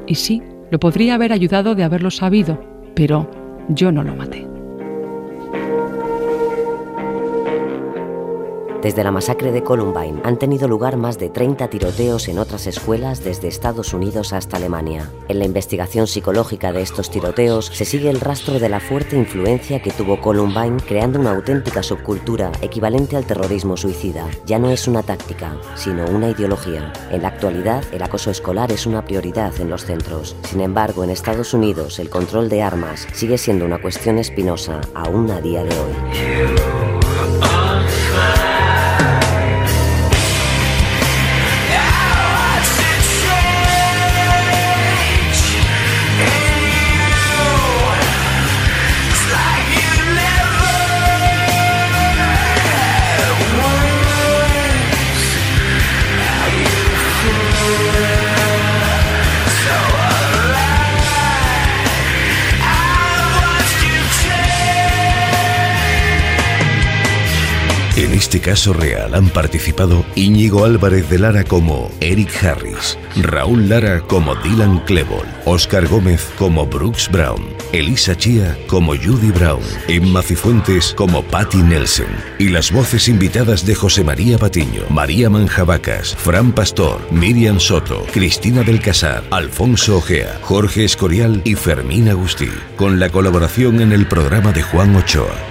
Y 0.07 0.15
sí, 0.15 0.41
lo 0.71 0.79
podría 0.79 1.15
haber 1.15 1.33
ayudado 1.33 1.75
de 1.75 1.83
haberlo 1.83 2.09
sabido, 2.09 2.63
pero 2.95 3.29
yo 3.67 3.91
no 3.91 4.05
lo 4.05 4.15
maté. 4.15 4.48
Desde 8.81 9.03
la 9.03 9.11
masacre 9.11 9.51
de 9.51 9.61
Columbine 9.61 10.21
han 10.23 10.39
tenido 10.39 10.69
lugar 10.69 10.95
más 10.95 11.19
de 11.19 11.29
30 11.29 11.67
tiroteos 11.69 12.29
en 12.29 12.39
otras 12.39 12.65
escuelas 12.65 13.21
desde 13.21 13.49
Estados 13.49 13.93
Unidos 13.93 14.31
hasta 14.31 14.55
Alemania. 14.55 15.11
En 15.27 15.39
la 15.39 15.45
investigación 15.45 16.07
psicológica 16.07 16.71
de 16.71 16.81
estos 16.81 17.11
tiroteos 17.11 17.65
se 17.65 17.83
sigue 17.83 18.09
el 18.09 18.21
rastro 18.21 18.57
de 18.57 18.69
la 18.69 18.79
fuerte 18.79 19.17
influencia 19.17 19.81
que 19.81 19.91
tuvo 19.91 20.21
Columbine 20.21 20.77
creando 20.87 21.19
una 21.19 21.31
auténtica 21.31 21.83
subcultura 21.83 22.53
equivalente 22.61 23.17
al 23.17 23.25
terrorismo 23.25 23.75
suicida. 23.75 24.25
Ya 24.45 24.59
no 24.59 24.69
es 24.69 24.87
una 24.87 25.03
táctica, 25.03 25.57
sino 25.75 26.05
una 26.05 26.29
ideología. 26.29 26.93
En 27.11 27.23
la 27.23 27.27
actualidad, 27.27 27.83
el 27.91 28.01
acoso 28.01 28.31
escolar 28.31 28.71
es 28.71 28.85
una 28.85 29.03
prioridad 29.03 29.59
en 29.59 29.69
los 29.69 29.83
centros. 29.83 30.37
Sin 30.43 30.61
embargo, 30.61 31.03
en 31.03 31.09
Estados 31.09 31.53
Unidos 31.53 31.99
el 31.99 32.09
control 32.09 32.47
de 32.47 32.61
armas 32.61 33.07
sigue 33.11 33.37
siendo 33.37 33.65
una 33.65 33.81
cuestión 33.81 34.17
espinosa 34.19 34.79
aún 34.93 35.29
a 35.31 35.41
día 35.41 35.65
de 35.65 35.77
hoy. 35.77 36.78
Este 68.29 68.41
caso 68.41 68.73
real 68.73 69.15
han 69.15 69.27
participado 69.29 70.05
Íñigo 70.13 70.63
Álvarez 70.63 71.09
de 71.09 71.17
Lara 71.17 71.43
como 71.43 71.89
Eric 71.99 72.29
Harris, 72.43 72.95
Raúl 73.23 73.67
Lara 73.67 74.01
como 74.01 74.35
Dylan 74.35 74.81
Klebold, 74.85 75.27
Oscar 75.45 75.87
Gómez 75.87 76.29
como 76.37 76.67
Brooks 76.67 77.09
Brown, 77.09 77.43
Elisa 77.71 78.15
Chia 78.15 78.55
como 78.67 78.95
Judy 78.95 79.31
Brown, 79.31 79.63
Emma 79.87 80.21
Cifuentes 80.21 80.93
como 80.95 81.23
Patty 81.23 81.57
Nelson 81.57 82.05
y 82.37 82.49
las 82.49 82.71
voces 82.71 83.07
invitadas 83.07 83.65
de 83.65 83.73
José 83.73 84.03
María 84.03 84.37
Patiño, 84.37 84.83
María 84.91 85.31
Manjabacas, 85.31 86.15
Fran 86.15 86.51
Pastor, 86.51 87.01
Miriam 87.09 87.59
Soto, 87.59 88.05
Cristina 88.13 88.61
del 88.61 88.79
Casar, 88.79 89.23
Alfonso 89.31 89.97
Ojea, 89.97 90.37
Jorge 90.43 90.83
Escorial 90.85 91.41
y 91.45 91.55
Fermín 91.55 92.07
Agustí, 92.09 92.51
con 92.77 92.99
la 92.99 93.09
colaboración 93.09 93.81
en 93.81 93.91
el 93.91 94.05
programa 94.05 94.51
de 94.51 94.61
Juan 94.61 94.95
Ochoa. 94.95 95.48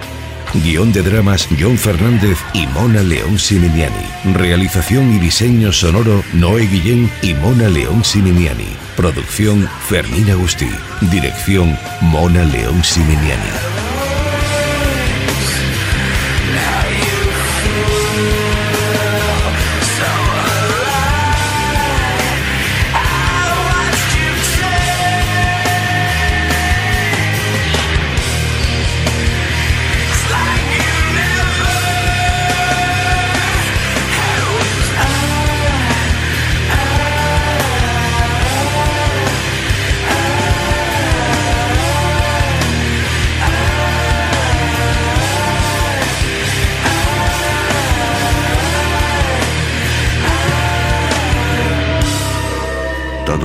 Guión 0.53 0.91
de 0.91 1.03
dramas 1.03 1.47
John 1.59 1.77
Fernández 1.77 2.37
y 2.53 2.65
Mona 2.67 3.01
León 3.03 3.37
Siminiani. 3.37 4.33
Realización 4.33 5.13
y 5.13 5.19
diseño 5.19 5.71
sonoro 5.71 6.23
Noé 6.33 6.67
Guillén 6.67 7.09
y 7.21 7.33
Mona 7.33 7.69
León 7.69 8.03
Siminiani. 8.03 8.75
Producción 8.95 9.69
Fermín 9.87 10.29
Agustí. 10.31 10.69
Dirección 11.11 11.77
Mona 12.01 12.43
León 12.45 12.83
Siminiani. 12.83 13.68